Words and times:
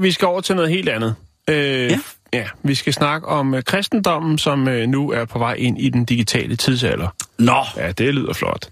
Vi 0.00 0.12
skal 0.12 0.28
over 0.28 0.40
til 0.40 0.56
noget 0.56 0.70
helt 0.70 0.88
andet. 0.88 1.14
Øh, 1.48 1.56
Ja. 1.90 1.98
ja. 2.32 2.48
Vi 2.62 2.74
skal 2.74 2.92
snakke 2.92 3.26
om 3.26 3.54
øh, 3.54 3.62
kristendommen, 3.62 4.38
som 4.38 4.68
øh, 4.68 4.88
nu 4.88 5.10
er 5.10 5.24
på 5.24 5.38
vej 5.38 5.54
ind 5.54 5.78
i 5.80 5.88
den 5.88 6.04
digitale 6.04 6.56
tidsalder. 6.56 7.08
Nå, 7.38 7.64
Ja, 7.76 7.92
det 7.92 8.14
lyder 8.14 8.32
flot. 8.32 8.70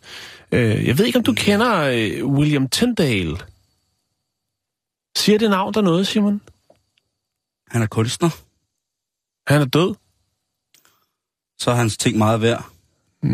Øh, 0.53 0.87
jeg 0.87 0.99
ved 0.99 1.07
ikke, 1.07 1.19
om 1.19 1.25
du 1.25 1.33
kender 1.33 1.81
øh, 1.81 2.27
William 2.27 2.69
Tyndale. 2.69 3.37
Siger 5.17 5.39
det 5.39 5.51
navn 5.51 5.75
der 5.75 5.81
noget, 5.81 6.07
Simon? 6.07 6.41
han 7.71 7.83
er 7.83 7.87
kunstner, 7.87 8.31
Han 9.47 9.61
er 9.61 9.65
død. 9.67 9.95
så 11.59 11.71
er 11.71 11.75
hans 11.75 11.97
ting 11.97 12.19
meget 12.19 12.43
værd. 12.43 12.65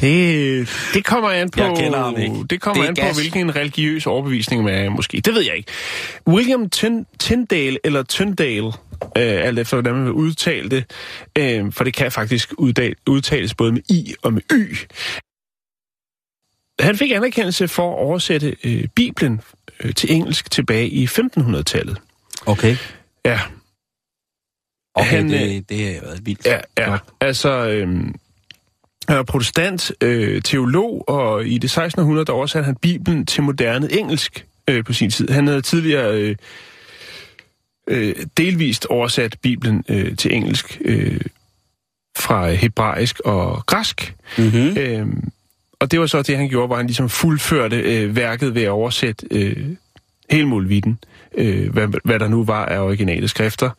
Det, 0.00 0.68
det 0.94 1.04
kommer 1.04 1.30
an 1.30 1.50
på, 1.50 1.60
Jeg 1.60 1.76
kender 1.78 1.98
ham 1.98 2.16
ikke. 2.18 2.34
Det 2.50 2.60
kommer 2.60 2.82
Det 2.82 2.98
er 2.98 3.02
an 3.02 3.08
gas. 3.08 3.16
på, 3.16 3.20
hvilken 3.20 3.56
religiøs 3.56 4.06
overbevisning 4.06 4.64
man 4.64 4.74
er, 4.74 4.88
måske. 4.90 5.20
Det 5.20 5.34
ved 5.34 5.42
jeg 5.42 5.56
ikke. 5.56 5.70
William 6.28 6.70
Tyn, 6.70 7.04
Tyndale, 7.18 7.78
eller 7.84 8.02
Tyndale, 8.02 8.66
øh, 8.66 8.72
alt 9.16 9.58
efter 9.58 9.76
hvordan 9.76 9.94
man 9.94 10.04
vil 10.04 10.12
udtale 10.12 10.70
det, 10.70 10.84
øh, 11.38 11.72
for 11.72 11.84
det 11.84 11.94
kan 11.94 12.12
faktisk 12.12 12.52
udtales 13.06 13.54
både 13.54 13.72
med 13.72 13.80
i 13.88 14.14
og 14.22 14.32
med 14.32 14.42
y. 14.52 14.76
Han 16.80 16.96
fik 16.96 17.10
anerkendelse 17.10 17.68
for 17.68 17.92
at 17.92 17.98
oversætte 17.98 18.56
øh, 18.64 18.84
Bibelen 18.94 19.40
øh, 19.80 19.94
til 19.94 20.12
engelsk 20.12 20.50
tilbage 20.50 20.88
i 20.88 21.04
1500-tallet. 21.06 21.98
Okay. 22.46 22.76
Ja, 23.24 23.40
Okay, 24.94 25.10
Han, 25.10 25.30
det, 25.30 25.68
det 25.68 25.94
har 25.94 26.00
været 26.00 26.26
vildt. 26.26 26.46
Ja, 26.46 26.58
ja. 26.78 26.96
Altså, 27.20 27.50
øhm, 27.68 28.14
han 29.08 29.16
er 29.16 29.22
protestant, 29.22 29.92
øh, 30.00 30.42
teolog, 30.42 31.08
og 31.08 31.46
i 31.46 31.58
det 31.58 31.64
1600 31.64 32.24
der 32.24 32.32
oversatte 32.32 32.66
han 32.66 32.76
Bibelen 32.76 33.26
til 33.26 33.42
moderne 33.42 33.92
engelsk 33.92 34.46
øh, 34.70 34.84
på 34.84 34.92
sin 34.92 35.10
tid. 35.10 35.28
Han 35.28 35.46
havde 35.46 35.62
tidligere 35.62 36.20
øh, 36.20 36.36
øh, 37.88 38.14
delvist 38.36 38.86
oversat 38.86 39.36
Bibelen 39.42 39.84
øh, 39.88 40.16
til 40.16 40.34
engelsk 40.34 40.80
øh, 40.84 41.20
fra 42.18 42.50
hebraisk 42.50 43.20
og 43.20 43.66
græsk. 43.66 44.14
Mm-hmm. 44.38 44.76
Øhm, 44.78 45.28
og 45.80 45.90
det 45.90 46.00
var 46.00 46.06
så 46.06 46.22
det, 46.22 46.36
han 46.36 46.48
gjorde, 46.48 46.66
hvor 46.66 46.76
han 46.76 46.86
ligesom 46.86 47.08
fuldførte 47.08 47.76
øh, 47.76 48.16
værket 48.16 48.54
ved 48.54 48.62
at 48.62 48.70
oversætte 48.70 49.26
øh, 49.30 49.66
hele 50.30 50.46
muligheden, 50.46 50.98
øh, 51.34 51.72
hvad, 51.72 51.88
hvad 52.04 52.18
der 52.18 52.28
nu 52.28 52.44
var 52.44 52.64
af 52.64 52.80
originale 52.80 53.28
skrifter, 53.28 53.70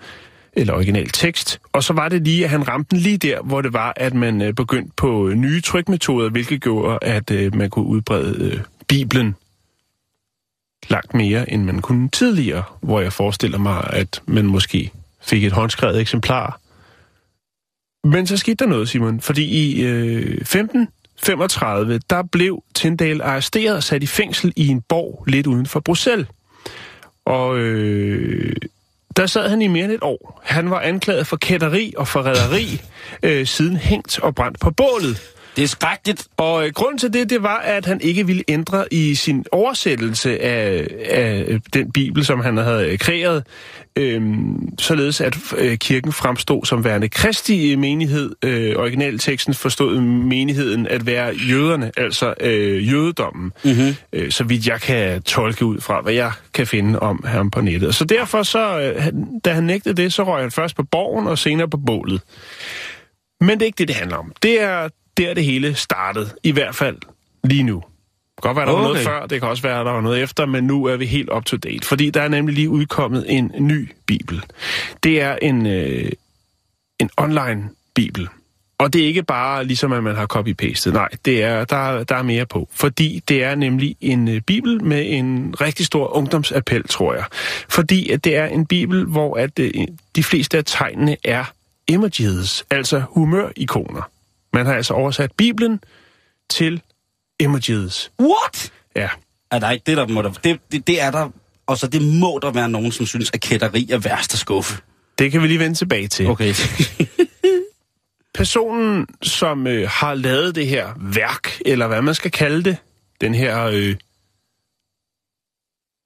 eller 0.54 0.74
original 0.74 1.10
tekst. 1.10 1.60
Og 1.72 1.84
så 1.84 1.94
var 1.94 2.10
det 2.10 2.24
lige, 2.24 2.44
at 2.44 2.50
han 2.50 2.68
ramte 2.68 2.90
den 2.96 3.00
lige 3.00 3.18
der, 3.18 3.42
hvor 3.42 3.62
det 3.62 3.74
var, 3.74 3.94
at 3.96 4.14
man 4.14 4.42
øh, 4.42 4.54
begyndte 4.54 4.92
på 4.98 5.28
øh, 5.28 5.36
nye 5.36 5.62
trykmetoder, 5.62 6.30
hvilket 6.30 6.62
gjorde, 6.62 7.00
at 7.02 7.32
øh, 7.32 7.56
man 7.56 7.70
kunne 7.70 7.86
udbrede 7.86 8.64
Bibelen 8.88 9.36
langt 10.90 11.14
mere, 11.14 11.52
end 11.52 11.64
man 11.64 11.82
kunne 11.82 12.10
tidligere, 12.10 12.64
hvor 12.82 13.02
jeg 13.02 13.14
forestiller 13.14 13.58
mig, 13.58 13.84
at 13.90 14.22
man 14.26 14.46
måske 14.46 14.92
fik 15.22 15.44
et 15.44 15.52
håndskrevet 15.52 16.02
eksemplar. 16.02 16.60
Men 18.04 18.28
så 18.28 18.38
skete 18.38 18.56
der 18.56 18.66
noget, 18.66 18.90
Simon, 18.90 19.22
fordi 19.22 19.44
i 19.44 19.81
øh, 19.81 20.20
1535, 20.20 22.00
der 22.10 22.24
blev 22.24 22.64
Tindal 22.74 23.22
arresteret 23.22 23.76
og 23.76 23.84
sat 23.84 24.04
i 24.04 24.08
fængsel 24.08 24.54
i 24.56 24.68
en 24.68 24.81
borg 24.81 25.24
lidt 25.28 25.48
uden 25.48 25.66
for 25.66 25.80
Bruxelles. 25.80 26.28
Og 27.26 27.58
øh, 27.58 28.56
der 29.19 29.25
sad 29.25 29.50
han 29.50 29.62
i 29.62 29.68
mere 29.68 29.84
end 29.85 29.91
et 29.91 30.03
år. 30.03 30.41
Han 30.44 30.69
var 30.69 30.80
anklaget 30.80 31.28
for 31.28 31.38
kætteri 31.38 31.94
og 31.97 32.07
forræderi, 32.07 32.81
øh, 33.24 33.47
siden 33.47 33.78
hængt 33.78 34.19
og 34.19 34.35
brændt 34.35 34.59
på 34.59 34.72
bålet. 34.72 35.22
Det 35.59 35.66
er 35.66 35.68
skrækkeligt. 35.68 36.28
Og 36.38 36.66
øh, 36.66 36.74
grunden 36.74 36.97
til 36.97 37.14
det, 37.14 37.30
det 37.30 37.44
var, 37.44 37.58
at 37.58 37.86
han 37.86 38.02
ikke 38.02 38.25
ville 38.25 38.44
ændre 38.47 38.94
i 38.94 39.16
sin 39.16 39.46
oversættelse 39.52 40.42
af, 40.42 40.88
af 41.09 41.59
den 41.74 41.92
bibel, 41.92 42.25
som 42.25 42.40
han 42.40 42.58
havde 42.58 42.88
øh, 42.88 42.97
kreeret, 42.97 43.44
øhm, 43.96 44.80
således 44.80 45.22
at 45.22 45.38
øh, 45.58 45.78
kirken 45.78 46.14
fremstod 46.14 46.66
som 46.66 46.84
værende 46.84 47.09
kristi 47.09 47.75
menighed. 47.75 48.36
Øh, 48.44 48.75
originalteksten 48.75 49.53
forstod 49.53 50.02
menigheden 50.02 50.88
at 50.88 51.06
være 51.06 51.34
jøderne, 51.50 51.92
altså 51.98 52.34
øh, 52.42 52.92
jødedommen, 52.92 53.52
Mm-hmm. 53.64 53.96
øh, 54.14 54.31
så 54.31 54.44
vidt 54.44 54.68
jeg 54.68 54.81
kan 54.81 55.22
tolke 55.22 55.66
ud 55.66 55.81
fra, 55.81 56.02
hvad 56.02 56.14
jeg 56.14 56.31
kan 56.53 56.68
finde 56.68 57.00
om 57.00 57.24
ham 57.25 57.52
på 57.52 57.62
nettet. 57.62 57.96
Så 57.96 58.06
derfor, 58.06 58.44
så, 58.44 58.80
øh, 58.80 59.14
da 59.46 59.53
han 59.53 59.64
nægtede 59.64 60.02
det, 60.02 60.14
så 60.14 60.24
røg 60.24 60.42
han 60.42 60.52
først 60.52 60.75
på 60.75 60.84
borgen 60.84 61.28
og 61.28 61.38
senere 61.38 61.68
på 61.68 61.78
bålet. 61.78 62.22
Men 63.42 63.50
det 63.50 63.62
er 63.62 63.66
ikke 63.66 63.78
det, 63.78 63.88
det 63.88 63.96
handler 63.96 64.18
om. 64.18 64.31
Det 64.44 64.62
er 64.62 64.90
der, 65.19 65.34
det 65.34 65.44
hele 65.46 65.75
startede. 65.75 66.30
I 66.44 66.52
hvert 66.52 66.75
fald 66.75 66.97
lige 67.44 67.63
nu. 67.63 67.75
Det 68.35 68.44
kan 68.44 68.50
godt 68.56 68.57
være, 68.57 68.66
der 68.66 68.72
var 68.72 68.80
noget 68.81 68.96
Okay. 68.96 69.03
før, 69.03 69.25
det 69.25 69.40
kan 69.41 69.50
også 69.50 69.63
være, 69.63 69.84
der 69.85 69.91
var 69.91 70.02
noget 70.02 70.24
efter, 70.24 70.46
men 70.46 70.63
nu 70.63 70.85
er 70.85 70.97
vi 70.97 71.06
helt 71.06 71.30
up 71.35 71.46
to 71.46 71.57
date. 71.57 71.88
Fordi 71.88 72.09
der 72.09 72.22
er 72.22 72.28
nemlig 72.28 72.56
lige 72.56 72.69
udkommet 72.69 73.25
en 73.30 73.52
ny 73.59 73.90
bibel. 74.06 74.44
Det 75.03 75.22
er 75.22 75.35
en, 75.41 75.66
øh, 75.66 76.12
en 77.00 77.09
online 77.18 77.69
bibel. 77.96 78.28
Og 78.78 78.94
det 78.94 79.02
er 79.02 79.06
ikke 79.07 79.24
bare 79.24 79.66
ligesom, 79.66 79.91
at 79.91 80.03
man 80.03 80.16
har 80.16 80.25
copy-pastet. 80.28 80.94
Nej, 80.94 81.09
det 81.25 81.44
er, 81.44 81.66
der, 81.66 81.75
er- 81.75 82.03
der 82.03 82.16
er 82.16 82.22
mere 82.24 82.46
på. 82.46 82.69
Fordi 82.74 83.22
det 83.28 83.44
er 83.44 83.56
nemlig 83.56 83.96
en 84.01 84.28
øh, 84.28 84.41
bibel 84.41 84.84
med 84.84 85.06
en 85.07 85.56
rigtig 85.62 85.86
stor 85.86 86.16
ungdomsappel, 86.16 86.84
tror 86.88 87.13
jeg. 87.13 87.24
Fordi 87.69 88.09
at 88.09 88.24
det 88.24 88.36
er 88.36 88.46
en 88.46 88.66
bibel, 88.66 89.06
hvor 89.06 89.38
at, 89.38 89.59
øh, 89.59 89.72
de 90.16 90.24
fleste 90.24 90.57
af 90.57 90.63
tegnene 90.66 91.18
er 91.24 91.44
emojis, 91.88 92.66
altså 92.69 93.03
humørikoner. 93.09 94.01
Man 94.54 94.66
har 94.66 94.74
altså 94.74 94.94
oversat 94.94 95.32
Bibelen 95.38 95.80
til 96.50 96.82
emojis. 97.40 98.12
What? 98.22 98.72
Ja. 98.96 99.10
Er 99.52 99.60
der 99.60 99.72
ikke 99.72 99.84
det, 99.86 99.98
der 99.98 100.08
må 100.08 100.22
der... 100.22 100.32
Det, 100.32 100.60
det, 100.72 100.88
det 100.88 101.02
er 101.02 101.12
der... 101.12 101.30
Og 101.68 101.78
så 101.78 101.88
det 101.88 102.02
må 102.02 102.40
der 102.42 102.52
være 102.52 102.70
nogen, 102.70 102.92
som 102.92 103.06
synes, 103.06 103.32
at 103.34 103.42
kætteri 103.42 103.90
er 103.92 103.98
værst 103.98 104.34
at 104.34 104.40
skuffe. 104.40 104.82
Det 105.20 105.32
kan 105.32 105.42
vi 105.42 105.48
lige 105.48 105.60
vende 105.60 105.76
tilbage 105.76 106.08
til. 106.08 106.28
Okay. 106.28 106.54
Personen, 108.36 109.08
som 109.22 109.68
øh, 109.68 109.90
har 109.90 110.14
lavet 110.14 110.56
det 110.56 110.68
her 110.68 110.88
værk, 110.98 111.62
eller 111.66 111.88
hvad 111.88 112.02
man 112.02 112.16
skal 112.16 112.31
kalde 112.31 112.64
det, 112.64 112.78
den 113.22 113.34
her 113.34 113.64
øh, 113.66 113.96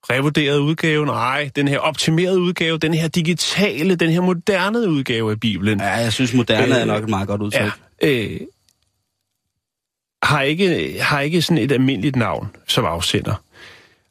revurderede 0.10 0.62
udgave, 0.62 1.06
nej, 1.06 1.50
den 1.56 1.68
her 1.68 1.80
optimerede 1.80 2.40
udgave, 2.40 2.78
den 2.78 2.94
her 2.94 3.08
digitale, 3.08 3.96
den 3.96 4.10
her 4.10 4.22
moderne 4.22 4.90
udgave 4.90 5.32
af 5.32 5.40
Bibelen, 5.40 5.80
ja, 5.80 5.90
jeg 5.90 6.14
synes, 6.14 6.34
moderne 6.34 6.76
Øh, 6.76 6.82
er 6.82 6.86
nok 6.86 7.04
et 7.04 7.10
meget 7.10 7.28
godt 7.28 7.42
udtryk. 7.42 7.62
ja, 7.62 7.72
øh, 8.04 8.40
har, 10.24 10.42
ikke, 10.42 10.98
har 11.02 11.20
ikke 11.20 11.42
sådan 11.42 11.64
et 11.64 11.72
almindeligt 11.72 12.16
navn 12.16 12.48
som 12.68 12.86
afsender. 12.86 13.36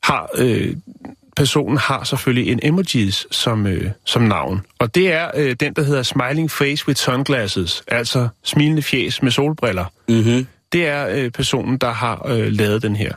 Har, 0.02 0.30
øh, 0.38 0.76
personen 1.36 1.76
har 1.76 2.04
selvfølgelig 2.04 2.52
en 2.52 2.60
emojis 2.62 3.26
som, 3.30 3.66
øh, 3.66 3.90
som 4.04 4.22
navn. 4.22 4.66
Og 4.78 4.94
det 4.94 5.12
er 5.12 5.30
øh, 5.34 5.56
den, 5.60 5.74
der 5.74 5.82
hedder 5.82 6.02
Smiling 6.02 6.50
Face 6.50 6.88
with 6.88 7.00
Sunglasses, 7.00 7.84
altså 7.88 8.28
smilende 8.42 8.82
fjes 8.82 9.22
med 9.22 9.30
solbriller. 9.30 9.84
Mm-hmm. 10.08 10.46
Det 10.72 10.86
er 10.86 11.08
øh, 11.08 11.30
personen, 11.30 11.78
der 11.78 11.90
har 11.90 12.26
øh, 12.28 12.52
lavet 12.52 12.82
den 12.82 12.96
her. 12.96 13.12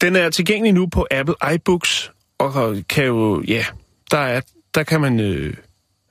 Den 0.00 0.16
er 0.16 0.30
tilgængelig 0.30 0.72
nu 0.72 0.86
på 0.86 1.06
Apple 1.10 1.34
iBooks, 1.54 2.10
og 2.38 2.76
kan 2.88 3.04
jo, 3.04 3.42
ja, 3.48 3.64
der, 4.10 4.18
er, 4.18 4.40
der 4.74 4.82
kan 4.82 5.00
man, 5.00 5.20
øh, 5.20 5.54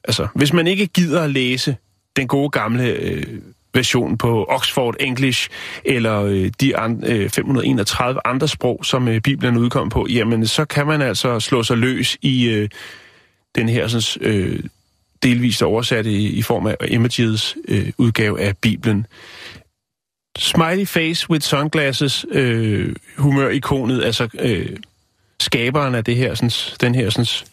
altså, 0.04 0.28
hvis 0.36 0.54
man 0.54 0.68
ikke 0.68 0.88
gider 0.88 1.22
at 1.22 1.30
læse 1.30 1.76
den 2.18 2.28
gode 2.28 2.50
gamle 2.50 2.84
øh, 2.84 3.42
version 3.74 4.18
på 4.18 4.46
Oxford 4.50 4.96
English, 5.00 5.50
eller 5.86 6.22
øh, 6.22 6.52
de 6.62 6.78
an, 6.78 7.04
øh, 7.06 7.30
531 7.30 8.20
andre 8.26 8.48
sprog, 8.48 8.86
som 8.86 9.08
øh, 9.08 9.22
Bibelen 9.22 9.58
udkom 9.58 9.90
på, 9.90 10.08
jamen 10.10 10.48
så 10.48 10.66
kan 10.66 10.88
man 10.88 11.02
altså 11.02 11.40
slå 11.40 11.64
sig 11.64 11.78
løs 11.78 12.18
i 12.22 12.50
øh, 12.50 12.70
den 13.56 13.70
her 13.70 13.88
sådan, 13.88 14.28
øh, 14.28 14.64
delvist 15.24 15.64
oversatte 15.64 16.12
i, 16.12 16.28
i 16.28 16.42
form 16.42 16.68
af 16.68 16.76
Images 16.88 17.58
øh, 17.68 17.92
udgave 17.98 18.42
af 18.42 18.58
Bibelen. 18.58 19.06
Smiley 20.38 20.86
face 20.86 21.30
with 21.30 21.44
sunglasses, 21.46 22.26
øh, 22.32 22.96
humørikonet, 23.18 24.04
altså 24.04 24.30
øh, 24.40 24.78
skaberen 25.40 25.96
af 25.96 26.04
det 26.04 26.16
her, 26.16 26.36
sådan, 26.36 26.52
den 26.82 26.96
her 26.96 27.10
sådan, 27.10 27.48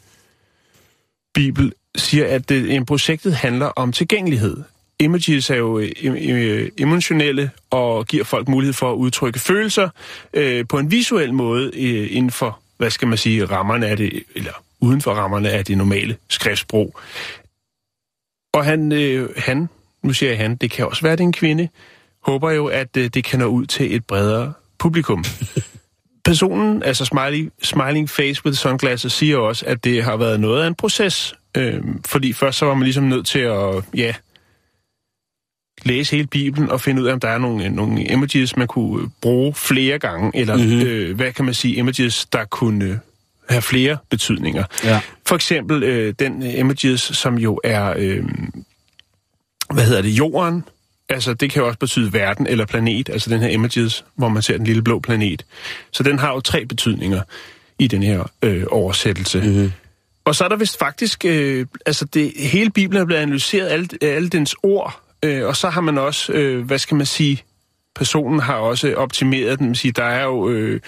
bibel, 1.34 1.72
siger, 1.96 2.26
at 2.26 2.48
det, 2.48 2.74
en 2.74 2.86
projektet 2.86 3.34
handler 3.34 3.66
om 3.66 3.92
tilgængelighed. 3.92 4.56
Images 5.00 5.50
er 5.50 5.56
jo 5.56 5.78
øh, 6.02 6.70
emotionelle 6.78 7.50
og 7.70 8.06
giver 8.06 8.24
folk 8.24 8.48
mulighed 8.48 8.74
for 8.74 8.92
at 8.92 8.96
udtrykke 8.96 9.38
følelser 9.38 9.88
øh, 10.34 10.66
på 10.68 10.78
en 10.78 10.90
visuel 10.90 11.34
måde 11.34 11.70
øh, 11.74 12.16
inden 12.16 12.30
for, 12.30 12.58
hvad 12.76 12.90
skal 12.90 13.08
man 13.08 13.18
sige, 13.18 13.44
rammerne 13.44 13.86
af 13.86 13.96
det, 13.96 14.22
eller 14.34 14.52
uden 14.80 15.00
for 15.00 15.12
rammerne 15.12 15.50
af 15.50 15.64
det 15.64 15.78
normale 15.78 16.16
skriftsprog. 16.28 16.94
Og 18.54 18.64
han, 18.64 18.92
øh, 18.92 19.28
han, 19.36 19.68
nu 20.02 20.12
siger 20.12 20.30
jeg 20.30 20.38
han, 20.38 20.56
det 20.56 20.70
kan 20.70 20.86
også 20.86 21.02
være, 21.02 21.12
det 21.12 21.20
er 21.20 21.24
en 21.24 21.32
kvinde, 21.32 21.68
håber 22.20 22.50
jo, 22.50 22.66
at 22.66 22.96
øh, 22.96 23.10
det 23.14 23.24
kan 23.24 23.38
nå 23.38 23.46
ud 23.46 23.66
til 23.66 23.96
et 23.96 24.04
bredere 24.04 24.52
publikum. 24.78 25.24
Personen, 26.24 26.82
altså 26.82 27.04
smiley, 27.04 27.50
smiling 27.62 28.10
face 28.10 28.46
with 28.46 28.56
sunglasses, 28.56 29.12
siger 29.12 29.36
også, 29.36 29.66
at 29.66 29.84
det 29.84 30.04
har 30.04 30.16
været 30.16 30.40
noget 30.40 30.62
af 30.62 30.66
en 30.66 30.74
proces. 30.74 31.34
Øh, 31.56 31.80
fordi 32.06 32.32
først 32.32 32.58
så 32.58 32.66
var 32.66 32.74
man 32.74 32.84
ligesom 32.84 33.04
nødt 33.04 33.26
til 33.26 33.38
at, 33.38 33.84
ja, 33.96 34.14
læse 35.82 36.16
hele 36.16 36.26
Bibelen 36.26 36.70
og 36.70 36.80
finde 36.80 37.02
ud 37.02 37.06
af, 37.06 37.12
om 37.12 37.20
der 37.20 37.28
er 37.28 37.38
nogle, 37.38 37.68
nogle 37.68 38.04
images, 38.04 38.56
man 38.56 38.66
kunne 38.66 39.10
bruge 39.22 39.54
flere 39.54 39.98
gange, 39.98 40.30
eller 40.34 40.56
mm-hmm. 40.56 40.80
øh, 40.80 41.16
hvad 41.16 41.32
kan 41.32 41.44
man 41.44 41.54
sige, 41.54 41.74
images, 41.74 42.26
der 42.32 42.44
kunne 42.44 43.00
have 43.48 43.62
flere 43.62 43.96
betydninger. 44.10 44.64
Ja. 44.84 45.00
For 45.26 45.34
eksempel 45.34 45.82
øh, 45.82 46.14
den 46.18 46.42
images, 46.42 47.00
som 47.00 47.38
jo 47.38 47.60
er, 47.64 47.94
øh, 47.96 48.24
hvad 49.74 49.84
hedder 49.84 50.02
det, 50.02 50.10
jorden. 50.10 50.64
Altså, 51.14 51.34
det 51.34 51.50
kan 51.50 51.62
jo 51.62 51.66
også 51.66 51.78
betyde 51.78 52.12
verden 52.12 52.46
eller 52.46 52.66
planet, 52.66 53.08
altså 53.08 53.30
den 53.30 53.40
her 53.40 53.48
images, 53.48 54.04
hvor 54.16 54.28
man 54.28 54.42
ser 54.42 54.56
den 54.56 54.66
lille 54.66 54.82
blå 54.82 55.00
planet. 55.00 55.44
Så 55.92 56.02
den 56.02 56.18
har 56.18 56.32
jo 56.32 56.40
tre 56.40 56.66
betydninger 56.66 57.20
i 57.78 57.86
den 57.86 58.02
her 58.02 58.30
øh, 58.42 58.64
oversættelse. 58.70 59.40
Mm-hmm. 59.40 59.72
Og 60.24 60.34
så 60.34 60.44
er 60.44 60.48
der 60.48 60.56
vist 60.56 60.78
faktisk, 60.78 61.24
øh, 61.24 61.66
altså 61.86 62.04
det, 62.04 62.32
hele 62.36 62.70
Bibelen 62.70 63.02
er 63.02 63.06
blevet 63.06 63.20
analyseret, 63.20 63.68
alle, 63.68 63.88
alle 64.02 64.28
dens 64.28 64.54
ord, 64.62 65.00
øh, 65.24 65.46
og 65.46 65.56
så 65.56 65.68
har 65.68 65.80
man 65.80 65.98
også, 65.98 66.32
øh, 66.32 66.64
hvad 66.64 66.78
skal 66.78 66.96
man 66.96 67.06
sige, 67.06 67.42
personen 67.94 68.40
har 68.40 68.56
også 68.56 68.94
optimeret 68.94 69.58
den. 69.58 69.74
Sige, 69.74 69.92
der 69.92 70.04
er 70.04 70.24
jo, 70.24 70.48
øh, 70.48 70.80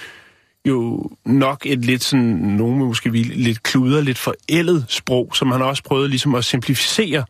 jo 0.68 1.10
nok 1.24 1.62
et 1.66 1.84
lidt 1.84 2.04
sådan, 2.04 2.24
nogen 2.26 2.78
måske 2.78 3.10
lidt 3.10 3.62
kluder, 3.62 4.00
lidt 4.00 4.18
forældet 4.18 4.84
sprog, 4.88 5.30
som 5.34 5.50
han 5.50 5.62
også 5.62 5.82
prøvet 5.82 6.10
ligesom 6.10 6.34
at 6.34 6.44
simplificere 6.44 7.24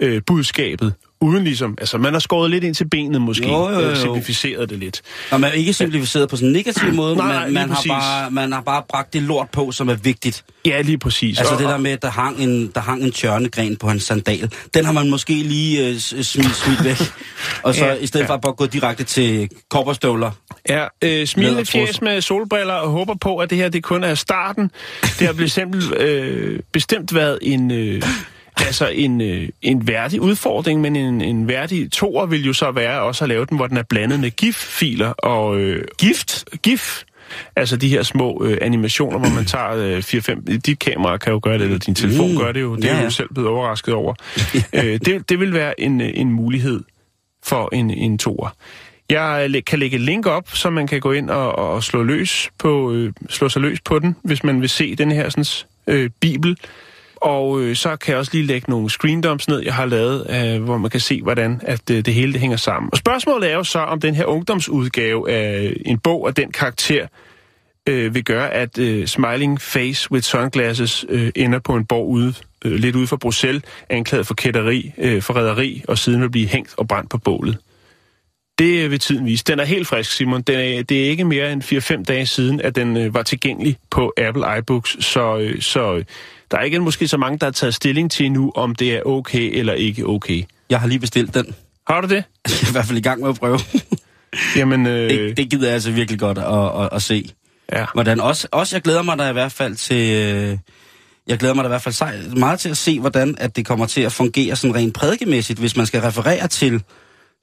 øh, 0.00 0.22
budskabet 0.26 0.94
uden 1.20 1.44
ligesom, 1.44 1.74
altså 1.80 1.98
man 1.98 2.12
har 2.12 2.20
skåret 2.20 2.50
lidt 2.50 2.64
ind 2.64 2.74
til 2.74 2.88
benet 2.88 3.22
måske, 3.22 3.48
jo, 3.48 3.70
jo, 3.70 3.80
jo. 3.80 3.94
simplificeret 3.94 4.70
det 4.70 4.78
lidt. 4.78 5.02
Og 5.30 5.40
man 5.40 5.50
er 5.50 5.54
ikke 5.54 5.72
simplificeret 5.72 6.28
på 6.28 6.36
sådan 6.36 6.48
en 6.48 6.52
negativ 6.52 6.92
måde, 6.92 7.16
Nej, 7.16 7.44
men 7.44 7.54
man 7.54 7.70
har, 7.70 7.84
bare, 7.88 8.30
man 8.30 8.52
har 8.52 8.60
bare 8.60 8.82
bragt 8.88 9.12
det 9.12 9.22
lort 9.22 9.48
på, 9.50 9.72
som 9.72 9.88
er 9.88 9.94
vigtigt. 9.94 10.44
Ja, 10.66 10.80
lige 10.80 10.98
præcis. 10.98 11.38
Altså 11.38 11.54
det 11.56 11.64
der 11.64 11.78
med, 11.78 11.90
at 11.90 12.02
der 12.02 12.10
hang 12.10 12.38
en, 12.38 12.70
der 12.74 12.80
hang 12.80 13.02
en 13.02 13.12
tjørnegren 13.12 13.76
på 13.76 13.88
hans 13.88 14.02
sandal, 14.02 14.50
den 14.74 14.84
har 14.84 14.92
man 14.92 15.10
måske 15.10 15.32
lige 15.32 15.90
uh, 15.90 15.96
smidt, 15.98 16.56
smidt 16.56 16.84
væk, 16.84 16.96
og 17.64 17.74
så 17.74 17.86
ja, 17.86 17.94
i 17.94 18.06
stedet 18.06 18.24
ja. 18.24 18.28
for 18.28 18.34
at 18.34 18.40
bare 18.40 18.52
gå 18.52 18.66
direkte 18.66 19.04
til 19.04 19.50
kopperstøvler. 19.70 20.30
Ja, 20.68 20.86
øh, 21.02 21.26
smilende 21.26 21.64
fjes 21.64 22.02
med 22.02 22.20
solbriller 22.20 22.74
og 22.74 22.90
håber 22.90 23.14
på, 23.14 23.36
at 23.36 23.50
det 23.50 23.58
her 23.58 23.68
det 23.68 23.82
kun 23.82 24.04
er 24.04 24.14
starten. 24.14 24.70
Det 25.02 25.26
har 25.26 25.32
bestemt, 25.32 25.76
øh, 26.00 26.60
bestemt 26.72 27.14
været 27.14 27.38
en... 27.42 27.70
Øh, 27.70 28.02
altså 28.56 28.88
en, 28.88 29.20
øh, 29.20 29.48
en 29.62 29.88
værdig 29.88 30.20
udfordring, 30.20 30.80
men 30.80 30.96
en, 30.96 31.20
en 31.20 31.48
værdig 31.48 31.92
toer 31.92 32.26
vil 32.26 32.46
jo 32.46 32.52
så 32.52 32.70
være 32.70 33.02
også 33.02 33.24
at 33.24 33.28
lave 33.28 33.46
den, 33.46 33.56
hvor 33.56 33.66
den 33.66 33.76
er 33.76 33.82
blandet 33.82 34.20
med 34.20 34.30
GIF-filer 34.30 35.08
og... 35.08 35.58
Øh, 35.58 35.84
Gift? 35.98 36.44
GIF. 36.62 37.02
Altså 37.56 37.76
de 37.76 37.88
her 37.88 38.02
små 38.02 38.44
øh, 38.44 38.58
animationer, 38.60 39.18
hvor 39.18 39.28
man 39.28 39.44
tager 39.44 39.76
øh, 39.76 39.98
4-5... 39.98 40.58
Dit 40.58 40.78
kamera 40.78 41.16
kan 41.16 41.32
jo 41.32 41.40
gøre 41.42 41.58
det, 41.58 41.64
eller 41.64 41.78
din 41.78 41.94
telefon 41.94 42.36
gør 42.36 42.52
det 42.52 42.60
jo. 42.60 42.76
Det 42.76 42.84
ja, 42.84 42.94
ja. 42.94 43.00
er 43.00 43.04
jo 43.04 43.10
selv 43.10 43.28
blevet 43.34 43.50
overrasket 43.50 43.94
over. 43.94 44.14
øh, 44.72 45.00
det, 45.04 45.28
det 45.28 45.40
vil 45.40 45.52
være 45.52 45.80
en, 45.80 46.00
en 46.00 46.32
mulighed 46.32 46.80
for 47.42 47.68
en, 47.72 47.90
en 47.90 48.18
toer. 48.18 48.54
Jeg 49.10 49.62
kan 49.66 49.78
lægge 49.78 49.94
et 49.94 50.00
link 50.00 50.26
op, 50.26 50.50
så 50.54 50.70
man 50.70 50.86
kan 50.86 51.00
gå 51.00 51.12
ind 51.12 51.30
og, 51.30 51.58
og 51.58 51.82
slå, 51.82 52.02
løs 52.02 52.50
på, 52.58 52.92
øh, 52.92 53.12
slå 53.28 53.48
sig 53.48 53.62
løs 53.62 53.80
på 53.80 53.98
den, 53.98 54.16
hvis 54.22 54.44
man 54.44 54.60
vil 54.60 54.68
se 54.68 54.96
den 54.96 55.12
her 55.12 55.28
sådan, 55.28 55.44
øh, 55.86 56.10
bibel. 56.20 56.56
Og 57.20 57.60
øh, 57.60 57.76
så 57.76 57.96
kan 57.96 58.12
jeg 58.12 58.18
også 58.18 58.32
lige 58.34 58.46
lægge 58.46 58.70
nogle 58.70 58.90
screendumps 58.90 59.48
ned, 59.48 59.60
jeg 59.60 59.74
har 59.74 59.86
lavet, 59.86 60.26
øh, 60.30 60.62
hvor 60.62 60.78
man 60.78 60.90
kan 60.90 61.00
se, 61.00 61.22
hvordan 61.22 61.60
at, 61.62 61.90
øh, 61.90 62.04
det 62.04 62.14
hele 62.14 62.32
det 62.32 62.40
hænger 62.40 62.56
sammen. 62.56 62.88
Og 62.92 62.98
spørgsmålet 62.98 63.50
er 63.50 63.54
jo 63.54 63.64
så, 63.64 63.78
om 63.78 64.00
den 64.00 64.14
her 64.14 64.24
ungdomsudgave 64.24 65.30
af 65.30 65.76
en 65.86 65.98
bog 65.98 66.28
af 66.28 66.34
den 66.34 66.52
karakter 66.52 67.06
øh, 67.88 68.14
vil 68.14 68.24
gøre, 68.24 68.50
at 68.50 68.78
øh, 68.78 69.06
Smiling 69.06 69.60
Face 69.60 70.12
with 70.12 70.24
Sunglasses 70.24 71.04
øh, 71.08 71.32
ender 71.36 71.58
på 71.58 71.74
en 71.74 71.84
borg 71.84 72.08
ude, 72.08 72.34
øh, 72.64 72.72
lidt 72.72 72.96
ude 72.96 73.06
for 73.06 73.16
Bruxelles, 73.16 73.62
anklaget 73.88 74.26
for 74.26 74.34
kætteri, 74.34 74.92
øh, 74.98 75.22
forræderi, 75.22 75.84
og 75.88 75.98
siden 75.98 76.22
vil 76.22 76.30
blive 76.30 76.46
hængt 76.46 76.74
og 76.76 76.88
brændt 76.88 77.10
på 77.10 77.18
bålet. 77.18 77.58
Det 78.58 78.84
øh, 78.84 78.90
vil 78.90 78.98
tiden 78.98 79.26
vise. 79.26 79.44
Den 79.44 79.60
er 79.60 79.64
helt 79.64 79.86
frisk, 79.86 80.12
Simon. 80.12 80.42
Den 80.42 80.54
er, 80.54 80.82
det 80.82 81.04
er 81.04 81.10
ikke 81.10 81.24
mere 81.24 81.52
end 81.52 81.62
4-5 82.00 82.04
dage 82.04 82.26
siden, 82.26 82.60
at 82.60 82.76
den 82.76 82.96
øh, 82.96 83.14
var 83.14 83.22
tilgængelig 83.22 83.76
på 83.90 84.12
Apple 84.16 84.58
iBooks, 84.58 85.04
så, 85.04 85.38
øh, 85.38 85.60
så 85.60 85.96
øh, 85.96 86.04
der 86.50 86.58
er 86.58 86.62
ikke 86.62 86.80
måske 86.80 87.08
så 87.08 87.16
mange, 87.16 87.38
der 87.38 87.46
har 87.46 87.52
taget 87.52 87.74
stilling 87.74 88.10
til 88.10 88.32
nu, 88.32 88.52
om 88.54 88.74
det 88.74 88.96
er 88.96 89.02
okay 89.02 89.58
eller 89.58 89.72
ikke 89.72 90.06
okay. 90.06 90.42
Jeg 90.70 90.80
har 90.80 90.86
lige 90.86 90.98
bestilt 90.98 91.34
den. 91.34 91.54
Har 91.86 92.00
du 92.00 92.08
det? 92.08 92.14
Jeg 92.46 92.54
er 92.62 92.68
i 92.68 92.72
hvert 92.72 92.84
fald 92.84 92.98
i 92.98 93.02
gang 93.02 93.20
med 93.20 93.28
at 93.28 93.36
prøve. 93.36 93.58
Jamen, 94.56 94.86
øh... 94.86 95.10
det, 95.10 95.36
det 95.36 95.50
gider 95.50 95.66
jeg 95.66 95.74
altså 95.74 95.90
virkelig 95.90 96.20
godt 96.20 96.38
at, 96.38 96.82
at, 96.82 96.88
at 96.92 97.02
se. 97.02 97.30
Ja. 97.72 97.86
Hvordan 97.94 98.20
også, 98.20 98.48
også 98.52 98.76
jeg 98.76 98.82
glæder 98.82 99.02
mig 99.02 99.18
da 99.18 99.28
i 99.28 99.32
hvert 99.32 99.52
fald 99.52 99.76
til... 99.76 100.12
Øh, 100.12 100.58
jeg 101.26 101.38
glæder 101.38 101.54
mig 101.54 101.64
da 101.64 101.68
i 101.68 101.70
hvert 101.70 101.82
fald 101.82 102.36
meget 102.36 102.60
til 102.60 102.68
at 102.68 102.76
se, 102.76 103.00
hvordan 103.00 103.34
at 103.38 103.56
det 103.56 103.66
kommer 103.66 103.86
til 103.86 104.00
at 104.00 104.12
fungere 104.12 104.56
sådan 104.56 104.74
rent 104.74 104.94
prædikemæssigt, 104.94 105.58
hvis 105.58 105.76
man 105.76 105.86
skal 105.86 106.00
referere 106.00 106.48
til, 106.48 106.82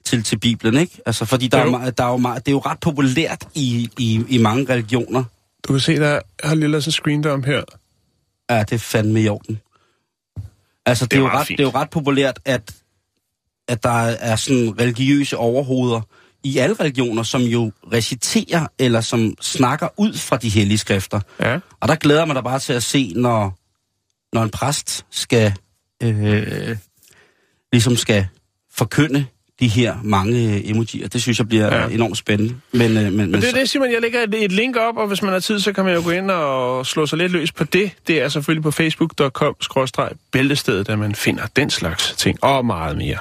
til, 0.05 0.23
til 0.23 0.39
Bibelen, 0.39 0.77
ikke? 0.77 0.97
Altså, 1.05 1.25
fordi 1.25 1.47
der, 1.47 1.57
er, 1.57 1.89
der 1.89 2.03
er 2.03 2.09
jo 2.09 2.17
meget, 2.17 2.45
det 2.45 2.51
er 2.51 2.53
jo 2.53 2.59
ret 2.59 2.79
populært 2.79 3.47
i, 3.55 3.89
i, 3.97 4.23
i 4.29 4.37
mange 4.37 4.73
religioner. 4.73 5.23
Du 5.67 5.73
kan 5.73 5.79
se, 5.79 5.95
der 5.95 6.19
har 6.43 6.55
lille 6.55 6.81
sådan 6.81 6.91
screen 6.91 7.27
om 7.27 7.43
her. 7.43 7.61
Ja, 8.49 8.59
det 8.59 8.73
er 8.73 8.77
fandme 8.77 9.21
i 9.21 9.27
orden. 9.27 9.59
Altså, 10.85 11.05
det, 11.05 11.11
det, 11.11 11.17
er, 11.17 11.21
jo 11.21 11.27
ret, 11.27 11.47
det 11.47 11.59
er 11.59 11.63
jo 11.63 11.69
ret 11.69 11.89
populært, 11.89 12.39
at, 12.45 12.75
at 13.67 13.83
der 13.83 13.89
er 13.99 14.35
sådan 14.35 14.79
religiøse 14.79 15.37
overhoveder 15.37 16.01
i 16.43 16.57
alle 16.57 16.75
religioner, 16.79 17.23
som 17.23 17.41
jo 17.41 17.71
reciterer 17.93 18.67
eller 18.79 19.01
som 19.01 19.35
snakker 19.41 19.87
ud 19.97 20.13
fra 20.13 20.37
de 20.37 20.49
hellige 20.49 20.77
skrifter. 20.77 21.19
Ja. 21.39 21.59
Og 21.79 21.87
der 21.87 21.95
glæder 21.95 22.25
man 22.25 22.35
da 22.35 22.41
bare 22.41 22.59
til 22.59 22.73
at 22.73 22.83
se, 22.83 23.13
når, 23.15 23.57
når 24.35 24.43
en 24.43 24.49
præst 24.49 25.05
skal 25.11 25.53
øh, 26.03 26.77
ligesom 27.71 27.95
skal 27.95 28.27
forkynde 28.71 29.25
de 29.59 29.67
her 29.67 29.95
mange 30.03 30.69
emojier. 30.69 31.07
Det 31.07 31.21
synes 31.21 31.39
jeg 31.39 31.47
bliver 31.47 31.75
ja. 31.75 31.87
enormt 31.87 32.17
spændende. 32.17 32.55
Men, 32.71 32.97
øh, 32.97 33.03
men, 33.03 33.17
men, 33.17 33.31
men 33.31 33.41
det 33.41 33.49
er 33.49 33.53
det, 33.53 33.69
Simon. 33.69 33.91
Jeg 33.91 34.01
lægger 34.01 34.23
et, 34.23 34.43
et 34.43 34.51
link 34.51 34.75
op, 34.75 34.97
og 34.97 35.07
hvis 35.07 35.21
man 35.21 35.31
har 35.31 35.39
tid, 35.39 35.59
så 35.59 35.73
kan 35.73 35.85
man 35.85 35.93
jo 35.93 36.01
gå 36.03 36.09
ind 36.09 36.31
og 36.31 36.85
slå 36.85 37.05
sig 37.05 37.17
lidt 37.17 37.31
løs 37.31 37.51
på 37.51 37.63
det. 37.63 37.91
Det 38.07 38.21
er 38.21 38.29
selvfølgelig 38.29 38.63
på 38.63 38.71
facebook.com-bæltestedet, 38.71 40.87
der 40.87 40.95
man 40.95 41.15
finder 41.15 41.47
den 41.55 41.69
slags 41.69 42.13
ting 42.17 42.43
og 42.43 42.65
meget 42.65 42.97
mere. 42.97 43.17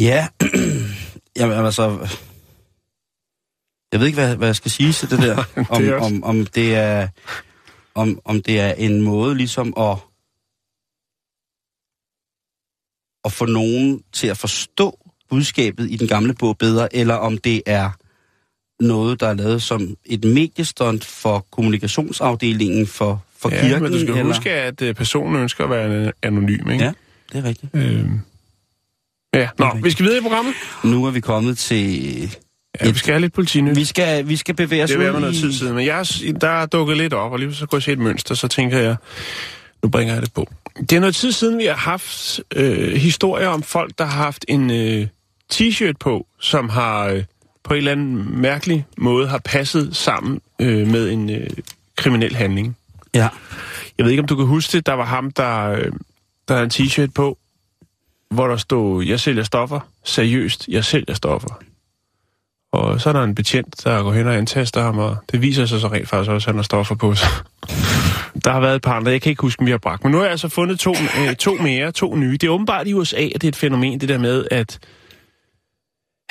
Ja, 0.00 0.26
Jamen, 1.36 1.64
altså... 1.64 2.08
Jeg 3.92 4.00
ved 4.00 4.06
ikke, 4.06 4.20
hvad, 4.20 4.36
hvad 4.36 4.48
jeg 4.48 4.56
skal 4.56 4.70
sige 4.70 4.92
til 4.92 5.10
det 5.10 5.18
der. 5.18 5.44
om, 5.70 5.82
det 5.82 5.94
om, 5.94 6.24
om, 6.24 6.46
det 6.46 6.74
er, 6.74 7.08
om, 7.94 8.20
om 8.24 8.42
det 8.42 8.60
er 8.60 8.72
en 8.72 9.02
måde 9.02 9.36
ligesom 9.36 9.74
at 9.78 9.96
at 13.24 13.32
få 13.32 13.46
nogen 13.46 14.02
til 14.12 14.26
at 14.26 14.36
forstå 14.36 14.98
budskabet 15.30 15.90
i 15.90 15.96
den 15.96 16.08
gamle 16.08 16.34
bog 16.34 16.58
bedre, 16.58 16.96
eller 16.96 17.14
om 17.14 17.38
det 17.38 17.62
er 17.66 17.90
noget, 18.80 19.20
der 19.20 19.26
er 19.28 19.34
lavet 19.34 19.62
som 19.62 19.96
et 20.04 20.24
mediestunt 20.24 21.04
for 21.04 21.46
kommunikationsafdelingen 21.50 22.86
for, 22.86 23.24
for 23.38 23.50
ja, 23.50 23.60
kirken. 23.60 23.82
men 23.82 23.92
du 23.92 23.98
skal 23.98 24.10
eller... 24.10 24.24
huske, 24.24 24.50
at 24.50 24.82
øh, 24.82 24.94
personen 24.94 25.42
ønsker 25.42 25.64
at 25.64 25.70
være 25.70 26.12
anonym, 26.22 26.70
ikke? 26.70 26.84
Ja, 26.84 26.92
det 27.32 27.38
er 27.38 27.44
rigtigt. 27.44 27.74
Øhm. 27.74 28.20
Ja, 29.34 29.48
nå, 29.58 29.66
rigtigt. 29.66 29.84
vi 29.84 29.90
skal 29.90 30.04
videre 30.04 30.18
i 30.18 30.22
programmet. 30.22 30.54
Nu 30.84 31.04
er 31.04 31.10
vi 31.10 31.20
kommet 31.20 31.58
til... 31.58 32.20
Ja, 32.80 32.88
et... 32.88 32.94
vi 32.94 32.98
skal 32.98 33.12
have 33.12 33.20
lidt 33.20 33.32
politinyt. 33.32 33.76
Vi 33.76 33.84
skal, 33.84 34.28
vi 34.28 34.36
skal 34.36 34.54
bevæge 34.54 34.84
os 34.84 34.90
i... 34.90 34.94
Det 34.94 35.06
er 35.06 35.18
noget 35.18 35.34
tid 35.34 35.52
siden, 35.52 35.74
men 35.74 35.86
jeg, 35.86 36.06
der 36.40 36.48
er 36.48 36.66
dukket 36.66 36.96
lidt 36.96 37.12
op, 37.12 37.32
og 37.32 37.38
lige 37.38 37.54
så 37.54 37.66
kunne 37.66 37.76
jeg 37.76 37.82
se 37.82 37.92
et 37.92 37.98
mønster, 37.98 38.34
så 38.34 38.48
tænker 38.48 38.78
jeg, 38.78 38.96
nu 39.82 39.88
bringer 39.88 40.14
jeg 40.14 40.22
det 40.22 40.32
på. 40.32 40.48
Det 40.76 40.92
er 40.92 41.00
noget 41.00 41.14
tid 41.14 41.32
siden, 41.32 41.58
vi 41.58 41.64
har 41.64 41.76
haft 41.76 42.40
øh, 42.56 42.96
historier 42.96 43.48
om 43.48 43.62
folk, 43.62 43.98
der 43.98 44.04
har 44.04 44.22
haft 44.22 44.44
en 44.48 44.70
øh, 44.70 45.06
t-shirt 45.52 45.92
på, 46.00 46.26
som 46.40 46.68
har 46.68 47.04
øh, 47.06 47.24
på 47.62 47.74
en 47.74 47.78
eller 47.78 47.92
anden 47.92 48.40
mærkelig 48.40 48.86
måde 48.98 49.28
har 49.28 49.38
passet 49.38 49.96
sammen 49.96 50.40
øh, 50.58 50.86
med 50.86 51.10
en 51.10 51.30
øh, 51.30 51.50
kriminel 51.96 52.36
handling. 52.36 52.76
Ja. 53.14 53.28
Jeg 53.98 54.04
ved 54.04 54.10
ikke, 54.10 54.20
om 54.20 54.26
du 54.26 54.36
kan 54.36 54.46
huske 54.46 54.72
det. 54.72 54.86
Der 54.86 54.92
var 54.92 55.04
ham, 55.04 55.30
der, 55.30 55.70
øh, 55.70 55.92
der 56.48 56.54
havde 56.54 56.64
en 56.64 56.70
t-shirt 56.70 57.12
på, 57.14 57.38
hvor 58.30 58.46
der 58.46 58.56
stod, 58.56 59.04
jeg 59.04 59.20
sælger 59.20 59.42
stoffer. 59.42 59.80
Seriøst, 60.04 60.68
jeg 60.68 60.84
sælger 60.84 61.14
stoffer. 61.14 61.62
Og 62.72 63.00
så 63.00 63.08
er 63.08 63.12
der 63.12 63.22
en 63.22 63.34
betjent, 63.34 63.84
der 63.84 64.02
går 64.02 64.12
hen 64.12 64.26
og 64.26 64.36
antaster 64.36 64.82
ham, 64.82 64.98
og 64.98 65.16
det 65.32 65.42
viser 65.42 65.66
sig 65.66 65.80
så 65.80 65.88
rent 65.88 66.08
faktisk 66.08 66.30
også, 66.30 66.44
at 66.46 66.52
han 66.52 66.54
har 66.56 66.62
stoffer 66.62 66.94
på 66.94 67.14
sig. 67.14 67.28
Der 68.44 68.52
har 68.52 68.60
været 68.60 68.76
et 68.76 68.82
par 68.82 68.92
andre, 68.96 69.12
jeg 69.12 69.22
kan 69.22 69.30
ikke 69.30 69.42
huske, 69.42 69.60
om 69.60 69.66
vi 69.66 69.70
har 69.70 69.78
bragt. 69.78 70.04
Men 70.04 70.10
nu 70.12 70.16
har 70.18 70.24
jeg 70.24 70.30
altså 70.30 70.48
fundet 70.48 70.78
to, 70.78 70.94
øh, 71.28 71.34
to 71.34 71.54
mere, 71.54 71.92
to 71.92 72.16
nye. 72.16 72.32
Det 72.32 72.44
er 72.44 72.50
åbenbart 72.50 72.86
i 72.88 72.94
USA, 72.94 73.16
at 73.16 73.32
det 73.34 73.44
er 73.44 73.48
et 73.48 73.56
fænomen, 73.56 74.00
det 74.00 74.08
der 74.08 74.18
med 74.18 74.44
at 74.50 74.78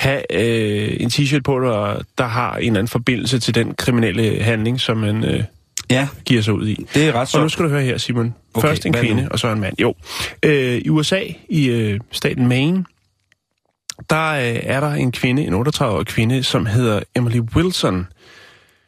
have 0.00 0.22
øh, 0.32 0.96
en 1.00 1.08
t-shirt 1.08 1.40
på, 1.44 1.60
der, 1.60 2.02
der 2.18 2.26
har 2.26 2.56
en 2.56 2.58
eller 2.66 2.78
anden 2.78 2.88
forbindelse 2.88 3.38
til 3.38 3.54
den 3.54 3.74
kriminelle 3.74 4.42
handling, 4.42 4.80
som 4.80 4.96
man 4.96 5.24
øh, 5.24 5.44
Ja, 5.90 6.08
giver 6.24 6.42
sig 6.42 6.54
ud 6.54 6.68
i. 6.68 6.86
det 6.94 7.08
er 7.08 7.12
ret 7.12 7.34
Og 7.34 7.42
nu 7.42 7.48
skal 7.48 7.64
du 7.64 7.70
høre 7.70 7.82
her, 7.82 7.98
Simon. 7.98 8.34
Okay, 8.54 8.68
Først 8.68 8.86
en 8.86 8.92
kvinde, 8.92 9.22
nu? 9.22 9.28
og 9.30 9.38
så 9.38 9.48
en 9.48 9.60
mand. 9.60 9.80
Jo. 9.80 9.94
Øh, 10.42 10.78
I 10.84 10.88
USA, 10.88 11.20
i 11.48 11.66
øh, 11.68 12.00
staten 12.10 12.46
Maine, 12.48 12.84
der 14.10 14.30
øh, 14.30 14.60
er 14.62 14.80
der 14.80 14.92
en 14.92 15.12
kvinde, 15.12 15.42
en 15.42 15.54
38-årig 15.54 16.06
kvinde, 16.06 16.42
som 16.42 16.66
hedder 16.66 17.00
Emily 17.16 17.40
Wilson, 17.56 18.06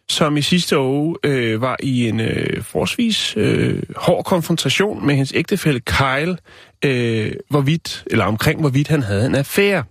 som 0.08 0.36
i 0.36 0.42
sidste 0.42 0.78
uge 0.78 1.16
øh, 1.24 1.60
var 1.60 1.76
i 1.82 2.08
en 2.08 2.20
øh, 2.20 2.62
forsvis 2.62 3.34
øh, 3.36 3.82
hård 3.96 4.24
konfrontation 4.24 5.06
med 5.06 5.14
hendes 5.14 5.32
ægtefælle 5.36 5.80
Kyle, 5.80 6.36
øh, 6.84 7.32
hvorvidt, 7.50 8.04
eller 8.10 8.24
omkring 8.24 8.60
hvorvidt 8.60 8.88
han 8.88 9.02
havde 9.02 9.26
en 9.26 9.34
affære. 9.34 9.84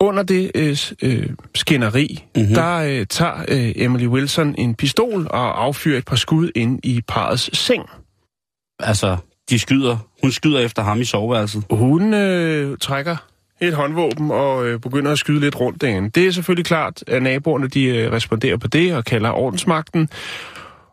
Under 0.00 0.22
det 0.22 0.50
øh, 0.54 0.76
øh, 1.02 1.28
skænderi, 1.54 2.24
mm-hmm. 2.36 2.54
der 2.54 2.76
øh, 2.76 3.06
tager 3.06 3.44
øh, 3.48 3.72
Emily 3.76 4.06
Wilson 4.06 4.54
en 4.58 4.74
pistol 4.74 5.26
og 5.30 5.64
affyrer 5.64 5.98
et 5.98 6.04
par 6.04 6.16
skud 6.16 6.50
ind 6.54 6.80
i 6.82 7.00
parets 7.08 7.58
seng. 7.58 7.82
Altså, 8.78 9.16
de 9.50 9.58
skyder. 9.58 9.96
Hun 10.22 10.32
skyder 10.32 10.60
efter 10.60 10.82
ham 10.82 11.00
i 11.00 11.04
soveværelset. 11.04 11.64
Hun 11.70 12.14
øh, 12.14 12.78
trækker 12.78 13.16
et 13.62 13.74
håndvåben 13.74 14.30
og 14.30 14.66
øh, 14.66 14.80
begynder 14.80 15.12
at 15.12 15.18
skyde 15.18 15.40
lidt 15.40 15.60
rundt 15.60 15.80
derinde. 15.80 16.10
Det 16.10 16.26
er 16.26 16.30
selvfølgelig 16.30 16.66
klart, 16.66 17.04
at 17.06 17.22
naboerne 17.22 17.68
de 17.68 17.84
øh, 17.84 18.12
responderer 18.12 18.56
på 18.56 18.68
det 18.68 18.94
og 18.94 19.04
kalder 19.04 19.30
ordensmagten. 19.30 20.08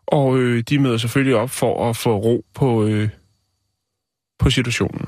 Og 0.06 0.38
øh, 0.38 0.62
de 0.68 0.78
møder 0.78 0.96
selvfølgelig 0.96 1.36
op 1.36 1.50
for 1.50 1.90
at 1.90 1.96
få 1.96 2.16
ro 2.16 2.44
på, 2.54 2.86
øh, 2.86 3.08
på 4.38 4.50
situationen. 4.50 5.04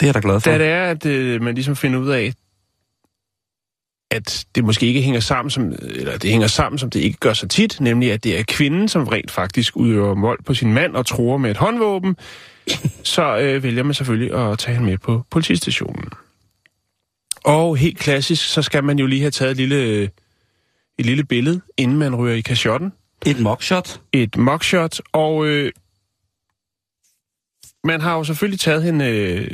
Det 0.00 0.06
er 0.06 0.06
jeg 0.06 0.14
da 0.14 0.20
glad 0.22 0.40
for. 0.40 0.50
Da 0.50 0.58
det 0.58 0.66
er, 0.66 0.84
at 0.84 1.06
øh, 1.06 1.42
man 1.42 1.54
ligesom 1.54 1.76
finder 1.76 1.98
ud 1.98 2.08
af, 2.08 2.32
at 4.10 4.44
det 4.54 4.64
måske 4.64 4.86
ikke 4.86 5.02
hænger 5.02 5.20
sammen, 5.20 5.50
som, 5.50 5.72
eller 5.82 6.18
det 6.18 6.30
hænger 6.30 6.46
sammen, 6.46 6.78
som 6.78 6.90
det 6.90 7.00
ikke 7.00 7.18
gør 7.18 7.32
så 7.32 7.48
tit, 7.48 7.80
nemlig 7.80 8.12
at 8.12 8.24
det 8.24 8.38
er 8.38 8.44
kvinden, 8.48 8.88
som 8.88 9.08
rent 9.08 9.30
faktisk 9.30 9.76
udøver 9.76 10.20
vold 10.20 10.42
på 10.44 10.54
sin 10.54 10.72
mand 10.72 10.96
og 10.96 11.06
tror 11.06 11.36
med 11.36 11.50
et 11.50 11.56
håndvåben, 11.56 12.16
så 13.04 13.38
øh, 13.38 13.62
vælger 13.62 13.82
man 13.82 13.94
selvfølgelig 13.94 14.34
at 14.34 14.58
tage 14.58 14.74
hende 14.74 14.90
med 14.90 14.98
på 14.98 15.24
politistationen. 15.30 16.08
Og 17.44 17.76
helt 17.76 17.98
klassisk, 17.98 18.48
så 18.48 18.62
skal 18.62 18.84
man 18.84 18.98
jo 18.98 19.06
lige 19.06 19.20
have 19.20 19.30
taget 19.30 19.50
et 19.50 19.56
lille, 19.56 19.76
øh, 19.76 20.08
et 20.98 21.06
lille 21.06 21.24
billede, 21.24 21.60
inden 21.76 21.98
man 21.98 22.16
ryger 22.16 22.34
i 22.34 22.40
kashotten 22.40 22.92
Et 23.26 23.40
mockshot. 23.40 24.00
et 24.12 24.36
mugshot, 24.36 25.00
og 25.12 25.46
øh, 25.46 25.72
man 27.84 28.00
har 28.00 28.16
jo 28.16 28.24
selvfølgelig 28.24 28.60
taget 28.60 28.82
hende 28.82 29.04
øh, 29.04 29.50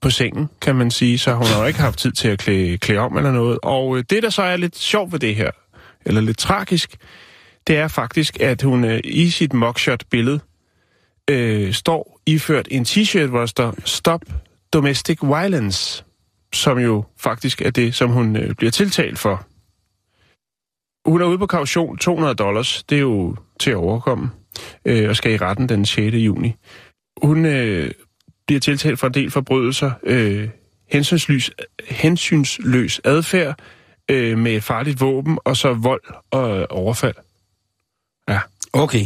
på 0.00 0.10
sengen, 0.10 0.48
kan 0.60 0.76
man 0.76 0.90
sige, 0.90 1.18
så 1.18 1.34
hun 1.34 1.46
har 1.46 1.60
jo 1.60 1.66
ikke 1.66 1.78
haft 1.78 1.98
tid 1.98 2.12
til 2.12 2.28
at 2.28 2.38
klæde, 2.38 2.78
klæde 2.78 3.00
om 3.00 3.16
eller 3.16 3.32
noget. 3.32 3.58
Og 3.62 3.98
øh, 3.98 4.04
det, 4.10 4.22
der 4.22 4.30
så 4.30 4.42
er 4.42 4.56
lidt 4.56 4.76
sjovt 4.78 5.12
ved 5.12 5.18
det 5.18 5.36
her, 5.36 5.50
eller 6.06 6.20
lidt 6.20 6.38
tragisk, 6.38 6.96
det 7.66 7.76
er 7.76 7.88
faktisk, 7.88 8.40
at 8.40 8.62
hun 8.62 8.84
øh, 8.84 9.00
i 9.04 9.30
sit 9.30 9.52
mugshot-billede 9.52 10.40
øh, 11.30 11.72
står 11.72 12.19
iført 12.34 12.68
en 12.70 12.84
t-shirt, 12.84 13.26
hvor 13.26 13.38
der 13.38 13.46
står 13.46 13.74
Stop 13.84 14.22
Domestic 14.72 15.18
Violence, 15.22 16.04
som 16.52 16.78
jo 16.78 17.04
faktisk 17.16 17.62
er 17.62 17.70
det, 17.70 17.94
som 17.94 18.10
hun 18.10 18.36
øh, 18.36 18.54
bliver 18.54 18.70
tiltalt 18.70 19.18
for. 19.18 19.46
Hun 21.10 21.20
er 21.20 21.26
ude 21.26 21.38
på 21.38 21.46
kaution 21.46 21.98
200 21.98 22.34
dollars. 22.34 22.82
Det 22.82 22.96
er 22.96 23.00
jo 23.00 23.36
til 23.60 23.70
at 23.70 23.76
overkomme. 23.76 24.30
Øh, 24.84 25.08
og 25.08 25.16
skal 25.16 25.32
i 25.32 25.36
retten 25.36 25.68
den 25.68 25.86
6. 25.86 26.14
juni. 26.14 26.54
Hun 27.22 27.46
øh, 27.46 27.90
bliver 28.46 28.60
tiltalt 28.60 28.98
for 28.98 29.06
en 29.06 29.14
del 29.14 29.30
forbrydelser. 29.30 29.90
Øh, 30.02 30.48
hensynsløs, 30.90 31.50
hensynsløs 31.88 33.00
adfærd 33.04 33.60
øh, 34.10 34.38
med 34.38 34.52
et 34.52 34.62
farligt 34.62 35.00
våben, 35.00 35.38
og 35.44 35.56
så 35.56 35.72
vold 35.72 36.02
og 36.30 36.58
øh, 36.58 36.66
overfald. 36.70 37.14
Ja. 38.28 38.40
Okay, 38.72 39.04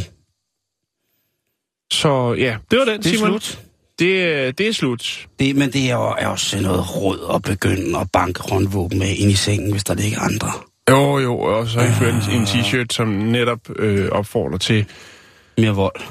så 1.95 2.33
ja, 2.37 2.57
det 2.71 2.79
var 2.79 2.85
den, 2.85 3.03
det 3.03 3.05
er 3.13 3.15
Simon. 3.17 3.29
slut. 3.41 3.59
Det, 3.99 4.23
er- 4.23 4.51
det 4.51 4.67
er 4.67 4.71
slut. 4.73 5.27
Det, 5.39 5.55
men 5.55 5.73
det 5.73 5.89
er 5.89 5.95
jo 5.95 6.01
er 6.17 6.27
også 6.27 6.61
noget 6.61 6.95
råd 6.95 7.31
at 7.35 7.41
begynde 7.41 7.99
at 7.99 8.11
banke 8.11 8.41
håndvåben 8.49 8.99
med 8.99 9.07
ind 9.15 9.31
i 9.31 9.35
sengen, 9.35 9.71
hvis 9.71 9.83
der 9.83 9.93
ligger 9.93 10.19
andre. 10.19 10.51
Jo, 10.89 11.19
jo, 11.19 11.39
og 11.39 11.67
så 11.67 11.79
jeg 11.81 11.93
ført 11.99 12.13
en, 12.13 12.37
en 12.39 12.43
t-shirt, 12.43 12.85
som 12.91 13.07
netop 13.07 13.59
øh, 13.75 14.09
opfordrer 14.11 14.57
til 14.57 14.85
Mere 15.57 15.71
vold. 15.71 16.01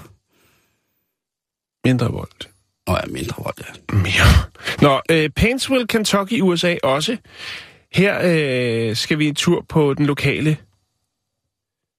mindre 1.84 2.10
vold. 2.12 2.30
Nå 2.86 2.92
ja, 2.92 3.06
mindre 3.06 3.34
vold, 3.44 3.54
ja. 3.58 3.96
Mere. 3.96 4.26
Nå, 4.82 5.00
øh, 5.10 5.30
Paintsville, 5.30 5.86
Kentucky, 5.86 6.40
USA 6.40 6.76
også. 6.82 7.16
Her 7.92 8.20
øh, 8.24 8.96
skal 8.96 9.18
vi 9.18 9.28
en 9.28 9.34
tur 9.34 9.64
på 9.68 9.94
den 9.94 10.06
lokale 10.06 10.56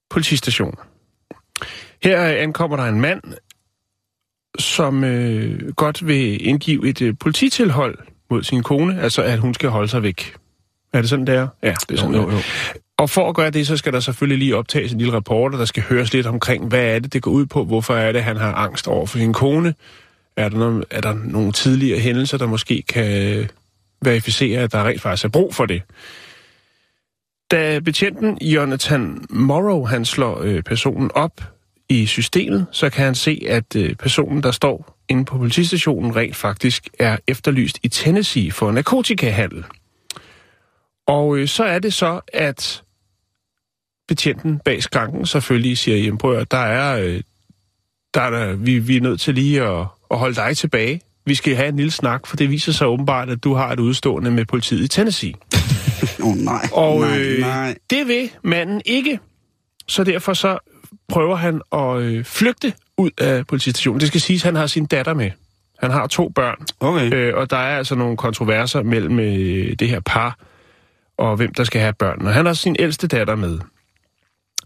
politistation. 0.09 0.75
Her 2.03 2.23
øh, 2.33 2.41
ankommer 2.43 2.77
der 2.77 2.83
en 2.83 3.01
mand, 3.01 3.21
som 4.59 5.03
øh, 5.03 5.73
godt 5.73 6.07
vil 6.07 6.47
indgive 6.47 6.89
et 6.89 7.01
øh, 7.01 7.13
polititilhold 7.19 7.97
mod 8.29 8.43
sin 8.43 8.63
kone, 8.63 9.01
altså 9.01 9.21
at 9.21 9.39
hun 9.39 9.53
skal 9.53 9.69
holde 9.69 9.87
sig 9.87 10.03
væk. 10.03 10.35
Er 10.93 11.01
det 11.01 11.09
sådan, 11.09 11.27
det 11.27 11.35
er? 11.35 11.47
Ja, 11.63 11.75
det 11.89 11.91
er 11.91 11.97
sådan, 11.97 12.15
Jo, 12.15 12.29
er. 12.29 12.41
Og 12.97 13.09
for 13.09 13.29
at 13.29 13.35
gøre 13.35 13.49
det, 13.49 13.67
så 13.67 13.77
skal 13.77 13.93
der 13.93 13.99
selvfølgelig 13.99 14.37
lige 14.37 14.55
optages 14.55 14.91
en 14.91 14.97
lille 14.97 15.13
rapport, 15.13 15.53
og 15.53 15.59
der 15.59 15.65
skal 15.65 15.83
høres 15.83 16.13
lidt 16.13 16.25
omkring, 16.25 16.67
hvad 16.67 16.83
er 16.83 16.99
det, 16.99 17.13
det 17.13 17.21
går 17.21 17.31
ud 17.31 17.45
på, 17.45 17.65
hvorfor 17.65 17.95
er 17.95 18.11
det, 18.11 18.23
han 18.23 18.37
har 18.37 18.53
angst 18.53 18.87
over 18.87 19.05
for 19.05 19.17
sin 19.17 19.33
kone, 19.33 19.73
er 20.37 20.49
der, 20.49 20.57
noget, 20.57 20.85
er 20.91 21.01
der 21.01 21.13
nogle 21.13 21.51
tidligere 21.51 21.99
hændelser, 21.99 22.37
der 22.37 22.47
måske 22.47 22.83
kan 22.89 23.49
verificere, 24.01 24.61
at 24.61 24.71
der 24.71 24.87
rent 24.87 25.01
faktisk 25.01 25.25
er 25.25 25.29
brug 25.29 25.55
for 25.55 25.65
det? 25.65 25.81
Da 27.51 27.79
betjenten 27.79 28.37
Jonathan 28.41 29.25
Morrow 29.29 29.85
han 29.85 30.05
slår 30.05 30.41
øh, 30.41 30.63
personen 30.63 31.11
op 31.15 31.41
i 31.89 32.05
systemet, 32.05 32.65
så 32.71 32.89
kan 32.89 33.05
han 33.05 33.15
se, 33.15 33.41
at 33.47 33.75
øh, 33.75 33.95
personen, 33.95 34.43
der 34.43 34.51
står 34.51 34.97
inde 35.09 35.25
på 35.25 35.37
politistationen, 35.37 36.15
rent 36.15 36.35
faktisk 36.35 36.89
er 36.99 37.17
efterlyst 37.27 37.79
i 37.83 37.87
Tennessee 37.87 38.51
for 38.51 38.71
narkotikahandel. 38.71 39.63
Og 41.07 41.37
øh, 41.37 41.47
så 41.47 41.63
er 41.63 41.79
det 41.79 41.93
så, 41.93 42.21
at 42.33 42.83
betjenten 44.07 44.59
bag 44.65 44.83
skranken 44.83 45.25
selvfølgelig 45.25 45.77
siger, 45.77 45.97
jamen 45.97 46.17
prøv 46.17 46.37
at, 46.37 46.51
der 46.51 46.57
er, 46.57 46.99
øh, 46.99 47.21
der 48.13 48.21
er 48.21 48.29
der, 48.29 48.55
vi, 48.55 48.79
vi 48.79 48.97
er 48.97 49.01
nødt 49.01 49.21
til 49.21 49.35
lige 49.35 49.63
at, 49.63 49.85
at 50.11 50.17
holde 50.17 50.35
dig 50.35 50.57
tilbage. 50.57 51.01
Vi 51.25 51.35
skal 51.35 51.55
have 51.55 51.69
en 51.69 51.75
lille 51.75 51.91
snak, 51.91 52.27
for 52.27 52.35
det 52.35 52.49
viser 52.49 52.71
sig 52.71 52.87
åbenbart, 52.87 53.29
at 53.29 53.43
du 53.43 53.53
har 53.53 53.71
et 53.71 53.79
udstående 53.79 54.31
med 54.31 54.45
politiet 54.45 54.83
i 54.83 54.87
Tennessee. 54.87 55.33
Åh 56.23 56.27
oh, 56.27 56.35
nej, 56.35 56.69
Og 56.71 56.99
nej, 56.99 57.19
øh, 57.19 57.39
nej. 57.39 57.75
det 57.89 58.07
vil 58.07 58.31
manden 58.43 58.81
ikke. 58.85 59.19
Så 59.87 60.03
derfor 60.03 60.33
så 60.33 60.57
prøver 61.09 61.35
han 61.35 61.61
at 61.73 61.97
øh, 61.97 62.25
flygte 62.25 62.73
ud 62.97 63.11
af 63.17 63.47
politistationen. 63.47 63.99
Det 63.99 64.07
skal 64.07 64.21
siges, 64.21 64.41
at 64.41 64.45
han 64.45 64.55
har 64.55 64.67
sin 64.67 64.85
datter 64.85 65.13
med. 65.13 65.31
Han 65.79 65.91
har 65.91 66.07
to 66.07 66.29
børn, 66.29 66.65
Okay. 66.79 67.13
øh, 67.13 67.37
og 67.37 67.49
der 67.49 67.57
er 67.57 67.77
altså 67.77 67.95
nogle 67.95 68.17
kontroverser 68.17 68.83
mellem 68.83 69.19
øh, 69.19 69.75
det 69.79 69.89
her 69.89 69.99
par 69.99 70.39
og 71.17 71.35
hvem 71.35 71.53
der 71.53 71.63
skal 71.63 71.81
have 71.81 71.93
børn. 71.93 72.27
Og 72.27 72.33
han 72.33 72.45
har 72.45 72.53
sin 72.53 72.75
ældste 72.79 73.07
datter 73.07 73.35
med. 73.35 73.59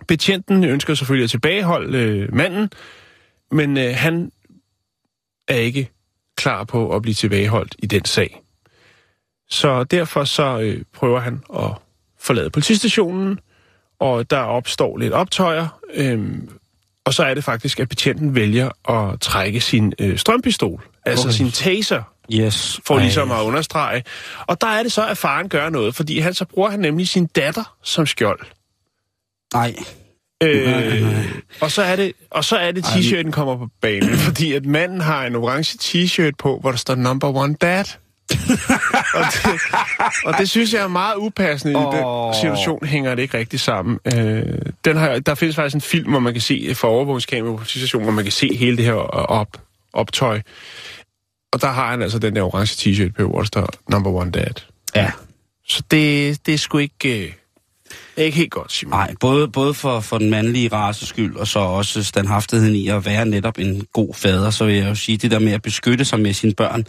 Betjenten 0.07 0.63
ønsker 0.63 0.93
selvfølgelig 0.93 1.23
at 1.23 1.29
tilbageholde 1.29 1.97
øh, 1.97 2.35
manden, 2.35 2.69
men 3.51 3.77
øh, 3.77 3.95
han 3.95 4.31
er 5.47 5.55
ikke 5.55 5.89
klar 6.37 6.63
på 6.63 6.95
at 6.95 7.01
blive 7.01 7.13
tilbageholdt 7.13 7.75
i 7.79 7.85
den 7.85 8.05
sag. 8.05 8.41
Så 9.49 9.83
derfor 9.83 10.23
så 10.23 10.59
øh, 10.59 10.83
prøver 10.93 11.19
han 11.19 11.43
at 11.55 11.71
forlade 12.19 12.49
politistationen, 12.49 13.39
og 13.99 14.29
der 14.29 14.39
opstår 14.39 14.97
lidt 14.97 15.13
optøjer, 15.13 15.67
øh, 15.93 16.29
og 17.05 17.13
så 17.13 17.23
er 17.23 17.33
det 17.33 17.43
faktisk, 17.43 17.79
at 17.79 17.89
betjenten 17.89 18.35
vælger 18.35 18.91
at 18.91 19.19
trække 19.21 19.61
sin 19.61 19.93
øh, 19.99 20.17
strømpistol, 20.17 20.83
altså 21.05 21.27
Okay. 21.27 21.35
sin 21.37 21.51
taser, 21.51 22.03
Yes. 22.33 22.79
for 22.87 22.95
Ej. 22.95 23.01
ligesom 23.01 23.31
at 23.31 23.41
understrege. 23.41 24.03
Og 24.47 24.61
der 24.61 24.67
er 24.67 24.83
det 24.83 24.91
så, 24.91 25.07
at 25.07 25.17
faren 25.17 25.49
gør 25.49 25.69
noget, 25.69 25.95
fordi 25.95 26.19
han 26.19 26.33
så 26.33 26.45
bruger 26.45 26.69
han 26.69 26.79
nemlig 26.79 27.07
sin 27.07 27.25
datter 27.25 27.75
som 27.83 28.05
skjold. 28.05 28.39
Nej. 29.53 29.75
Øh, 30.43 31.25
og 31.61 31.71
så 31.71 31.81
er 31.81 31.95
det, 31.95 32.13
og 32.31 32.45
så 32.45 32.55
er 32.57 32.71
det 32.71 32.85
Ej. 32.85 32.91
t-shirten 32.91 33.31
kommer 33.31 33.57
på 33.57 33.67
banen, 33.81 34.17
fordi 34.17 34.53
at 34.53 34.65
manden 34.65 35.01
har 35.01 35.25
en 35.25 35.35
orange 35.35 35.77
t-shirt 35.81 36.31
på, 36.37 36.57
hvor 36.59 36.71
der 36.71 36.77
står 36.77 36.95
number 36.95 37.35
one 37.35 37.53
dad. 37.61 37.85
og, 39.19 39.25
det, 39.33 39.61
og 40.25 40.33
det 40.37 40.49
synes 40.49 40.73
jeg 40.73 40.81
er 40.81 40.87
meget 40.87 41.15
upassende. 41.17 41.73
I 41.73 41.83
den 41.83 42.33
situation 42.33 42.85
hænger 42.85 43.15
det 43.15 43.21
ikke 43.21 43.37
rigtig 43.37 43.59
sammen. 43.59 43.99
Øh, 44.05 44.43
den 44.85 44.97
har, 44.97 45.19
der 45.19 45.35
findes 45.35 45.55
faktisk 45.55 45.75
en 45.75 45.81
film, 45.81 46.09
hvor 46.09 46.19
man 46.19 46.33
kan 46.33 46.41
se 46.41 46.75
for 46.75 46.87
overvågningskamera 46.87 47.51
på 47.51 47.57
politistationen, 47.57 48.05
hvor 48.05 48.13
man 48.13 48.23
kan 48.23 48.31
se 48.31 48.55
hele 48.55 48.77
det 48.77 48.85
her 48.85 48.93
op, 48.93 49.57
optøj. 49.93 50.41
Og 51.53 51.61
der 51.61 51.67
har 51.67 51.91
han 51.91 52.01
altså 52.01 52.19
den 52.19 52.35
der 52.35 52.41
orange 52.41 52.73
t-shirt 52.73 53.13
på, 53.17 53.29
hvor 53.29 53.39
der 53.39 53.45
står 53.45 53.69
number 53.89 54.11
one 54.11 54.31
dad. 54.31 54.53
Ja. 54.95 55.11
Så 55.67 55.83
det, 55.91 56.39
det 56.45 56.53
er 56.53 56.57
sgu 56.57 56.77
ikke, 56.77 57.23
øh, 57.23 57.31
det 58.15 58.21
er 58.21 58.23
ikke 58.23 58.37
helt 58.37 58.51
godt, 58.51 58.71
Simon. 58.71 58.91
Nej, 58.91 59.15
både, 59.19 59.47
både 59.47 59.73
for, 59.73 59.99
for 59.99 60.17
den 60.17 60.29
mandlige 60.29 60.69
races 60.73 61.07
skyld, 61.07 61.35
og 61.35 61.47
så 61.47 61.59
også 61.59 62.03
standhaftigheden 62.03 62.75
i 62.75 62.87
at 62.87 63.05
være 63.05 63.25
netop 63.25 63.57
en 63.57 63.87
god 63.93 64.13
fader, 64.13 64.49
så 64.49 64.65
vil 64.65 64.75
jeg 64.75 64.89
jo 64.89 64.95
sige, 64.95 65.17
det 65.17 65.31
der 65.31 65.39
med 65.39 65.51
at 65.51 65.61
beskytte 65.61 66.05
sig 66.05 66.19
med 66.19 66.33
sine 66.33 66.53
børn, 66.53 66.85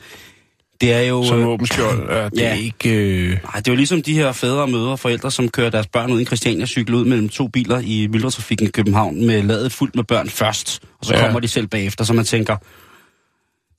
det 0.81 0.93
er 0.93 1.01
jo... 1.01 1.25
Som 1.25 1.41
øh, 1.41 1.47
åbenskjold, 1.49 2.11
ja, 2.11 2.25
det 2.29 2.39
Ja. 2.41 2.55
ikke... 2.55 2.91
Øh, 2.91 3.29
Nej, 3.31 3.53
det 3.57 3.69
er 3.69 3.73
jo 3.73 3.77
ligesom 3.77 4.03
de 4.03 4.15
her 4.15 4.33
fædre 4.33 4.63
og 4.63 4.71
mødre 4.71 4.91
og 4.91 4.99
forældre, 4.99 5.31
som 5.31 5.49
kører 5.49 5.71
deres 5.71 5.87
børn 5.87 6.13
ud 6.13 6.19
i 6.19 6.21
en 6.21 6.27
Christiania 6.27 6.67
cykel 6.67 6.95
ud 6.95 7.05
mellem 7.05 7.29
to 7.29 7.49
biler 7.49 7.79
i 7.85 8.07
myldretrafikken 8.13 8.67
i 8.67 8.71
København 8.71 9.27
med 9.27 9.43
ladet 9.43 9.73
fuldt 9.73 9.97
med 9.97 10.05
børn 10.05 10.29
først, 10.29 10.81
og 11.01 11.07
så 11.07 11.15
Ja. 11.15 11.25
kommer 11.25 11.41
de 11.41 11.49
selv 11.49 11.67
bagefter, 11.67 12.05
så 12.05 12.13
man 12.13 12.25
tænker, 12.25 12.57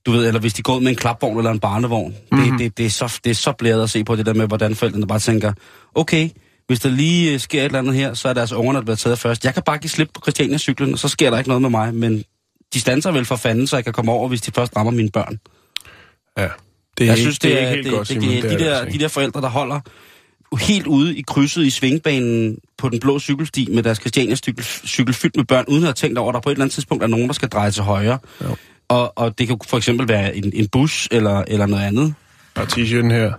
du 0.06 0.12
ved, 0.12 0.28
eller 0.28 0.40
hvis 0.40 0.54
de 0.54 0.62
går 0.62 0.76
ud 0.76 0.82
med 0.82 0.90
en 0.92 0.96
klapvogn 0.98 1.38
eller 1.38 1.52
en 1.52 1.60
barnevogn, 1.60 2.16
mm-hmm. 2.32 2.52
det, 2.52 2.60
det, 2.60 2.78
det, 2.78 2.86
er 2.86 2.90
så, 2.90 3.20
det 3.24 3.30
er 3.30 3.36
så 3.36 3.52
blæret 3.52 3.84
at 3.84 3.90
se 3.90 4.04
på 4.04 4.16
det 4.16 4.26
der 4.26 4.34
med, 4.34 4.48
hvordan 4.48 4.76
forældrene 4.76 5.08
bare 5.08 5.20
tænker, 5.20 5.54
okay, 5.96 6.30
hvis 6.68 6.80
der 6.80 6.90
lige 6.90 7.34
øh, 7.34 7.40
sker 7.40 7.60
et 7.62 7.66
eller 7.66 7.80
andet 7.80 7.96
her, 7.96 8.14
så 8.14 8.30
er 8.30 8.34
deres 8.34 8.52
ungerne, 8.52 8.78
der 8.78 8.84
bliver 8.84 8.96
taget 8.96 9.20
først. 9.20 9.46
Jeg 9.46 9.54
kan 9.54 9.64
bare 9.66 9.78
give 9.78 9.90
slip 9.90 10.10
på 10.14 10.22
Christiania-cyklen, 10.22 10.94
og 10.94 11.00
så 11.00 11.08
sker 11.08 11.30
der 11.30 11.38
ikke 11.38 11.48
noget 11.50 11.62
med 11.62 11.70
mig, 11.70 11.94
men 11.96 12.24
de 12.74 12.80
standser 12.80 13.12
vel 13.12 13.26
for 13.26 13.36
fanden, 13.36 13.68
så 13.68 13.78
jeg 13.78 13.84
kan 13.84 13.94
komme 13.94 14.12
over, 14.12 14.28
hvis 14.28 14.42
de 14.42 14.52
først 14.56 14.76
rammer 14.76 14.92
mine 14.92 15.10
børn. 15.12 15.40
ja, 16.38 16.48
det 16.98 17.04
er, 17.04 17.08
Jeg 17.12 17.18
ikke, 17.18 17.22
synes, 17.22 17.40
det 17.40 17.52
er 17.52 17.56
det 17.56 17.62
ikke 17.62 17.70
er, 17.70 17.76
helt 17.76 17.86
det, 17.86 17.94
godt, 17.94 18.08
det, 18.08 18.22
Simon. 18.24 18.30
det, 18.30 18.38
er 18.38 18.42
de, 18.42 18.50
det 18.50 18.60
der, 18.60 18.70
altså 18.72 18.86
de 18.86 18.92
ikke. 18.92 19.04
der 19.04 19.08
forældre, 19.10 19.42
der 19.42 19.50
holder 19.50 19.80
helt 20.62 20.88
ude 20.88 21.18
i 21.18 21.22
krydset 21.28 21.64
i 21.66 21.70
svingbanen 21.70 22.58
på 22.78 22.90
den 22.90 23.00
blå 23.00 23.20
cykelsti 23.20 23.68
med 23.72 23.84
deres 23.84 23.98
Christiania-cykel 24.00 24.64
cykel 24.88 25.14
fyldt 25.14 25.36
med 25.38 25.46
børn, 25.46 25.66
uden 25.68 25.84
at 25.84 25.88
have 25.88 25.94
tænkt 25.94 26.18
over, 26.18 26.30
at 26.30 26.34
der 26.34 26.40
på 26.40 26.50
et 26.50 26.54
eller 26.54 26.64
andet 26.64 26.74
tidspunkt 26.74 27.04
er 27.04 27.08
nogen, 27.08 27.28
der 27.28 27.34
skal 27.34 27.50
dreje 27.50 27.72
til 27.72 27.84
højre. 27.84 28.18
Jo. 28.44 28.56
Og, 28.90 29.14
og 29.18 29.40
det 29.40 29.48
kan 29.48 29.58
for 29.68 29.78
eksempel 29.78 30.08
være 30.08 30.36
en, 30.36 30.52
en 30.56 30.68
bus 30.68 31.08
eller, 31.12 31.44
eller 31.48 31.66
noget 31.66 31.84
andet. 31.84 32.14
Og 32.56 32.64
t-shirten 32.64 33.12
her. 33.12 33.34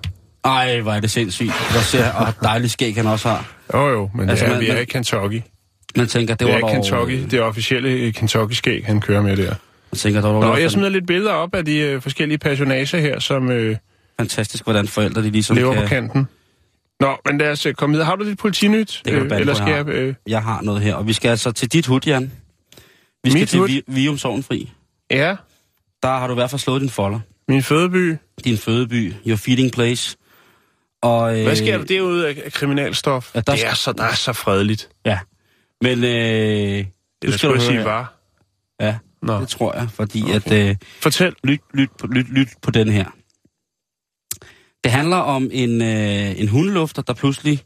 Ej, 0.44 0.80
hvor 0.80 0.92
er 0.92 1.00
det 1.00 1.10
sindssygt. 1.10 1.52
Hvor 1.70 1.80
ser 1.80 2.12
og 2.12 2.32
dejligt 2.42 2.72
skæg 2.72 2.94
han 2.94 3.06
også 3.06 3.28
har. 3.28 3.52
Jo 3.74 3.88
jo, 3.88 4.10
men 4.14 4.28
Altså, 4.30 4.44
det 4.44 4.50
er, 4.50 4.54
man- 4.56 4.64
vi 4.64 4.68
er 4.70 4.78
i 4.78 4.84
Kentucky. 4.84 5.40
Man 5.96 6.06
tænker, 6.06 6.34
det 6.34 6.46
Det 6.46 6.48
var 6.48 6.54
er 6.54 6.60
dog... 6.60 6.70
Kentucky, 6.70 7.24
det 7.30 7.34
er 7.38 7.42
officielle 7.42 7.88
øh, 7.90 8.12
Kentucky-skæg, 8.12 8.86
han 8.86 9.00
kører 9.00 9.22
med 9.22 9.36
der. 9.36 9.54
Man 9.92 9.98
tænker, 9.98 10.20
det 10.20 10.30
var 10.34 10.40
Nå, 10.40 10.56
jeg 10.56 10.70
smider 10.70 10.88
lidt 10.88 11.06
billeder 11.06 11.32
op 11.32 11.54
af 11.54 11.64
de 11.64 11.78
øh, 11.78 12.02
forskellige 12.02 12.38
personager 12.38 12.98
her, 13.00 13.18
som 13.18 13.50
øh, 13.50 13.76
fantastisk, 14.20 14.64
hvordan 14.64 14.88
forældre 14.88 15.22
de 15.22 15.30
ligesom 15.30 15.56
lever 15.56 15.72
kan... 15.72 15.82
på 15.82 15.88
kanten. 15.88 16.28
Nå, 17.00 17.16
men 17.26 17.38
lad 17.38 17.50
os 17.50 17.66
øh, 17.66 17.74
komme 17.74 17.92
videre. 17.92 18.06
Har 18.06 18.16
du 18.16 18.24
dit 18.28 18.38
politinyt? 18.38 19.02
Det 19.04 19.12
kan 19.12 19.20
bande 19.28 19.36
eller 19.40 19.54
skal 19.54 19.68
jeg 19.68 19.86
jeg... 19.86 19.94
Øh, 19.94 20.14
Jeg 20.28 20.42
har 20.42 20.62
noget 20.62 20.82
her, 20.82 20.94
og 20.94 21.06
vi 21.06 21.12
skal 21.12 21.28
altså 21.28 21.52
til 21.52 21.72
dit 21.72 21.86
hud, 21.86 22.00
Jan. 22.06 22.32
Vi 23.24 23.30
skal 23.30 23.40
Mit 23.40 23.48
til? 23.48 23.60
Vi- 23.66 23.82
Vium 23.86 24.18
Sovnfri. 24.18 24.72
ja, 25.10 25.36
Der 26.02 26.08
har 26.08 26.26
du 26.26 26.32
i 26.32 26.34
hvert 26.34 26.50
fald 26.50 26.58
slået 26.60 26.80
din 26.80 26.90
folder. 26.90 27.20
min 27.48 27.62
fødeby. 27.62 28.16
din 28.44 28.56
fødeby, 28.58 29.14
your 29.26 29.36
feeding 29.36 29.72
place. 29.72 30.16
Og, 31.02 31.38
øh, 31.38 31.44
Hvad 31.44 31.56
sker 31.56 31.78
der 31.78 31.84
derude 31.84 32.28
af, 32.28 32.52
kriminalstof? 32.52 33.30
Ja, 33.34 33.40
der- 33.40 33.54
det 33.54 33.66
er 33.66 33.74
så, 33.74 33.92
der 33.92 34.04
er 34.04 34.14
så 34.14 34.32
fredeligt. 34.32 34.88
Ja. 35.06 35.18
Men 35.82 36.04
øh, 36.04 36.10
Det 36.10 36.86
nu 37.24 37.32
skal 37.32 37.48
du 37.48 37.54
jeg 37.54 37.62
sige 37.62 37.84
var. 37.84 38.14
Ja, 38.80 38.96
Nå, 39.22 39.40
det 39.40 39.48
tror 39.48 39.74
jeg, 39.74 39.90
fordi 39.90 40.22
Okay. 40.22 40.34
at... 40.34 40.52
Øh, 40.52 40.76
fortæl. 41.02 41.34
lyt, 41.44 41.60
lyt, 41.74 41.90
lyt, 42.10 42.28
lyt 42.28 42.48
på 42.62 42.70
den 42.70 42.88
her. 42.88 43.04
Det 44.84 44.92
handler 44.92 45.16
om 45.16 45.48
en, 45.52 45.82
øh, 45.82 46.40
en 46.40 46.48
hundelufter, 46.48 47.02
der 47.02 47.14
pludselig 47.14 47.64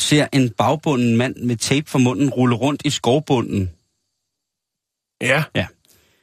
ser 0.00 0.26
en 0.32 0.50
bagbunden 0.50 1.16
mand 1.16 1.36
med 1.36 1.56
tape 1.56 1.90
for 1.90 1.98
munden 1.98 2.30
rulle 2.30 2.56
rundt 2.56 2.82
i 2.84 2.90
skovbunden. 2.90 3.70
Ja. 5.20 5.44
Ja. 5.54 5.66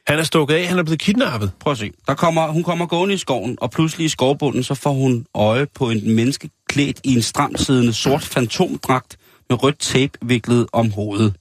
Han 0.06 0.18
er 0.18 0.22
stukket 0.22 0.54
af, 0.54 0.66
han 0.66 0.78
er 0.78 0.82
blevet 0.82 0.98
kidnappet. 1.00 1.52
Prøv 1.60 1.70
at 1.70 1.78
se. 1.78 1.92
Der 2.06 2.14
kommer, 2.14 2.48
hun 2.48 2.62
kommer 2.62 2.86
gående 2.86 3.14
i 3.14 3.18
skoven, 3.18 3.58
og 3.60 3.70
pludselig 3.70 4.04
i 4.04 4.08
skovbunden, 4.08 4.62
så 4.62 4.74
får 4.74 4.92
hun 4.92 5.26
øje 5.34 5.66
på 5.66 5.90
en 5.90 6.12
menneske 6.16 6.50
klædt 6.68 7.00
i 7.04 7.14
en 7.14 7.22
stramt 7.22 7.60
siddende 7.60 7.92
sort 7.92 8.22
fantomdragt 8.22 9.16
med 9.48 9.62
rødt 9.62 9.78
tape 9.78 10.18
viklet 10.22 10.66
om 10.72 10.90
hovedet. 10.90 11.34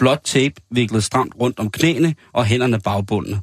Blåt 0.00 0.20
tape 0.24 0.54
viklet 0.70 1.04
stramt 1.04 1.34
rundt 1.40 1.58
om 1.58 1.70
knæene 1.70 2.14
og 2.32 2.44
hænderne 2.44 2.80
bagbundne. 2.80 3.40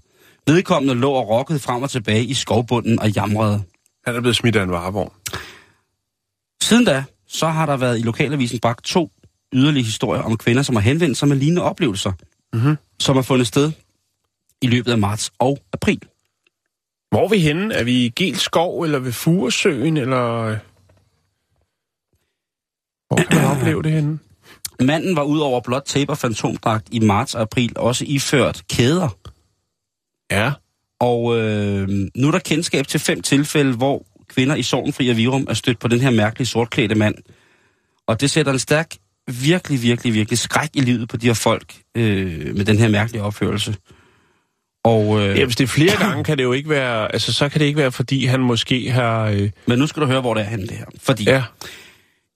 Vedkommende 0.48 0.96
lå 0.96 1.12
og 1.12 1.30
rokkede 1.30 1.60
frem 1.60 1.84
og 1.84 1.90
tilbage 1.90 2.24
i 2.26 2.34
skovbunden 2.34 3.00
og 3.00 3.10
jamrede. 3.10 3.64
Han 4.06 4.16
er 4.16 4.20
blevet 4.22 4.36
smidt 4.36 4.56
af 4.56 4.64
en 4.64 4.72
varevogn. 4.72 5.12
Siden 6.64 6.86
da, 6.86 7.04
så 7.28 7.48
har 7.48 7.66
der 7.66 7.78
været 7.78 8.00
i 8.00 8.02
lokalavisen 8.02 8.60
bragt 8.60 8.86
to 8.86 9.12
yderligere 9.54 9.86
historier 9.86 10.22
om 10.22 10.38
kvinder, 10.38 10.64
som 10.64 10.76
har 10.76 10.82
henvendt 10.84 11.18
sig 11.18 11.28
med 11.28 11.38
lignende 11.38 11.62
oplevelser, 11.62 12.12
Mhm. 12.54 12.76
som 13.00 13.16
har 13.16 13.24
fundet 13.24 13.48
sted 13.48 13.72
i 14.62 14.68
løbet 14.68 14.92
af 14.92 14.98
marts 14.98 15.32
og 15.40 15.60
april. 15.74 16.02
Hvor 17.12 17.24
er 17.26 17.30
vi 17.30 17.40
henne? 17.40 17.74
Er 17.74 17.84
vi 17.84 18.06
i 18.06 18.10
Gels 18.10 18.42
skov, 18.42 18.82
eller 18.84 19.00
ved 19.00 19.12
Furesøen, 19.12 19.98
eller... 19.98 20.34
øh? 20.42 20.58
Hvor 23.08 23.18
kan 23.18 23.42
man 23.42 23.58
opleve 23.58 23.84
det 23.84 23.92
henne? 23.92 24.20
Manden 24.80 25.16
var 25.16 25.24
ud 25.24 25.40
over 25.40 25.62
blot 25.62 25.84
tape 25.86 26.12
og 26.12 26.18
fantomdragt 26.18 26.88
i 26.92 27.00
marts 27.00 27.36
og 27.36 27.42
april 27.42 27.74
også 27.76 28.06
iført 28.08 28.62
kæder. 28.70 29.18
Ja. 30.32 30.52
Og 31.00 31.38
øh, 31.38 31.88
nu 32.16 32.28
er 32.28 32.32
der 32.32 32.40
kendskab 32.40 32.88
til 32.88 33.00
fem 33.00 33.22
tilfælde, 33.22 33.74
hvor 33.76 34.06
kvinder 34.30 34.56
i 34.56 34.64
Sorgenfri 34.64 35.10
og 35.10 35.18
Virum 35.18 35.48
er 35.50 35.54
stødt 35.54 35.80
på 35.80 35.88
den 35.88 36.00
her 36.00 36.10
mærkelige 36.10 36.48
sortklædte 36.48 36.96
mand. 36.96 37.16
Og 38.08 38.22
det 38.22 38.32
sætter 38.32 38.52
en 38.52 38.60
stærk, 38.60 38.96
virkelig, 39.28 39.82
virkelig, 39.82 40.14
virkelig 40.14 40.40
skræk 40.40 40.70
i 40.74 40.82
livet 40.82 41.10
på 41.10 41.18
de 41.18 41.28
her 41.28 41.34
folk 41.34 41.74
øh, 41.96 42.56
med 42.56 42.66
den 42.66 42.78
her 42.78 42.90
mærkelige 42.90 43.24
opførelse. 43.24 43.76
Og, 44.84 45.22
øh, 45.22 45.38
ja. 45.38 45.46
hvis 45.46 45.56
det 45.56 45.64
er 45.64 45.68
flere 45.68 45.98
gange, 46.00 46.24
kan 46.24 46.38
det 46.38 46.44
jo 46.44 46.54
ikke 46.54 46.70
være... 46.70 47.14
Altså, 47.14 47.34
så 47.34 47.50
kan 47.50 47.60
det 47.60 47.66
ikke 47.66 47.78
være, 47.78 47.92
fordi 47.92 48.26
han 48.26 48.40
måske 48.40 48.92
har... 48.92 49.26
Øh, 49.26 49.50
Men 49.66 49.80
nu 49.80 49.88
skal 49.88 50.02
du 50.02 50.08
høre, 50.08 50.22
hvor 50.22 50.34
det 50.34 50.42
er 50.42 50.48
henne 50.48 50.68
det 50.68 50.78
her. 50.78 50.86
Fordi 51.00 51.24
ja. 51.24 51.44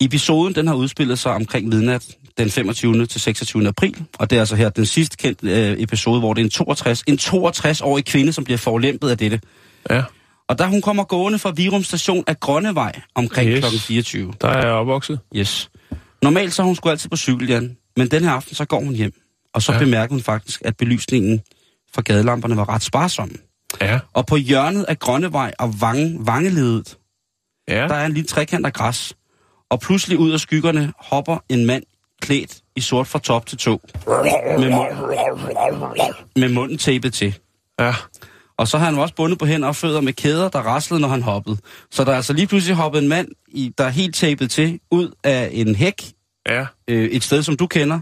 Episoden 0.01 0.55
den 0.55 0.67
har 0.67 0.73
udspillet 0.75 1.19
sig 1.19 1.31
omkring 1.33 1.67
midnat 1.67 2.07
den 2.37 2.51
25. 2.51 3.05
til 3.05 3.21
26. 3.21 3.67
april, 3.67 4.05
og 4.19 4.29
det 4.29 4.35
er 4.35 4.39
altså 4.39 4.55
her 4.55 4.69
den 4.69 4.85
sidste 4.85 5.17
kendte 5.17 5.49
øh, 5.71 5.75
episode, 5.81 6.19
hvor 6.19 6.33
det 6.33 6.41
er 6.41 6.45
en 6.45 6.49
62, 6.49 7.03
en 7.07 7.17
62-årig 7.21 8.05
kvinde, 8.05 8.33
som 8.33 8.43
bliver 8.43 8.57
forulempet 8.57 9.09
af 9.09 9.17
dette. 9.17 9.41
Ja. 9.89 10.03
Og 10.49 10.59
da 10.59 10.65
hun 10.65 10.81
kommer 10.81 11.03
gående 11.03 11.39
fra 11.39 11.51
Virum 11.51 11.83
station 11.83 12.23
af 12.27 12.39
Grønnevej 12.39 13.01
omkring 13.15 13.49
Yes. 13.49 13.65
kl. 13.69 13.77
24. 13.77 14.33
Der 14.41 14.47
er 14.47 14.65
jeg 14.65 14.73
opvokset. 14.75 15.19
Yes. 15.35 15.69
Normalt 16.23 16.53
så 16.53 16.63
hun 16.63 16.75
sgu 16.75 16.89
altid 16.89 17.09
på 17.09 17.17
cykel, 17.17 17.47
Jan, 17.49 17.77
men 17.97 18.07
den 18.11 18.23
her 18.23 18.31
aften 18.31 18.55
så 18.55 18.65
går 18.65 18.79
hun 18.83 18.93
hjem. 18.93 19.13
Og 19.53 19.61
så 19.61 19.73
Ja. 19.73 19.79
bemærker 19.79 20.13
hun 20.13 20.21
faktisk, 20.21 20.61
at 20.65 20.77
belysningen 20.77 21.41
fra 21.93 22.01
gadelamperne 22.01 22.57
var 22.57 22.69
ret 22.69 22.83
sparsom. 22.83 23.31
Ja. 23.81 23.99
Og 24.13 24.25
på 24.25 24.35
hjørnet 24.35 24.83
af 24.83 24.99
Grønnevej 24.99 25.53
og 25.59 25.81
Vange, 25.81 26.17
Vangeledet, 26.19 26.97
Ja. 27.69 27.87
der 27.87 27.95
er 27.95 28.05
en 28.05 28.13
lille 28.13 28.27
trekant 28.27 28.65
af 28.65 28.73
græs. 28.73 29.13
Og 29.71 29.79
pludselig 29.79 30.17
ud 30.19 30.31
af 30.31 30.39
skyggerne 30.39 30.93
hopper 30.99 31.37
en 31.49 31.65
mand 31.65 31.83
klædt 32.21 32.57
i 32.75 32.81
sort 32.81 33.07
fra 33.07 33.19
top 33.19 33.45
til 33.45 33.57
to. 33.57 33.81
Med, 34.07 34.69
mund, 34.69 36.13
med 36.35 36.49
munden 36.49 36.77
tapet 36.77 37.13
til. 37.13 37.37
Ja. 37.79 37.93
Og 38.57 38.67
så 38.67 38.77
har 38.77 38.85
han 38.85 38.97
også 38.97 39.15
bundet 39.15 39.39
på 39.39 39.45
hænder 39.45 39.67
og 39.67 39.75
fødder 39.75 40.01
med 40.01 40.13
kæder, 40.13 40.49
der 40.49 40.59
raslede, 40.59 41.01
når 41.01 41.07
han 41.07 41.21
hoppede. 41.21 41.57
Så 41.91 42.03
der 42.03 42.11
er 42.11 42.15
altså 42.15 42.33
lige 42.33 42.47
pludselig 42.47 42.75
hoppet 42.75 43.01
en 43.01 43.07
mand, 43.09 43.27
i, 43.47 43.73
der 43.77 43.83
er 43.83 43.89
helt 43.89 44.15
tapet 44.15 44.51
til, 44.51 44.79
ud 44.91 45.11
af 45.23 45.49
en 45.53 45.75
hæk, 45.75 46.03
Ja. 46.47 46.65
øh, 46.87 47.05
et 47.09 47.23
sted, 47.23 47.43
som 47.43 47.57
du 47.57 47.67
kender, 47.67 47.99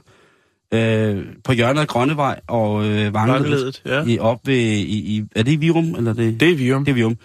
øh, 0.73 1.25
på 1.43 1.51
hjørnet 1.51 1.82
af 1.82 1.88
Grønnevej 1.88 2.39
og 2.47 2.86
øh, 2.86 3.13
Vangeledet. 3.13 3.82
Ja. 3.86 4.03
I, 4.08 4.19
op 4.19 4.39
ved, 4.45 4.55
i, 4.55 4.97
i, 5.17 5.23
er 5.36 5.43
det 5.43 5.51
i 5.51 5.55
Virum? 5.55 5.95
Eller 5.95 6.13
det? 6.13 6.39
Det 6.39 6.51
er 6.51 6.55
Virum. 6.55 6.86
Det 6.86 6.91
er 6.91 6.95
Virum. 6.95 7.17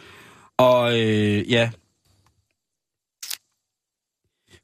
Og 0.58 1.00
øh, 1.00 1.52
ja, 1.52 1.70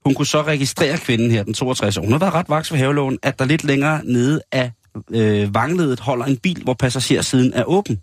hun 0.04 0.14
kunne 0.14 0.26
så 0.26 0.42
registrere 0.42 0.98
kvinden 0.98 1.30
her, 1.30 1.42
den 1.42 1.54
62 1.54 1.96
år. 1.96 2.02
Hun 2.02 2.12
har 2.12 2.18
været 2.18 2.34
ret 2.34 2.48
vaks 2.48 2.72
ved 2.72 2.78
havelån, 2.78 3.18
at 3.22 3.38
der 3.38 3.44
lidt 3.44 3.64
længere 3.64 4.00
nede 4.04 4.42
af 4.52 4.70
øh, 5.10 5.54
vangledet 5.54 6.00
holder 6.00 6.24
en 6.24 6.36
bil, 6.36 6.62
hvor 6.62 6.74
passagersiden 6.74 7.52
er 7.52 7.64
åben. 7.64 8.00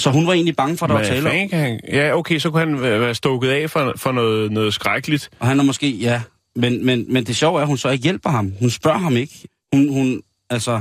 Så 0.00 0.10
hun 0.10 0.26
var 0.26 0.32
egentlig 0.32 0.56
bange 0.56 0.76
for, 0.76 0.86
at 0.86 0.90
der 0.90 0.96
var 0.96 1.04
tale 1.04 1.28
han... 1.28 1.80
Ja, 1.92 2.16
okay, 2.16 2.38
så 2.38 2.50
kunne 2.50 2.60
han 2.60 2.80
være 2.80 3.00
være 3.00 3.14
stukket 3.14 3.48
af 3.48 3.70
for, 3.70 3.92
for 3.96 4.12
noget, 4.12 4.52
noget 4.52 4.74
skrækkeligt. 4.74 5.30
Og 5.38 5.46
han 5.46 5.58
er 5.58 5.64
måske, 5.64 5.90
ja. 5.90 6.22
Men, 6.56 6.86
men, 6.86 7.12
men 7.12 7.24
det 7.24 7.36
sjove 7.36 7.58
er, 7.58 7.62
at 7.62 7.66
hun 7.66 7.78
så 7.78 7.88
ikke 7.90 8.02
hjælper 8.02 8.30
ham. 8.30 8.52
Hun 8.60 8.70
spørger 8.70 8.98
ham 8.98 9.16
ikke. 9.16 9.48
Hun, 9.74 9.88
hun, 9.88 10.22
altså, 10.50 10.80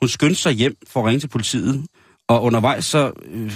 hun 0.00 0.08
skyndte 0.08 0.40
sig 0.40 0.52
hjem 0.52 0.76
for 0.88 1.00
at 1.00 1.06
ringe 1.06 1.20
til 1.20 1.28
politiet. 1.28 1.86
Og 2.28 2.42
undervejs 2.42 2.84
så 2.84 3.12
øh, 3.32 3.52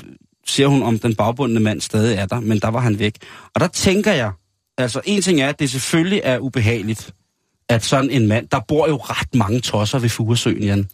ser 0.46 0.66
hun, 0.66 0.82
om 0.82 0.98
den 0.98 1.14
bagbundne 1.14 1.60
mand 1.60 1.80
stadig 1.80 2.16
er 2.16 2.26
der. 2.26 2.40
Men 2.40 2.58
der 2.58 2.68
var 2.68 2.80
han 2.80 2.98
væk. 2.98 3.14
Og 3.54 3.60
der 3.60 3.66
tænker 3.66 4.12
jeg, 4.12 4.32
altså 4.78 5.00
en 5.04 5.22
ting 5.22 5.40
er, 5.40 5.48
at 5.48 5.58
det 5.58 5.70
selvfølgelig 5.70 6.20
er 6.24 6.38
ubehageligt, 6.38 7.14
at 7.68 7.84
sådan 7.84 8.10
en 8.10 8.28
mand, 8.28 8.48
der 8.48 8.60
bor 8.68 8.88
jo 8.88 8.96
ret 8.96 9.34
mange 9.34 9.60
tosser 9.60 9.98
ved 9.98 10.08
Furesøen, 10.08 10.62
Jan. 10.62 10.88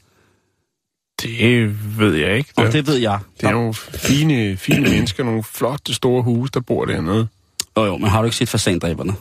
Det 1.23 1.99
ved 1.99 2.15
jeg 2.15 2.37
ikke. 2.37 2.51
Og 2.57 2.73
Det, 2.73 2.87
ved 2.87 2.97
jeg. 2.97 3.19
det 3.41 3.47
er 3.47 3.53
nogle 3.53 3.75
fine, 3.75 4.57
fine 4.57 4.81
mennesker, 4.81 5.25
nogle 5.25 5.43
flotte 5.43 5.95
store 5.95 6.23
huse, 6.23 6.51
der 6.53 6.61
bor 6.61 6.85
dernede. 6.85 7.29
Jo, 7.77 7.85
jo, 7.85 7.97
men 7.97 8.11
har 8.11 8.19
du 8.21 8.25
ikke 8.25 8.37
set 8.37 8.49
fasandræberne? 8.49 9.13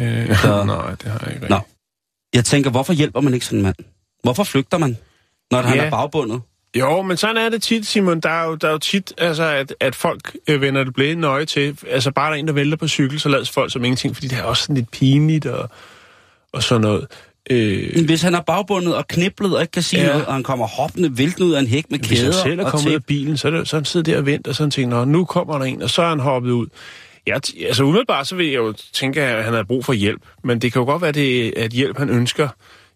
Øh, 0.00 0.36
Så- 0.42 0.64
nej, 0.64 0.90
det 0.90 1.02
har 1.12 1.22
jeg 1.26 1.34
ikke. 1.34 1.46
Nå. 1.48 1.60
Jeg 2.34 2.44
tænker, 2.44 2.70
hvorfor 2.70 2.92
hjælper 2.92 3.20
man 3.20 3.34
ikke 3.34 3.46
sådan 3.46 3.58
en 3.58 3.62
mand? 3.62 3.76
Hvorfor 4.22 4.44
flygter 4.44 4.78
man, 4.78 4.96
når 5.50 5.62
han 5.62 5.76
Ja. 5.76 5.84
er 5.84 5.90
bagbundet? 5.90 6.40
Jo, 6.76 7.02
men 7.02 7.16
sådan 7.16 7.36
er 7.36 7.48
det 7.48 7.62
tit, 7.62 7.86
Simon. 7.86 8.20
Der 8.20 8.30
er 8.30 8.44
jo, 8.48 8.54
der 8.54 8.68
er 8.68 8.72
jo 8.72 8.78
tit, 8.78 9.12
altså, 9.18 9.44
at, 9.44 9.74
at 9.80 9.94
folk 9.94 10.36
øh, 10.48 10.60
vender 10.60 10.84
det 10.84 10.94
blinde 10.94 11.20
nøje 11.20 11.44
til. 11.44 11.78
Altså, 11.90 12.10
bare 12.10 12.26
der 12.30 12.34
er 12.36 12.38
en, 12.40 12.46
der 12.46 12.52
vælter 12.52 12.76
på 12.76 12.88
cykel, 12.88 13.20
så 13.20 13.28
lades 13.28 13.50
folk 13.50 13.72
som 13.72 13.84
ingenting, 13.84 14.14
fordi 14.16 14.28
det 14.28 14.38
er 14.38 14.42
også 14.42 14.62
sådan 14.62 14.76
lidt 14.76 14.90
pinligt 14.90 15.46
og, 15.46 15.70
og 16.52 16.62
sådan 16.62 16.80
noget. 16.80 17.06
Øh, 17.50 18.04
Hvis 18.06 18.22
han 18.22 18.34
er 18.34 18.40
bagbundet 18.40 18.94
og 18.94 19.08
kniblet 19.08 19.54
og 19.56 19.60
ikke 19.62 19.70
kan 19.72 19.82
sige 19.82 20.02
Ja. 20.02 20.08
noget, 20.08 20.26
og 20.26 20.32
han 20.34 20.42
kommer 20.42 20.66
hoppende 20.66 21.18
væltende 21.18 21.46
ud 21.46 21.52
af 21.52 21.60
en 21.60 21.66
hæk 21.66 21.84
med 21.90 21.98
hvis 21.98 22.20
han 22.20 22.30
kæder 22.30 22.42
selv 22.42 22.60
er 22.60 22.64
og 22.64 22.70
kommet 22.70 22.88
ud 22.88 22.94
af 22.94 23.04
bilen, 23.04 23.36
så 23.36 23.48
er, 23.48 23.52
det, 23.52 23.68
så 23.68 23.76
han 23.76 23.84
siddet 23.84 24.06
der 24.06 24.18
og 24.18 24.26
venter, 24.26 24.50
og 24.50 24.54
sådan 24.54 24.70
tænker, 24.70 25.04
nu 25.04 25.24
kommer 25.24 25.58
der 25.58 25.64
en, 25.64 25.82
og 25.82 25.90
så 25.90 26.02
er 26.02 26.08
han 26.08 26.20
hoppet 26.20 26.50
ud. 26.50 26.66
Ja, 27.26 27.34
altså 27.66 27.84
umiddelbart, 27.84 28.26
så 28.26 28.36
vil 28.36 28.46
jeg 28.46 28.56
jo 28.56 28.74
tænke, 28.92 29.22
at 29.22 29.44
han 29.44 29.54
har 29.54 29.62
brug 29.62 29.84
for 29.84 29.92
hjælp. 29.92 30.22
Men 30.44 30.58
det 30.58 30.72
kan 30.72 30.80
jo 30.80 30.86
godt 30.86 31.02
være, 31.02 31.12
det, 31.12 31.52
at 31.56 31.70
hjælp 31.70 31.98
han 31.98 32.10
ønsker 32.10 32.48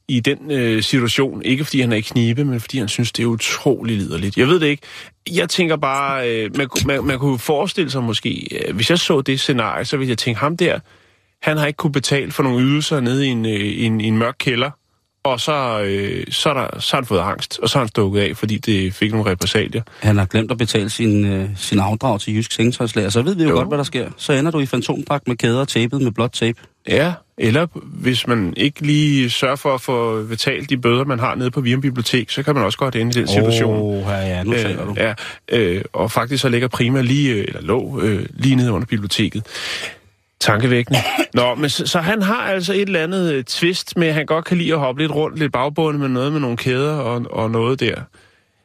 i 0.08 0.20
den 0.20 0.50
øh, 0.50 0.82
situation. 0.82 1.42
Ikke 1.42 1.64
fordi 1.64 1.80
han 1.80 1.92
er 1.92 1.96
i 1.96 2.00
knibe, 2.00 2.44
men 2.44 2.60
fordi 2.60 2.78
han 2.78 2.88
synes, 2.88 3.12
det 3.12 3.22
er 3.22 3.26
utrolig 3.26 3.96
liderligt. 3.96 4.36
Jeg 4.36 4.46
ved 4.48 4.60
det 4.60 4.66
ikke. 4.66 4.82
Jeg 5.30 5.48
tænker 5.48 5.76
bare, 5.76 6.30
øh, 6.30 6.56
man, 6.56 6.68
man, 6.86 7.04
man 7.04 7.18
kunne 7.18 7.38
forestille 7.38 7.90
sig 7.90 8.02
måske, 8.02 8.58
øh, 8.68 8.74
hvis 8.74 8.90
jeg 8.90 8.98
så 8.98 9.20
det 9.20 9.40
scenarie, 9.40 9.84
så 9.84 9.96
ville 9.96 10.10
jeg 10.10 10.18
tænke, 10.18 10.40
ham 10.40 10.56
der, 10.56 10.78
han 11.42 11.56
har 11.56 11.66
ikke 11.66 11.76
kunne 11.76 11.92
betale 11.92 12.30
for 12.32 12.42
nogle 12.42 12.64
ydelser 12.64 13.00
nede 13.00 13.26
i 13.26 13.28
en, 13.28 13.46
øh, 13.46 13.84
en, 13.84 14.00
en 14.00 14.18
mørk 14.18 14.34
kælder, 14.38 14.70
og 15.24 15.40
så, 15.40 15.82
øh, 15.82 16.24
så, 16.30 16.48
er 16.48 16.54
der, 16.54 16.80
så 16.80 16.96
har 16.96 17.00
han 17.02 17.06
fået 17.06 17.20
angst, 17.20 17.58
og 17.58 17.68
så 17.68 17.78
har 17.78 17.84
han 17.84 17.88
stukket 17.88 18.20
af, 18.20 18.36
fordi 18.36 18.58
det 18.58 18.94
fik 18.94 19.12
nogle 19.12 19.30
repressalier. 19.30 19.82
Han 20.00 20.16
har 20.16 20.26
glemt 20.26 20.50
at 20.50 20.58
betale 20.58 20.90
sin, 20.90 21.24
øh, 21.24 21.48
sin 21.56 21.78
afdrag 21.78 22.20
til 22.20 22.34
Jysk 22.36 22.52
Sengetøjslager, 22.52 23.08
så 23.08 23.22
ved 23.22 23.34
vi 23.34 23.42
jo, 23.42 23.48
Jo. 23.48 23.54
jo 23.54 23.58
godt, 23.58 23.68
hvad 23.68 23.78
der 23.78 23.84
sker. 23.84 24.10
Så 24.16 24.32
ender 24.32 24.50
du 24.50 24.60
i 24.60 24.66
fantomdragt 24.66 25.28
med 25.28 25.36
kæder 25.36 25.60
og 25.60 25.68
tapet 25.68 26.02
med 26.02 26.12
blåt 26.12 26.32
tape. 26.32 26.58
Ja, 26.88 27.12
eller 27.38 27.66
hvis 27.84 28.26
man 28.26 28.54
ikke 28.56 28.80
lige 28.80 29.30
sørger 29.30 29.56
for 29.56 29.74
at 29.74 29.80
få 29.80 30.22
betalt 30.24 30.70
de 30.70 30.76
bøder, 30.76 31.04
man 31.04 31.18
har 31.18 31.34
nede 31.34 31.50
på 31.50 31.60
Virum 31.60 31.80
Bibliotek, 31.80 32.30
så 32.30 32.42
kan 32.42 32.54
man 32.54 32.64
også 32.64 32.78
godt 32.78 32.96
ende 32.96 33.10
i 33.10 33.14
den 33.22 33.28
situation. 33.28 33.74
Åh, 33.74 34.06
oh, 34.06 34.12
ja, 34.28 34.42
nu 34.42 34.52
taler 34.52 34.84
du. 34.84 34.94
ja, 34.96 35.14
øh, 35.48 35.82
og 35.92 36.10
faktisk 36.10 36.42
så 36.42 36.48
ligger 36.48 36.68
Prima 36.68 37.00
lige, 37.00 37.32
øh, 37.34 37.44
eller 37.48 37.60
lå 37.62 38.00
øh, 38.02 38.26
lige 38.34 38.54
nede 38.56 38.72
under 38.72 38.86
biblioteket. 38.86 39.46
Tankevækkende. 40.40 40.98
Nå, 41.34 41.54
men 41.54 41.70
så, 41.70 41.86
så 41.86 41.98
han 42.00 42.22
har 42.22 42.42
altså 42.42 42.72
et 42.72 42.80
eller 42.80 43.02
andet 43.02 43.32
øh, 43.32 43.44
twist 43.44 43.96
med, 43.96 44.08
at 44.08 44.14
han 44.14 44.26
godt 44.26 44.44
kan 44.44 44.58
lide 44.58 44.72
at 44.72 44.78
hoppe 44.78 45.02
lidt 45.02 45.12
rundt, 45.12 45.38
lidt 45.38 45.52
bagbundet 45.52 46.00
med 46.00 46.08
noget 46.08 46.32
med 46.32 46.40
nogle 46.40 46.56
kæder 46.56 46.92
og, 46.94 47.26
og 47.30 47.50
noget 47.50 47.80
der. 47.80 47.94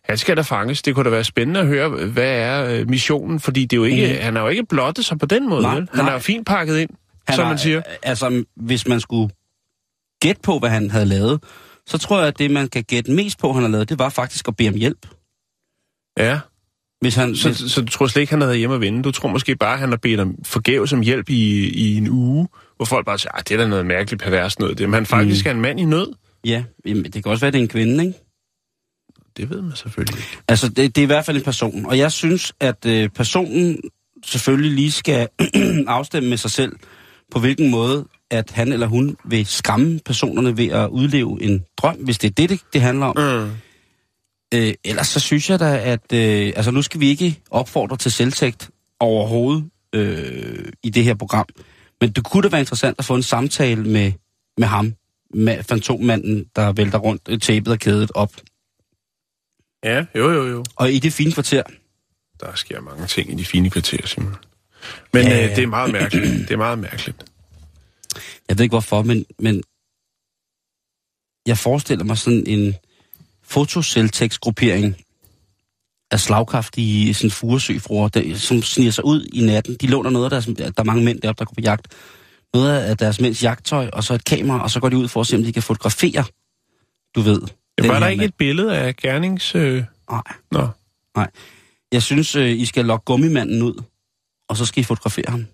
Han 0.03 0.17
skal 0.17 0.38
da 0.38 0.41
fanges. 0.41 0.82
Det 0.82 0.95
kunne 0.95 1.06
da 1.06 1.10
være 1.10 1.23
spændende 1.23 1.60
at 1.60 1.67
høre, 1.67 1.89
hvad 1.89 2.32
er 2.32 2.65
øh, 2.80 2.89
missionen, 2.89 3.39
fordi 3.39 3.62
det 3.65 3.73
er 3.73 3.77
jo 3.77 3.84
ikke, 3.84 4.08
Mhm. 4.08 4.21
han 4.21 4.36
har 4.36 4.41
jo 4.43 4.47
ikke 4.49 4.65
blottet 4.65 5.06
sig 5.06 5.19
på 5.19 5.25
den 5.25 5.49
måde. 5.49 5.62
Nej, 5.62 5.75
vel? 5.75 5.88
Han 5.93 6.03
nej. 6.03 6.10
er 6.10 6.13
jo 6.13 6.19
fint 6.19 6.45
pakket 6.47 6.77
ind, 6.77 6.89
som 7.36 7.44
har, 7.44 7.50
man 7.52 7.58
siger. 7.58 7.82
Altså, 8.04 8.44
hvis 8.56 8.88
man 8.88 9.00
skulle 9.00 9.34
gætte 10.22 10.42
på, 10.42 10.60
hvad 10.60 10.70
han 10.70 10.92
havde 10.92 11.06
lavet, 11.06 11.44
så 11.88 11.98
tror 11.98 12.20
jeg, 12.20 12.28
at 12.28 12.40
det, 12.40 12.52
man 12.52 12.70
kan 12.70 12.84
gætte 12.84 13.12
mest 13.12 13.40
på, 13.40 13.54
han 13.54 13.62
har 13.63 13.70
lavet, 13.70 13.90
det 13.90 14.00
var 14.00 14.10
faktisk 14.10 14.48
at 14.48 14.56
bede 14.56 14.70
om 14.70 14.76
hjælp. 14.76 15.08
Ja. 16.18 16.40
Hvis 17.02 17.16
han, 17.16 17.36
Så, 17.36 17.50
hvis, 17.50 17.72
så 17.72 17.82
du 17.82 17.88
tror 17.88 18.08
slet 18.08 18.22
ikke, 18.22 18.32
han 18.34 18.42
har 18.42 18.48
været 18.48 18.60
hjemme 18.60 18.76
at 18.76 18.82
vinde? 18.82 19.04
Du 19.04 19.12
tror 19.12 19.30
måske 19.30 19.56
bare, 19.56 19.74
at 19.74 19.80
han 19.80 19.90
har 19.90 19.98
bedt 19.98 20.20
om 20.20 20.36
forgæves 20.46 20.94
om 20.94 21.02
hjælp 21.02 21.30
i, 21.30 21.70
i 21.70 21.96
en 21.98 22.10
uge, 22.10 22.48
hvor 22.76 22.86
folk 22.86 23.06
bare 23.06 23.20
siger, 23.20 23.32
at 23.32 23.50
det 23.50 23.56
er 23.56 23.58
da 23.63 23.68
noget 23.68 23.86
mærkeligt 23.86 24.24
pervers 24.24 24.60
noget. 24.60 24.78
Det. 24.78 24.90
Men 24.90 24.94
han 24.94 25.06
faktisk 25.06 25.46
Mm. 25.46 25.50
er 25.50 25.54
en 25.54 25.62
mand 25.62 25.80
i 25.80 25.86
nød. 25.86 26.13
ja, 26.46 26.63
jamen, 26.86 27.04
det 27.04 27.24
kan 27.24 27.26
også 27.32 27.42
være, 27.42 27.48
at 27.48 27.54
det 27.54 27.60
er 27.60 27.63
en 27.63 27.68
kvinde, 27.70 28.06
ikke? 28.06 28.20
Det 29.38 29.50
ved 29.50 29.62
man 29.62 29.76
selvfølgelig 29.76 30.18
ikke. 30.18 30.38
Altså, 30.48 30.70
det, 30.70 30.96
det 30.96 31.02
er 31.02 31.04
i 31.04 31.06
hvert 31.06 31.26
fald 31.26 31.38
en 31.38 31.44
person. 31.44 31.86
Og 31.86 31.98
jeg 31.98 32.12
synes, 32.12 32.54
at 32.60 32.86
øh, 32.86 33.10
personen 33.10 33.80
selvfølgelig 34.26 34.72
lige 34.72 34.92
skal 34.92 35.28
afstemme 35.88 36.30
med 36.30 36.38
sig 36.38 36.52
selv, 36.52 36.74
på 37.32 37.40
hvilken 37.40 37.72
måde, 37.72 38.08
at 38.30 38.52
han 38.52 38.74
eller 38.74 38.88
hun 38.88 39.18
vil 39.26 39.46
skræmme 39.46 40.00
personerne 40.06 40.58
ved 40.58 40.68
at 40.68 40.88
udleve 40.90 41.44
en 41.44 41.66
drøm, 41.78 41.96
hvis 41.96 42.18
det 42.18 42.30
er 42.30 42.34
det, 42.34 42.50
det, 42.50 42.62
det 42.74 42.82
handler 42.82 43.06
om. 43.06 43.16
Mm. 43.18 43.52
Øh, 44.54 44.74
ellers 44.84 45.08
så 45.08 45.20
synes 45.20 45.50
jeg 45.50 45.60
da, 45.60 45.80
at 45.80 46.13
øh, 46.13 46.54
altså 46.56 46.72
nu 46.72 46.82
skal 46.82 47.00
vi 47.00 47.08
ikke 47.08 47.40
opfordre 47.52 47.98
til 47.98 48.12
selvtægt 48.12 48.70
overhovedet 49.00 49.70
øh, 49.94 50.72
i 50.84 50.90
det 50.90 51.04
her 51.04 51.16
program. 51.16 51.46
Men 52.02 52.12
det 52.12 52.24
kunne 52.24 52.44
da 52.44 52.48
være 52.48 52.62
interessant 52.62 52.96
at 53.00 53.06
få 53.06 53.16
en 53.16 53.24
samtale 53.24 53.84
med, 53.84 54.12
med 54.58 54.68
ham, 54.68 54.94
med 55.34 55.63
fantommanden, 55.63 56.46
der 56.56 56.72
vælter 56.72 56.98
rundt 56.98 57.22
øh, 57.30 57.40
tapet 57.40 57.74
og 57.74 57.80
kædet 57.80 58.12
op. 58.16 58.32
Ja, 59.84 60.06
jo, 60.16 60.32
jo, 60.32 60.48
jo. 60.48 60.63
Og 60.76 60.92
i 60.92 61.00
det 61.00 61.13
fine 61.13 61.32
kvarter, 61.32 61.63
Der 62.42 62.56
sker 62.56 62.82
mange 62.82 63.08
ting 63.08 63.32
i 63.32 63.36
de 63.36 63.46
fine 63.46 63.70
kvarterer, 63.70 64.08
Simon. 64.08 64.36
Men 65.13 65.23
Ja, 65.23 65.30
ja, 65.30 65.38
ja. 65.38 65.50
øh, 65.50 65.56
det 65.56 65.63
er 65.63 65.67
meget 65.67 65.91
mærkeligt. 65.91 66.26
Det 66.47 66.52
er 66.52 66.58
meget 66.58 66.80
mærkeligt. 66.80 67.26
jeg 68.50 68.58
ved 68.58 68.63
ikke 68.63 68.73
hvorfor, 68.73 69.02
men, 69.02 69.26
men 69.39 69.63
jeg 71.47 71.58
forestiller 71.58 72.06
mig 72.06 72.17
sådan 72.17 72.43
en 72.47 72.76
fotoceltekstgruppering 73.43 74.95
af 76.12 76.19
slagkraftige 76.19 77.13
sådan 77.13 77.32
furesøfruer, 77.32 78.08
der, 78.08 78.36
som 78.36 78.62
sniger 78.62 78.91
sig 78.91 79.06
ud 79.06 79.26
i 79.34 79.45
natten. 79.45 79.76
De 79.76 79.88
låner 79.88 80.10
noget 80.10 80.26
af 80.26 80.30
deres, 80.30 80.45
der 80.45 80.71
er 80.78 80.84
mange 80.84 81.04
mænd 81.04 81.21
deroppe, 81.21 81.39
der 81.39 81.45
går 81.45 81.54
på 81.54 81.62
jagt. 81.62 81.88
Noget 82.54 82.80
af 82.80 82.97
deres 82.97 83.19
mænds 83.19 83.43
jagttøj, 83.43 83.89
og 83.93 84.04
så 84.04 84.13
et 84.13 84.26
kamera, 84.26 84.63
og 84.63 84.71
så 84.71 84.80
går 84.80 84.89
de 84.89 84.97
ud 84.97 85.08
for 85.08 85.21
at 85.21 85.28
se, 85.28 85.36
om 85.36 85.43
de 85.43 85.54
kan 85.54 85.63
fotografere, 85.63 86.23
du 87.15 87.21
ved. 87.21 87.41
den 87.82 87.88
Var 87.88 88.00
der 88.00 88.08
ikke 88.08 88.19
mand. 88.21 88.30
et 88.30 88.36
billede 88.38 88.78
af 88.78 88.95
gernings... 88.95 89.56
Øh... 89.56 89.84
Nej. 90.12 90.21
Nå, 90.52 90.67
Jeg 91.91 92.04
synes, 92.04 92.36
øh, 92.36 92.50
I 92.50 92.65
skal 92.65 92.86
lokke 92.86 93.06
gummimanden 93.06 93.62
ud, 93.62 93.84
og 94.49 94.57
så 94.57 94.65
skal 94.65 94.81
I 94.81 94.83
fotografere 94.83 95.25
ham. 95.29 95.45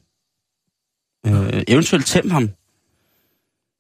Øh, 1.28 1.64
eventuelt 1.68 2.06
tæm 2.06 2.30
ham. 2.30 2.50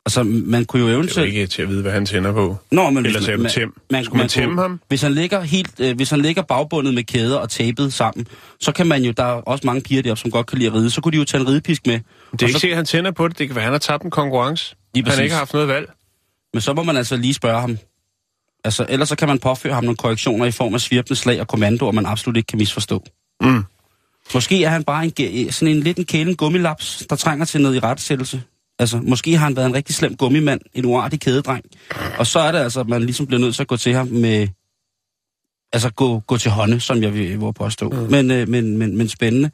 Altså, 0.06 0.24
man 0.24 0.66
kunne 0.66 0.80
jo 0.82 0.88
det 0.88 0.92
er 0.92 0.96
jo 0.96 1.00
eventuelt... 1.02 1.34
ikke 1.34 1.48
til 1.48 1.62
at 1.62 1.70
vide, 1.70 1.82
hvad 1.82 1.92
han 1.92 2.06
tænder 2.06 2.34
på. 2.34 2.58
Nå, 2.72 2.90
men 2.90 3.06
Eller 3.06 3.20
hvis 3.20 3.26
sagde 3.26 3.38
du 3.38 3.44
man- 3.44 3.52
tæm? 3.52 3.82
Man, 3.92 4.06
Skulle 4.06 4.18
man 4.20 4.30
tæmme 4.30 4.56
kunne- 4.56 4.62
ham? 4.62 4.80
Hvis 4.88 5.02
han 5.02 5.14
ligger 5.14 5.42
helt, 5.42 5.80
øh, 5.80 5.96
hvis 5.96 6.10
han 6.10 6.22
ligger 6.22 6.42
bagbundet 6.42 6.94
med 6.94 7.04
kæder 7.04 7.38
og 7.38 7.50
tapet 7.50 7.94
sammen, 7.94 8.28
så 8.60 8.72
kan 8.72 8.88
man 8.88 9.04
jo, 9.04 9.12
der 9.12 9.24
er 9.24 9.28
også 9.34 9.68
mange 9.68 9.82
piger 9.82 10.02
deroppe, 10.02 10.22
som 10.22 10.32
godt 10.32 10.48
kan 10.48 10.58
lide 10.58 10.68
at 10.70 10.74
ride, 10.76 10.90
så 10.90 11.02
kunne 11.02 11.12
de 11.12 11.18
jo 11.18 11.24
tage 11.26 11.42
en 11.42 11.48
ridepisk 11.48 11.88
med. 11.88 11.94
Det 12.32 12.42
er 12.42 12.46
ikke 12.48 12.54
så, 12.54 12.60
sikkert, 12.60 12.78
han 12.78 12.86
tænder 12.86 13.12
på 13.12 13.28
det. 13.28 13.38
Det 13.40 13.48
kan 13.48 13.56
være, 13.56 13.62
at 13.64 13.66
han 13.66 13.74
har 13.74 13.80
tabt 13.80 14.04
en 14.04 14.12
konkurrence. 14.12 14.76
Lige 14.94 15.04
Han 15.04 15.12
har 15.12 15.12
præcis. 15.12 15.24
ikke 15.24 15.36
haft 15.36 15.54
noget 15.54 15.68
valg. 15.68 15.92
Men 16.54 16.62
så 16.62 16.74
må 16.74 16.84
man 16.84 16.98
altså 16.98 17.18
lige 17.18 17.34
spørge 17.34 17.62
ham. 17.62 17.78
Altså, 18.64 18.86
ellers 18.90 19.10
så 19.10 19.16
kan 19.16 19.28
man 19.28 19.40
påføre 19.40 19.74
ham 19.74 19.84
nogle 19.84 19.98
korrektioner 19.98 20.46
i 20.46 20.52
form 20.52 20.74
af 20.74 20.82
svirpende 20.82 21.16
slag 21.16 21.42
og 21.42 21.48
kommandoer, 21.48 21.92
man 21.92 22.06
absolut 22.06 22.38
ikke 22.38 22.48
kan 22.48 22.58
misforstå. 22.58 23.04
Mm. 23.42 23.64
Måske 24.34 24.64
er 24.64 24.70
han 24.70 24.84
bare 24.84 25.12
en, 25.20 25.52
sådan 25.52 25.76
en 25.76 25.84
lidt 25.84 25.98
en 25.98 26.06
kælen 26.06 26.36
gummilaps, 26.36 27.06
der 27.10 27.16
trænger 27.16 27.46
til 27.46 27.62
noget 27.62 27.76
i 27.76 27.80
rettesættelse. 27.80 28.44
Altså, 28.80 28.98
måske 28.98 29.38
har 29.38 29.46
han 29.46 29.56
været 29.56 29.66
en 29.66 29.74
rigtig 29.74 29.96
slem 29.96 30.16
gummimand, 30.18 30.62
en 30.74 30.86
uartig 30.86 31.20
kædedreng. 31.20 31.66
Og 32.18 32.28
så 32.28 32.40
er 32.40 32.52
det 32.52 32.60
altså, 32.60 32.80
at 32.80 32.88
man 32.88 33.04
ligesom 33.04 33.28
bliver 33.28 33.40
nødt 33.40 33.56
til 33.56 33.62
at 33.62 33.68
gå 33.68 33.78
til 33.78 33.94
ham 33.94 34.08
med... 34.08 34.48
Altså, 35.74 35.90
gå, 35.90 36.20
gå 36.20 36.38
til 36.38 36.52
hånde, 36.52 36.80
som 36.80 37.04
jeg 37.04 37.14
vil 37.14 37.38
våge 37.38 37.54
påstå. 37.54 37.90
Mm. 37.90 38.12
Men, 38.12 38.32
øh, 38.32 38.50
men, 38.50 38.78
men, 38.78 38.98
men 38.98 39.10
spændende. 39.10 39.52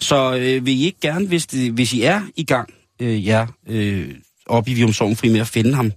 Så 0.00 0.34
øh, 0.34 0.66
vil 0.66 0.80
I 0.80 0.84
ikke 0.84 1.00
gerne, 1.00 1.26
hvis, 1.26 1.46
det, 1.46 1.72
hvis 1.72 1.92
I 1.92 2.02
er 2.02 2.22
i 2.36 2.44
gang, 2.44 2.68
øh, 3.02 3.26
ja, 3.26 3.46
øh, 3.68 4.14
oppe 4.46 4.70
i 4.70 4.74
Vium 4.74 4.92
Sorgenfri 4.92 5.28
med 5.28 5.40
at 5.40 5.46
finde 5.46 5.74
ham, 5.74 5.92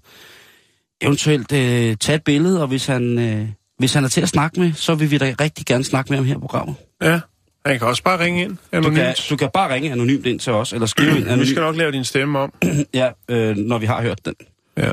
eventuelt 1.02 1.52
øh, 1.52 1.98
tage 1.98 2.16
et 2.16 2.24
billede, 2.24 2.62
og 2.62 2.68
hvis 2.68 2.86
han, 2.86 3.20
øh, 3.20 3.48
hvis 3.78 3.94
han 3.94 4.04
er 4.04 4.08
til 4.08 4.22
at 4.22 4.30
snakke 4.30 4.60
med, 4.60 4.74
så 4.74 4.96
vil 4.96 5.12
vi 5.12 5.18
da 5.18 5.36
rigtig 5.42 5.66
gerne 5.66 5.84
snakke 5.84 6.10
med 6.10 6.18
ham 6.18 6.26
her 6.26 6.34
på 6.34 6.40
programmet. 6.40 6.76
Ja, 7.02 7.20
han 7.66 7.80
kan 7.80 7.88
også 7.88 8.04
bare 8.04 8.20
ringe 8.20 8.42
ind. 8.44 8.50
Du 8.52 8.82
kan, 8.82 8.84
Anonymt. 8.98 9.28
du 9.30 9.36
kan 9.36 9.50
bare 9.54 9.74
ringe 9.74 9.92
anonymt 9.92 10.26
ind 10.26 10.40
til 10.40 10.54
os, 10.54 10.74
eller 10.74 10.86
skrive 10.88 11.10
ind 11.18 11.24
Vi 11.24 11.30
anonymt, 11.30 11.48
skal 11.50 11.62
nok 11.62 11.76
lave 11.76 11.92
din 11.92 12.04
stemme 12.04 12.40
om. 12.40 12.54
ja, 12.94 13.10
øh, 13.30 13.56
når 13.58 13.78
vi 13.78 13.86
har 13.86 14.02
hørt 14.02 14.26
den. 14.26 14.34
Ja. 14.78 14.92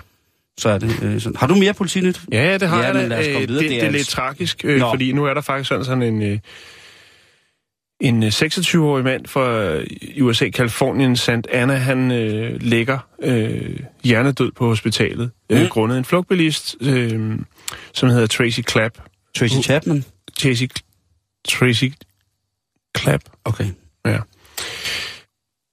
Så 0.58 0.68
er 0.68 0.78
det 0.78 1.02
øh, 1.02 1.20
sådan. 1.20 1.36
Har 1.36 1.46
du 1.46 1.54
mere 1.54 1.74
politinyt? 1.74 2.20
Ja, 2.32 2.44
ja, 2.44 2.58
det 2.58 2.68
har 2.68 2.80
Ja, 2.82 2.86
jeg 2.98 3.10
da. 3.10 3.18
Øh. 3.18 3.40
Det, 3.40 3.48
Det 3.48 3.60
det 3.60 3.84
er 3.84 3.90
lidt 3.90 4.08
tragisk, 4.08 4.64
øh, 4.64 4.78
Nå. 4.80 4.90
fordi 4.90 5.12
nu 5.12 5.24
er 5.24 5.34
der 5.34 5.40
faktisk 5.40 5.68
sådan, 5.68 5.84
sådan 5.84 6.02
en, 6.02 6.22
øh, 6.22 6.38
en 8.00 8.22
øh, 8.22 8.28
26-årig 8.28 9.04
mand 9.04 9.26
fra 9.26 9.64
øh, 9.64 9.86
USA, 10.20 10.48
Kalifornien, 10.48 11.16
St. 11.16 11.30
Anna, 11.52 11.74
han 11.74 12.10
øh, 12.10 12.60
ligger 12.60 12.98
øh, 13.22 13.76
hjernedød 14.04 14.52
på 14.52 14.66
hospitalet, 14.66 15.30
øh, 15.50 15.60
Mm. 15.62 15.68
grundet 15.68 15.98
en 15.98 16.04
flugtbilist, 16.04 16.76
øh, 16.80 17.38
som 17.94 18.08
hedder 18.08 18.26
Tracy 18.26 18.60
Clapp. 18.70 18.98
Tracy 19.38 19.54
Chapman? 19.62 20.04
Tracy, 20.38 20.64
Tracy 21.48 21.84
Clapp. 22.96 23.22
Okay. 23.44 23.70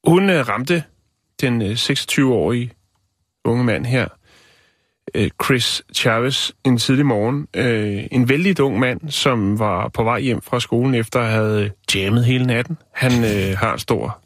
Hun 0.07 0.29
øh, 0.29 0.49
ramte 0.49 0.83
den 1.41 1.61
øh, 1.61 1.71
26-årige 1.71 2.71
unge 3.45 3.63
mand 3.63 3.85
her, 3.85 4.07
øh, 5.15 5.29
Chris 5.43 5.83
Chavez, 5.95 6.51
en 6.65 6.77
tidlig 6.77 7.05
morgen. 7.05 7.47
Øh, 7.55 8.03
en 8.11 8.29
vældig 8.29 8.59
ung 8.59 8.79
mand, 8.79 9.09
som 9.09 9.59
var 9.59 9.87
på 9.87 10.03
vej 10.03 10.19
hjem 10.19 10.41
fra 10.41 10.59
skolen 10.59 10.95
efter 10.95 11.19
at 11.19 11.29
have 11.29 11.71
jammet 11.95 12.25
hele 12.25 12.45
natten. 12.45 12.77
Han 12.93 13.11
øh, 13.23 13.57
har 13.57 13.73
en 13.73 13.79
stor 13.79 14.19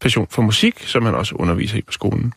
passion 0.00 0.26
for 0.30 0.42
musik, 0.42 0.80
som 0.80 1.04
han 1.04 1.14
også 1.14 1.34
underviser 1.34 1.78
i 1.78 1.82
på 1.82 1.92
skolen. 1.92 2.32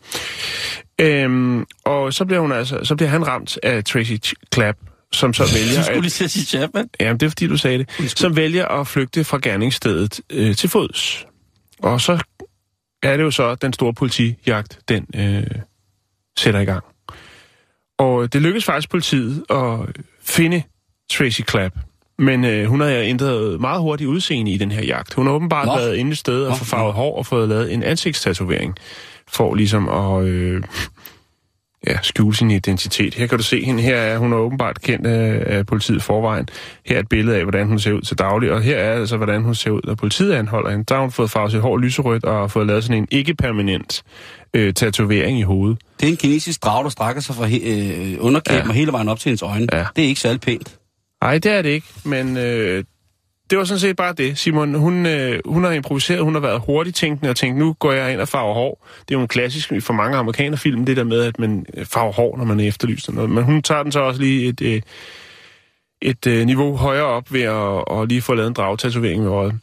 Øhm, 1.02 1.66
og 1.84 2.14
så 2.14 2.26
bliver, 2.26 2.40
hun 2.40 2.52
altså, 2.52 2.80
så 2.84 2.96
bliver 2.96 3.10
han 3.10 3.28
ramt 3.28 3.60
af 3.64 3.84
Tracy 3.84 4.16
Clapp, 4.54 4.78
som 5.12 5.34
så 5.34 5.44
vælger 5.58 5.78
Du 5.78 5.84
skulle 5.84 6.02
lige 6.02 6.24
at 6.24 6.32
sige 6.32 6.46
Chapman. 6.46 6.90
Jamen, 7.00 7.20
det 7.20 7.26
er 7.26 7.30
fordi, 7.30 7.48
du 7.48 7.58
sagde 7.58 7.78
det. 7.78 8.12
Som 8.20 8.36
vælger 8.36 8.66
at 8.66 8.88
flygte 8.88 9.24
fra 9.24 9.40
gerningsstedet 9.44 10.22
øh, 10.30 10.56
til 10.56 10.70
fods. 10.70 11.26
Og 11.80 12.02
så 12.02 12.24
er 13.04 13.18
det 13.18 13.24
jo 13.24 13.32
så, 13.32 13.50
at 13.50 13.62
den 13.62 13.74
store 13.74 13.94
politijagt, 13.94 14.80
den 14.88 15.06
øh, 15.16 15.48
sætter 16.38 16.60
i 16.60 16.66
gang. 16.66 16.84
Og 17.98 18.34
det 18.34 18.42
lykkedes 18.42 18.66
faktisk 18.66 18.90
politiet 18.90 19.44
at 19.50 19.80
finde 20.22 20.64
Tracy 21.12 21.42
Clapp. 21.50 21.76
Men 22.20 22.46
øh, 22.46 22.66
hun 22.66 22.82
havde 22.82 23.06
ændret 23.06 23.62
meget 23.62 23.82
hurtigt 23.82 24.08
udseende 24.08 24.52
i 24.52 24.58
den 24.58 24.72
her 24.72 24.84
jagt. 24.84 25.14
Hun 25.14 25.26
har 25.26 25.34
åbenbart 25.34 25.68
Nå. 25.68 25.76
været 25.76 25.96
inde 25.96 26.12
et 26.12 26.18
sted 26.18 26.44
og 26.44 26.50
Nå, 26.50 26.56
forfarvet 26.56 26.94
hår 26.94 27.18
og 27.18 27.26
fået 27.26 27.50
lavet 27.50 27.74
en 27.74 27.84
ansigtstatovering. 27.84 28.76
For 29.28 29.56
ligesom 29.56 29.90
at 29.90 30.26
øh, 30.26 30.64
ja, 31.88 31.98
skjule 32.02 32.36
sin 32.36 32.52
identitet. 32.52 33.14
Her 33.16 33.28
kan 33.28 33.38
du 33.38 33.44
se 33.44 33.66
hende. 33.66 33.82
Her 33.84 33.96
er 33.96 34.18
hun 34.18 34.34
er 34.34 34.38
åbenbart 34.38 34.82
kendt 34.82 35.08
af, 35.08 35.44
af 35.58 35.66
politiet 35.66 36.04
forvejen. 36.04 36.48
Her 36.86 36.96
er 36.96 37.00
et 37.00 37.10
billede 37.10 37.38
af, 37.38 37.44
hvordan 37.44 37.68
hun 37.68 37.80
ser 37.80 37.92
ud 37.94 38.02
til 38.02 38.18
daglig. 38.18 38.52
Og 38.52 38.62
her 38.62 38.78
er 38.78 38.94
altså, 39.00 39.18
hvordan 39.18 39.44
hun 39.44 39.56
ser 39.56 39.72
ud, 39.72 39.82
når 39.84 39.96
politiet 39.96 40.34
anholder 40.34 40.70
hende. 40.70 40.84
Der 40.88 40.96
har 40.96 41.02
hun 41.02 41.12
fået 41.12 41.32
farvet 41.32 41.52
sit 41.52 41.62
hår 41.62 41.78
lyserødt 41.78 42.26
og 42.26 42.52
fået 42.52 42.68
lavet 42.68 42.84
sådan 42.84 42.98
en 42.98 43.08
ikke-permanent 43.12 44.04
øh, 44.54 44.74
tatovering 44.74 45.40
i 45.40 45.42
hovedet. 45.42 45.78
Det 46.00 46.06
er 46.08 46.12
en 46.12 46.18
kinesisk 46.18 46.64
drag, 46.64 46.84
der 46.84 46.90
strækker 46.90 47.22
sig 47.22 47.36
fra 47.36 47.46
he- 47.48 47.68
øh, 47.70 48.18
underkæben 48.20 48.62
Ja. 48.64 48.68
og 48.68 48.74
hele 48.74 48.92
vejen 48.92 49.10
op 49.10 49.20
til 49.20 49.30
hendes 49.30 49.42
øjne. 49.42 49.68
Ja. 49.74 49.86
Det 49.96 50.04
er 50.04 50.08
ikke 50.08 50.22
særlig 50.22 50.42
pænt. 50.42 50.76
Nej, 51.24 51.38
det 51.38 51.52
er 51.52 51.62
det 51.62 51.70
ikke, 51.70 51.88
men 52.06 52.38
øh, 52.38 52.84
det 53.50 53.58
var 53.58 53.64
sådan 53.64 53.80
set 53.80 53.96
bare 53.96 54.14
det. 54.14 54.38
Simon, 54.38 54.74
hun, 54.74 55.06
øh, 55.06 55.40
hun 55.46 55.64
har 55.64 55.72
improviseret, 55.72 56.24
hun 56.24 56.34
har 56.34 56.42
været 56.42 56.62
hurtigt 56.66 56.96
tænkende 56.96 57.30
og 57.30 57.36
tænkt, 57.36 57.58
nu 57.58 57.74
går 57.74 57.92
jeg 57.92 58.14
ind 58.14 58.22
og 58.22 58.28
farver 58.28 58.54
hår. 58.54 58.88
Det 59.00 59.16
er 59.16 59.18
jo 59.18 59.22
en 59.22 59.28
klassisk 59.28 59.72
for 59.80 59.94
mange 59.94 60.18
amerikanerfilm, 60.18 60.86
det 60.86 60.98
der 60.98 61.04
med, 61.04 61.22
at 61.22 61.40
man 61.40 61.66
øh, 61.74 61.86
farver 61.86 62.12
hår, 62.12 62.38
når 62.38 62.46
man 62.46 62.60
er 62.60 62.68
efterlyst. 62.68 63.14
Noget. 63.14 63.30
Men 63.30 63.44
hun 63.44 63.62
tager 63.62 63.84
den 63.84 63.92
så 63.92 64.00
også 64.00 64.22
lige 64.22 64.48
et, 64.48 64.62
øh, 64.62 64.82
et 66.02 66.28
øh, 66.28 66.46
niveau 66.46 66.76
højere 66.76 67.06
op 67.06 67.34
ved 67.34 67.42
at, 67.42 67.52
og 67.88 68.08
lige 68.08 68.22
få 68.22 68.34
lavet 68.34 68.48
en 68.48 68.54
dragtatovering 68.54 69.24
med 69.24 69.32
øjet. 69.32 69.60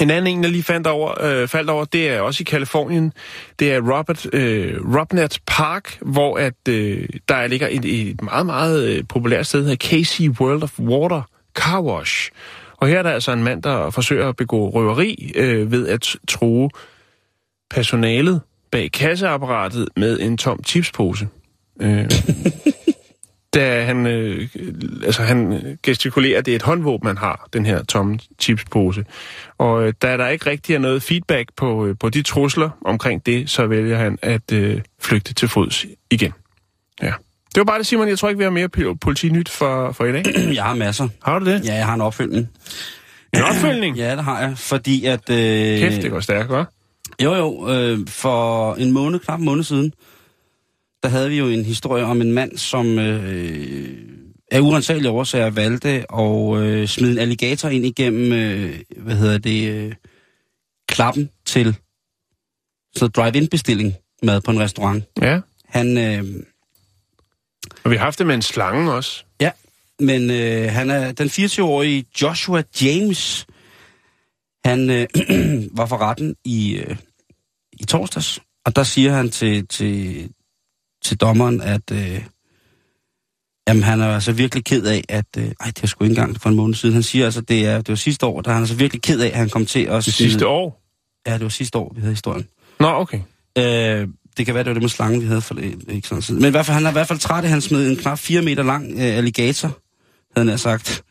En 0.00 0.10
anden 0.10 0.26
en, 0.36 0.42
der 0.42 0.48
lige 0.48 0.62
fandt 0.62 0.86
over, 0.86 1.24
øh, 1.24 1.48
faldt 1.48 1.70
over, 1.70 1.84
det 1.84 2.10
er 2.10 2.20
også 2.20 2.42
i 2.42 2.44
Kalifornien. 2.44 3.12
Det 3.58 3.72
er 3.72 3.98
Robert, 3.98 4.26
øh, 4.32 4.96
Robnett 4.96 5.40
Park, 5.46 5.98
hvor 6.00 6.38
at, 6.38 6.68
øh, 6.68 7.08
der 7.28 7.46
ligger 7.46 7.68
et, 7.70 7.84
et 7.84 8.22
meget, 8.22 8.46
meget 8.46 8.88
øh, 8.88 9.04
populært 9.08 9.46
sted, 9.46 9.60
der 9.60 9.68
hedder 9.68 9.88
Casey 9.88 10.28
World 10.28 10.62
of 10.62 10.78
Water 10.78 11.22
Car 11.54 11.80
Wash. 11.80 12.30
Og 12.80 12.88
her 12.88 12.98
er 12.98 13.02
der 13.02 13.10
altså 13.10 13.32
en 13.32 13.44
mand, 13.44 13.62
der 13.62 13.90
forsøger 13.90 14.28
at 14.28 14.36
begå 14.36 14.68
røveri 14.68 15.32
øh, 15.34 15.72
ved 15.72 15.88
at 15.88 16.16
true 16.28 16.70
personalet 17.70 18.40
bag 18.70 18.92
kasseapparatet 18.92 19.88
med 19.96 20.20
en 20.20 20.36
tom 20.36 20.64
chipspose. 20.64 21.28
Øh, 21.80 22.10
da 23.54 23.84
han, 23.84 24.06
øh, 24.06 24.48
altså 25.04 25.22
han 25.22 25.78
gestikulerer, 25.82 26.38
at 26.38 26.46
det 26.46 26.52
er 26.52 26.56
et 26.56 26.62
håndvåben, 26.62 27.06
man 27.06 27.16
har, 27.16 27.48
den 27.52 27.66
her 27.66 27.84
tomme 27.84 28.18
chipspose. 28.40 29.04
Og 29.58 29.86
øh, 29.86 29.92
da 30.02 30.16
der 30.16 30.28
ikke 30.28 30.50
rigtig 30.50 30.74
er 30.74 30.78
noget 30.78 31.02
feedback 31.02 31.48
på, 31.56 31.86
øh, 31.86 31.96
på 32.00 32.08
de 32.08 32.22
trusler 32.22 32.70
omkring 32.84 33.26
det, 33.26 33.50
så 33.50 33.66
vælger 33.66 33.96
han 33.96 34.18
at 34.22 34.52
øh, 34.52 34.80
flygte 35.00 35.34
til 35.34 35.48
fods 35.48 35.86
igen. 36.10 36.32
Ja. 37.02 37.12
Det 37.58 37.66
var 37.66 37.72
bare 37.72 37.78
det, 37.78 37.86
Simon. 37.86 38.08
Jeg 38.08 38.18
tror 38.18 38.28
ikke, 38.28 38.38
vi 38.38 38.44
har 38.44 38.50
mere 38.50 38.94
politinyt 39.00 39.48
for, 39.48 39.92
for 39.92 40.04
i 40.04 40.12
dag. 40.12 40.24
Jeg 40.54 40.64
har 40.64 40.74
masser. 40.74 41.08
Har 41.22 41.38
du 41.38 41.44
det? 41.44 41.64
Ja, 41.64 41.74
jeg 41.74 41.86
har 41.86 41.94
en 41.94 42.00
opfølgning. 42.00 42.48
En 43.34 43.42
opfølgning? 43.42 43.96
Ja, 43.96 44.16
det 44.16 44.24
har 44.24 44.40
jeg. 44.40 44.58
Fordi 44.58 45.04
at... 45.04 45.30
Øh, 45.30 45.78
Kæft, 45.78 46.02
det 46.02 46.10
går 46.10 46.20
stærkt, 46.20 46.50
hva'? 46.50 46.64
Jo, 47.22 47.34
jo. 47.34 47.70
Øh, 47.70 47.98
for 48.08 48.74
en 48.74 48.92
måned, 48.92 49.18
knap 49.18 49.38
en 49.38 49.44
måned 49.44 49.64
siden, 49.64 49.92
der 51.02 51.08
havde 51.08 51.28
vi 51.28 51.38
jo 51.38 51.48
en 51.48 51.64
historie 51.64 52.04
om 52.04 52.20
en 52.20 52.32
mand, 52.32 52.56
som 52.56 52.98
øh, 52.98 53.98
af 54.50 54.60
urensagelige 54.60 55.10
årsager 55.10 55.50
valgte 55.50 56.04
at 56.18 56.56
øh, 56.62 56.88
smide 56.88 57.12
en 57.12 57.18
alligator 57.18 57.68
ind 57.68 57.86
igennem, 57.86 58.32
øh, 58.32 58.80
hvad 58.96 59.16
hedder 59.16 59.38
det, 59.38 59.70
øh, 59.70 59.92
klappen 60.88 61.30
til 61.46 61.76
så 62.96 63.06
drive-in-bestilling 63.06 63.94
mad 64.22 64.40
på 64.40 64.50
en 64.50 64.60
restaurant. 64.60 65.04
Ja. 65.22 65.40
Han, 65.68 65.98
øh, 65.98 66.24
Og 67.84 67.90
vi 67.90 67.96
har 67.96 68.04
haft 68.04 68.18
det 68.18 68.26
med 68.26 68.34
en 68.34 68.42
slange 68.42 68.92
også. 68.92 69.24
ja, 69.40 69.50
men 70.00 70.30
øh, 70.30 70.72
han 70.72 70.90
er 70.90 71.12
den 71.12 71.28
24-årige 71.28 72.04
Joshua 72.22 72.62
James. 72.82 73.46
Han 74.64 74.90
øh, 74.90 75.06
var 75.78 75.86
for 75.86 75.96
retten 75.96 76.36
i, 76.44 76.76
øh, 76.76 76.96
i 77.72 77.84
torsdags, 77.84 78.40
og 78.66 78.76
der 78.76 78.82
siger 78.82 79.12
han 79.12 79.30
til, 79.30 79.66
til, 79.66 80.28
til 81.04 81.16
dommeren, 81.16 81.60
at 81.60 81.90
øh, 81.92 82.24
jamen, 83.68 83.82
han 83.82 84.00
er 84.00 84.14
altså 84.14 84.32
virkelig 84.32 84.64
ked 84.64 84.86
af, 84.86 85.04
at... 85.08 85.26
Øh, 85.38 85.44
ej, 85.60 85.66
det 85.66 85.82
er 85.82 85.86
sgu 85.86 86.04
ikke 86.04 86.12
engang 86.12 86.40
for 86.40 86.48
en 86.48 86.56
måned 86.56 86.74
siden. 86.74 86.92
Han 86.92 87.02
siger 87.02 87.24
altså, 87.24 87.40
det, 87.40 87.66
er, 87.66 87.76
det 87.76 87.88
var 87.88 87.94
sidste 87.94 88.26
år, 88.26 88.40
der 88.40 88.50
er 88.50 88.54
han 88.54 88.62
altså 88.62 88.74
virkelig 88.74 89.02
ked 89.02 89.20
af, 89.20 89.26
at 89.26 89.36
han 89.36 89.48
kom 89.48 89.66
til 89.66 89.84
at... 89.84 90.04
Det 90.04 90.14
sidste 90.14 90.46
år. 90.46 90.82
Ja, 91.26 91.32
det 91.32 91.42
var 91.42 91.48
sidste 91.48 91.78
år, 91.78 91.92
vi 91.94 92.00
havde 92.00 92.12
historien. 92.12 92.48
Nå, 92.80 92.88
okay. 92.88 93.20
Øh, 93.58 94.08
det 94.38 94.46
kan 94.46 94.54
være, 94.54 94.64
det 94.64 94.68
var 94.68 94.74
det 94.74 94.82
med 94.82 94.88
slangen, 94.88 95.20
vi 95.20 95.26
havde 95.26 95.40
for 95.40 95.54
ikke 95.88 96.08
sådan. 96.08 96.34
Men 96.34 96.44
i 96.44 96.50
hvert 96.50 96.66
fald, 96.66 96.74
han 96.74 96.86
er 96.86 96.90
i 96.90 96.92
hvert 96.92 97.08
fald 97.08 97.18
træt 97.18 97.44
at 97.44 97.50
han 97.50 97.60
smed 97.60 97.90
en 97.90 97.96
knap 97.96 98.18
4 98.18 98.42
meter 98.42 98.62
lang 98.62 98.92
øh, 98.92 99.16
alligator, 99.16 99.78
havde 100.36 100.48
han 100.48 100.58
sagt, 100.58 101.04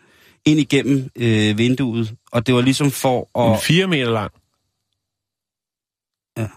ind 0.45 0.59
igennem 0.59 1.09
øh, 1.15 1.57
vinduet. 1.57 2.15
Og 2.31 2.47
det 2.47 2.55
var 2.55 2.61
ligesom 2.61 2.91
for 2.91 3.47
En 3.47 3.53
at... 3.53 3.61
fire 3.61 3.87
meter 3.87 4.11
lang. 4.11 4.31
Ja. 6.37 6.47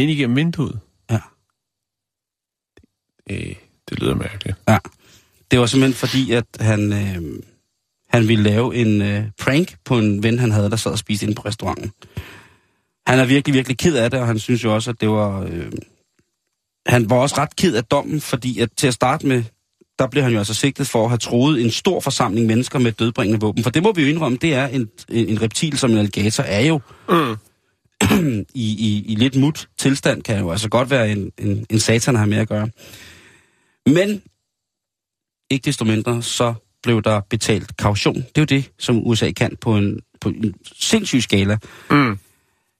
Ind 0.00 0.10
igennem 0.10 0.36
vinduet. 0.36 0.80
Ja. 1.10 1.20
Øh, 3.30 3.54
det 3.88 4.00
lyder 4.00 4.14
mærkeligt. 4.14 4.56
Det 5.50 5.60
var 5.60 5.66
simpelthen 5.66 6.08
fordi, 6.08 6.32
at 6.32 6.46
han, 6.60 6.92
øh, 6.92 7.42
han 8.08 8.28
ville 8.28 8.44
lave 8.44 8.76
en 8.76 9.02
øh, 9.02 9.24
prank 9.38 9.76
på 9.84 9.98
en 9.98 10.22
ven, 10.22 10.38
han 10.38 10.50
havde, 10.50 10.70
der 10.70 10.76
sad 10.76 10.92
og 10.92 10.98
spiste 10.98 11.26
inde 11.26 11.34
på 11.34 11.42
restauranten. 11.42 11.92
Han 13.06 13.18
er 13.18 13.24
virkelig, 13.24 13.54
virkelig 13.54 13.78
ked 13.78 13.96
af 13.96 14.10
det, 14.10 14.20
og 14.20 14.26
han 14.26 14.38
synes 14.38 14.64
jo 14.64 14.74
også, 14.74 14.90
at 14.90 15.00
det 15.00 15.08
var... 15.08 15.42
Øh, 15.42 15.72
han 16.86 17.10
var 17.10 17.16
også 17.16 17.34
ret 17.38 17.56
ked 17.56 17.76
af 17.76 17.84
dommen, 17.84 18.20
fordi 18.20 18.60
at 18.60 18.68
til 18.76 18.86
at 18.86 18.94
starte 18.94 19.26
med, 19.26 19.44
der 19.98 20.06
blev 20.06 20.22
han 20.22 20.32
jo 20.32 20.38
altså 20.38 20.54
sigtet 20.54 20.86
for 20.86 21.04
at 21.04 21.10
have 21.10 21.18
troet 21.18 21.62
en 21.62 21.70
stor 21.70 22.00
forsamling 22.00 22.46
mennesker 22.46 22.78
med 22.78 22.92
dødbringende 22.92 23.40
våben. 23.40 23.62
For 23.62 23.70
det 23.70 23.82
må 23.82 23.92
vi 23.92 24.02
jo 24.02 24.08
indrømme, 24.08 24.38
det 24.38 24.54
er 24.54 24.66
en, 24.66 24.88
en, 25.08 25.42
reptil 25.42 25.78
som 25.78 25.90
en 25.90 25.98
alligator, 25.98 26.42
er 26.42 26.60
jo 26.60 26.80
Mm. 27.08 27.36
i, 28.54 28.66
i, 28.78 29.04
i 29.06 29.14
lidt 29.14 29.36
mut 29.36 29.68
tilstand, 29.78 30.22
kan 30.22 30.38
jo 30.38 30.50
altså 30.50 30.68
godt 30.68 30.90
være 30.90 31.12
en, 31.12 31.32
en, 31.38 31.66
en 31.70 31.80
satan 31.80 32.14
at 32.14 32.18
have 32.18 32.30
med 32.30 32.38
at 32.38 32.48
gøre. 32.48 32.68
Men 33.86 34.22
ikke 35.50 35.64
desto 35.64 35.84
mindre, 35.84 36.22
så 36.22 36.54
blev 36.82 37.02
der 37.02 37.20
betalt 37.20 37.76
kaution. 37.76 38.14
Det 38.14 38.38
er 38.38 38.40
jo 38.40 38.44
det, 38.44 38.70
som 38.78 39.06
USA 39.06 39.30
kan 39.30 39.56
på 39.60 39.76
en, 39.76 40.00
på 40.20 40.28
en 40.28 40.54
sindssyg 40.72 41.22
skala. 41.22 41.58
Mm. 41.90 42.18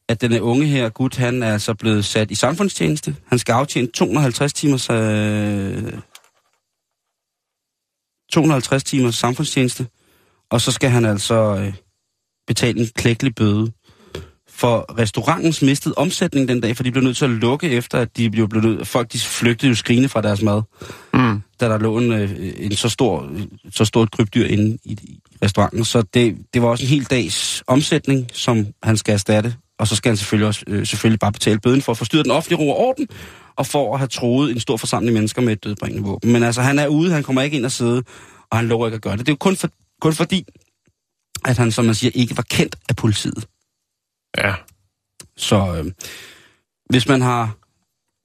At 0.08 0.20
den 0.20 0.40
unge 0.40 0.66
her 0.66 0.88
gut, 0.88 1.16
han 1.16 1.42
er 1.42 1.52
altså 1.52 1.74
blevet 1.74 2.04
sat 2.04 2.30
i 2.30 2.34
samfundstjeneste. 2.34 3.16
Han 3.26 3.38
skal 3.38 3.52
aftjene 3.52 3.88
250 3.88 4.52
timers, 4.52 4.90
øh, 4.90 5.92
250 8.32 8.84
timers 8.84 9.14
samfundstjeneste. 9.14 9.86
Og 10.50 10.60
så 10.60 10.72
skal 10.72 10.90
han 10.90 11.04
altså 11.04 11.34
øh, 11.34 11.74
betale 12.46 12.80
en 12.80 12.86
klækkelig 12.86 13.34
bøde 13.34 13.72
for 14.48 14.98
restaurantens 14.98 15.62
mistede 15.62 15.94
omsætning 15.96 16.48
den 16.48 16.60
dag, 16.60 16.76
for 16.76 16.82
de 16.82 16.90
blev 16.90 17.04
nødt 17.04 17.16
til 17.16 17.24
at 17.24 17.30
lukke 17.30 17.70
efter, 17.70 17.98
at 17.98 18.16
de 18.16 18.30
blev 18.30 18.48
blevet 18.48 18.64
nødt, 18.64 18.88
folk 18.88 19.12
de 19.12 19.18
flygtede 19.18 19.68
jo 19.68 19.74
skrigende 19.74 20.08
fra 20.08 20.22
deres 20.22 20.42
mad, 20.42 20.62
Mm. 21.14 21.42
da 21.60 21.68
der 21.68 21.78
lå 21.78 21.98
en, 21.98 22.12
øh, 22.12 22.30
en 22.56 22.76
så 22.76 22.88
stor, 22.88 23.30
så 23.70 23.84
stort 23.84 24.10
krybdyr 24.10 24.46
inde 24.46 24.78
i, 24.84 24.92
i 24.92 25.18
restauranten. 25.42 25.84
Så 25.84 26.02
det, 26.02 26.36
det 26.54 26.62
var 26.62 26.68
også 26.68 26.84
en 26.84 26.88
hel 26.88 27.04
dags 27.04 27.62
omsætning, 27.66 28.30
som 28.32 28.66
han 28.82 28.96
skal 28.96 29.12
erstatte, 29.12 29.54
og 29.78 29.88
så 29.88 29.96
skal 29.96 30.10
han 30.10 30.16
selvfølgelig 30.16 30.46
også 30.46 30.64
øh, 30.66 30.87
selvfølgelig 30.87 31.20
bare 31.20 31.32
betale 31.32 31.60
bøden 31.60 31.82
for 31.82 31.92
at 31.92 31.98
forstyrre 31.98 32.22
den 32.22 32.30
offentlige 32.30 32.58
ro 32.58 32.70
og 32.70 32.78
orden, 32.78 33.08
og 33.56 33.66
for 33.66 33.94
at 33.94 34.00
have 34.00 34.08
troet 34.08 34.50
en 34.50 34.60
stor 34.60 34.76
forsamling 34.76 35.14
mennesker 35.14 35.42
med 35.42 35.52
et 35.52 35.64
dødbringende 35.64 36.08
våben. 36.08 36.32
Men 36.32 36.42
altså, 36.42 36.62
han 36.62 36.78
er 36.78 36.87
ude, 36.87 37.12
han 37.12 37.22
kommer 37.22 37.42
ikke 37.42 37.56
ind 37.56 37.64
og 37.64 37.72
sidde, 37.72 38.02
og 38.50 38.58
han 38.58 38.68
lover 38.68 38.87
ikke 38.87 38.96
at 38.96 39.02
gøre 39.02 39.16
det. 39.16 39.26
Det 39.26 39.28
er 39.28 39.32
jo 39.32 39.37
kun, 39.37 39.56
for, 39.56 39.68
kun 40.00 40.12
fordi, 40.12 40.46
at 41.44 41.58
han, 41.58 41.72
som 41.72 41.84
man 41.84 41.94
siger, 41.94 42.10
ikke 42.14 42.37
var 42.37 42.42
kendt 42.50 42.76
af 42.88 42.96
politiet. 42.96 43.46
Ja. 44.38 44.54
Så 45.37 45.56
øh, 45.56 45.92
hvis 46.90 47.08
man 47.08 47.20
har 47.20 47.56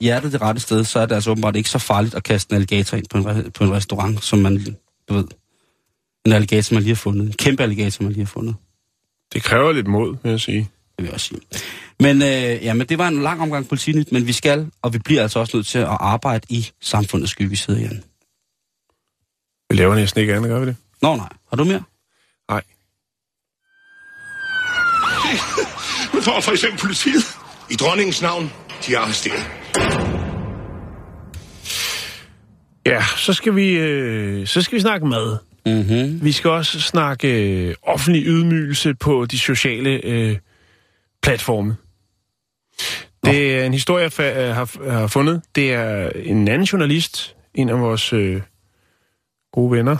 hjertet 0.01 0.31
det 0.31 0.41
rette 0.41 0.61
sted, 0.61 0.83
så 0.83 0.99
er 0.99 1.05
det 1.05 1.15
altså 1.15 1.31
åbenbart 1.31 1.55
ikke 1.55 1.69
så 1.69 1.79
farligt 1.79 2.15
at 2.15 2.23
kaste 2.23 2.51
en 2.51 2.55
alligator 2.55 2.97
ind 2.97 3.05
på 3.09 3.17
en, 3.17 3.51
på 3.51 3.63
en 3.63 3.71
restaurant, 3.71 4.23
som 4.23 4.39
man, 4.39 4.77
du 5.09 5.13
ved, 5.13 5.25
en 6.25 6.31
alligator, 6.31 6.73
man 6.73 6.83
lige 6.83 6.93
har 6.93 6.95
fundet. 6.95 7.27
En 7.27 7.33
kæmpe 7.33 7.63
alligator, 7.63 8.03
man 8.03 8.11
lige 8.11 8.23
har 8.23 8.29
fundet. 8.29 8.55
Det 9.33 9.43
kræver 9.43 9.71
lidt 9.71 9.87
mod, 9.87 10.17
vil 10.23 10.29
jeg 10.29 10.39
sige. 10.39 10.69
Det 10.99 11.03
vil 11.03 11.07
jeg 11.07 11.13
også 11.13 11.27
sige. 11.27 11.41
Men, 11.99 12.21
øh, 12.21 12.65
ja, 12.65 12.73
men 12.73 12.87
det 12.87 12.97
var 12.97 13.07
en 13.07 13.21
lang 13.21 13.41
omgang 13.41 13.67
politinyt, 13.67 14.11
men 14.11 14.27
vi 14.27 14.33
skal, 14.33 14.71
og 14.81 14.93
vi 14.93 14.99
bliver 14.99 15.21
altså 15.21 15.39
også 15.39 15.57
nødt 15.57 15.67
til 15.67 15.79
at 15.79 15.97
arbejde 15.99 16.45
i 16.49 16.69
samfundets 16.81 17.31
skyggeside 17.31 17.81
igen. 17.81 18.03
Vi 19.69 19.75
laver 19.75 19.95
næsten 19.95 20.21
ikke 20.21 20.35
andet, 20.35 20.49
gør 20.49 20.59
vi 20.59 20.65
det? 20.65 20.75
Nå 21.01 21.15
nej, 21.15 21.29
har 21.49 21.57
du 21.57 21.63
mere? 21.63 21.83
Nej. 22.49 22.61
For 26.23 26.41
for 26.41 26.51
eksempel 26.51 26.79
politiet. 26.79 27.23
I 27.71 27.75
dronningens 27.75 28.21
navn, 28.21 28.51
de 28.87 28.95
er 28.95 28.99
arresteret. 28.99 29.45
Ja, 32.85 33.03
så 33.17 33.33
skal 33.33 33.55
vi, 33.55 33.69
øh, 33.69 34.47
så 34.47 34.61
skal 34.61 34.75
vi 34.75 34.81
snakke 34.81 35.07
mad. 35.07 35.37
Mm-hmm. 35.65 36.23
Vi 36.23 36.31
skal 36.31 36.49
også 36.49 36.81
snakke 36.81 37.27
øh, 37.27 37.75
offentlig 37.83 38.23
ydmygelse 38.25 38.93
på 38.93 39.25
de 39.25 39.39
sociale 39.39 40.05
øh, 40.05 40.37
platforme. 41.21 41.75
Det 43.25 43.59
er 43.59 43.65
en 43.65 43.73
historie, 43.73 44.09
jeg 44.19 44.37
øh, 44.37 44.55
har, 44.55 44.91
har 44.91 45.07
fundet. 45.07 45.41
Det 45.55 45.73
er 45.73 46.09
en 46.09 46.47
anden 46.47 46.65
journalist, 46.65 47.35
en 47.53 47.69
af 47.69 47.79
vores 47.79 48.13
øh, 48.13 48.41
gode 49.53 49.71
venner, 49.71 49.97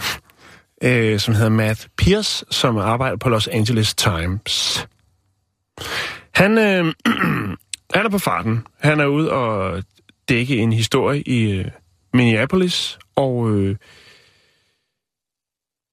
øh, 0.83 1.19
som 1.19 1.33
hedder 1.33 1.49
Matt 1.49 1.87
Pierce, 1.97 2.45
som 2.51 2.77
arbejder 2.77 3.17
på 3.17 3.29
Los 3.29 3.47
Angeles 3.47 3.95
Times. 3.95 4.87
Han, 6.35 6.57
øh, 6.57 6.93
han 7.95 8.05
er 8.05 8.09
på 8.09 8.19
farten. 8.19 8.67
Han 8.79 8.99
er 8.99 9.05
ude 9.05 9.31
og 9.31 9.83
dække 10.29 10.57
en 10.57 10.73
historie 10.73 11.21
i 11.21 11.51
øh, 11.51 11.65
Minneapolis, 12.13 12.99
og 13.15 13.51
øh, 13.51 13.75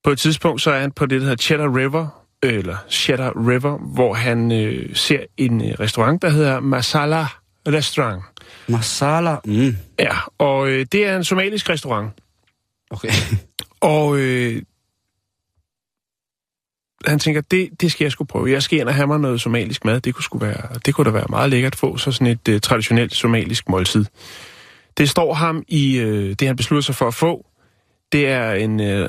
på 0.04 0.10
et 0.10 0.18
tidspunkt 0.18 0.62
så 0.62 0.70
er 0.70 0.80
han 0.80 0.92
på 0.92 1.06
det, 1.06 1.20
der 1.20 1.26
hedder 1.26 1.42
Cheddar 1.42 1.76
River, 1.76 2.25
eller 2.42 2.76
Cheddar 2.90 3.48
River, 3.48 3.78
hvor 3.78 4.14
han 4.14 4.52
øh, 4.52 4.96
ser 4.96 5.20
en 5.36 5.68
øh, 5.68 5.74
restaurant, 5.80 6.22
der 6.22 6.28
hedder 6.28 6.60
Masala 6.60 7.26
Restaurant. 7.68 8.22
Masala. 8.68 9.36
Mm. 9.44 9.76
Ja, 9.98 10.16
og 10.38 10.68
øh, 10.68 10.86
det 10.92 11.06
er 11.06 11.16
en 11.16 11.24
somalisk 11.24 11.70
restaurant. 11.70 12.10
Okay. 12.90 13.10
Og 13.80 14.18
øh, 14.18 14.62
han 17.04 17.18
tænker, 17.18 17.40
det, 17.40 17.80
det 17.80 17.92
skal 17.92 18.04
jeg 18.04 18.12
sgu 18.12 18.24
prøve. 18.24 18.50
Jeg 18.50 18.62
skal 18.62 18.78
ind 18.78 18.88
og 18.88 18.94
have 18.94 19.06
mig 19.06 19.20
noget 19.20 19.40
somalisk 19.40 19.84
mad. 19.84 20.00
Det 20.00 20.14
kunne, 20.14 20.24
sgu 20.24 20.38
være, 20.38 20.78
det 20.86 20.94
kunne 20.94 21.04
da 21.04 21.10
være 21.10 21.26
meget 21.28 21.50
lækkert 21.50 21.72
at 21.72 21.78
få, 21.78 21.96
så 21.96 22.12
sådan 22.12 22.26
et 22.26 22.48
øh, 22.48 22.60
traditionelt 22.60 23.14
somalisk 23.14 23.68
måltid. 23.68 24.04
Det 24.98 25.08
står 25.08 25.34
ham 25.34 25.64
i, 25.68 25.96
øh, 25.96 26.36
det 26.38 26.46
han 26.46 26.56
beslutter 26.56 26.82
sig 26.82 26.94
for 26.94 27.08
at 27.08 27.14
få, 27.14 27.46
det 28.12 28.28
er 28.28 28.52
en, 28.52 28.80
øh, 28.80 29.08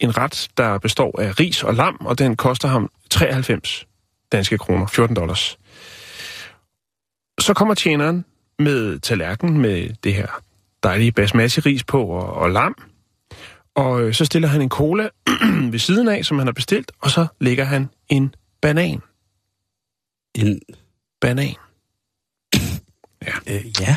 en 0.00 0.16
ret, 0.16 0.48
der 0.56 0.78
består 0.78 1.20
af 1.20 1.40
ris 1.40 1.62
og 1.62 1.74
lam, 1.74 1.96
og 2.00 2.18
den 2.18 2.36
koster 2.36 2.68
ham 2.68 2.90
93 3.10 3.86
danske 4.32 4.58
kroner, 4.58 4.86
14 4.86 5.16
dollars. 5.16 5.58
Så 7.40 7.54
kommer 7.54 7.74
tjeneren 7.74 8.24
med 8.58 8.98
tallerken 8.98 9.58
med 9.58 9.90
det 10.04 10.14
her 10.14 10.42
dejlige 10.82 11.12
basmati-ris 11.12 11.84
på 11.84 12.04
og, 12.04 12.32
og 12.32 12.50
lam, 12.50 12.74
og 13.74 14.02
øh, 14.02 14.14
så 14.14 14.24
stiller 14.24 14.48
han 14.48 14.62
en 14.62 14.68
cola 14.68 15.08
ved 15.72 15.78
siden 15.78 16.08
af, 16.08 16.24
som 16.24 16.38
han 16.38 16.46
har 16.46 16.52
bestilt, 16.52 16.92
og 17.00 17.10
så 17.10 17.26
lægger 17.40 17.64
han 17.64 17.88
en 18.08 18.34
banan. 18.60 19.00
En, 20.34 20.60
Banan. 21.20 21.54
øh, 23.46 23.80
ja. 23.80 23.96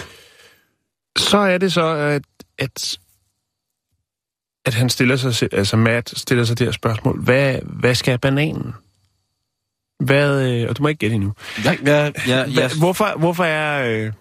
Så 1.18 1.38
er 1.38 1.58
det 1.58 1.74
så, 1.74 1.86
at, 1.86 2.24
at, 2.58 2.98
at 4.66 4.74
han 4.74 4.90
stiller 4.90 5.16
sig, 5.16 5.50
altså 5.54 5.78
Matt 5.78 6.20
stiller 6.20 6.44
sig 6.44 6.60
det 6.60 6.68
her 6.68 6.72
spørgsmål. 6.72 7.22
Hvad, 7.24 7.60
hvad 7.64 7.96
skal 7.96 8.20
bananen? 8.20 8.74
Hvad, 10.00 10.52
øh, 10.52 10.70
og 10.70 10.78
du 10.78 10.82
må 10.82 10.88
ikke 10.88 11.00
gætte 11.00 11.16
endnu. 11.16 11.34
Ja, 11.66 11.76
ja, 11.86 12.12
ja, 12.28 12.46
ja. 12.50 12.70
Hvorfor, 12.80 13.18
hvorfor, 13.18 13.44
er, 13.44 13.88
øh, 13.88 14.12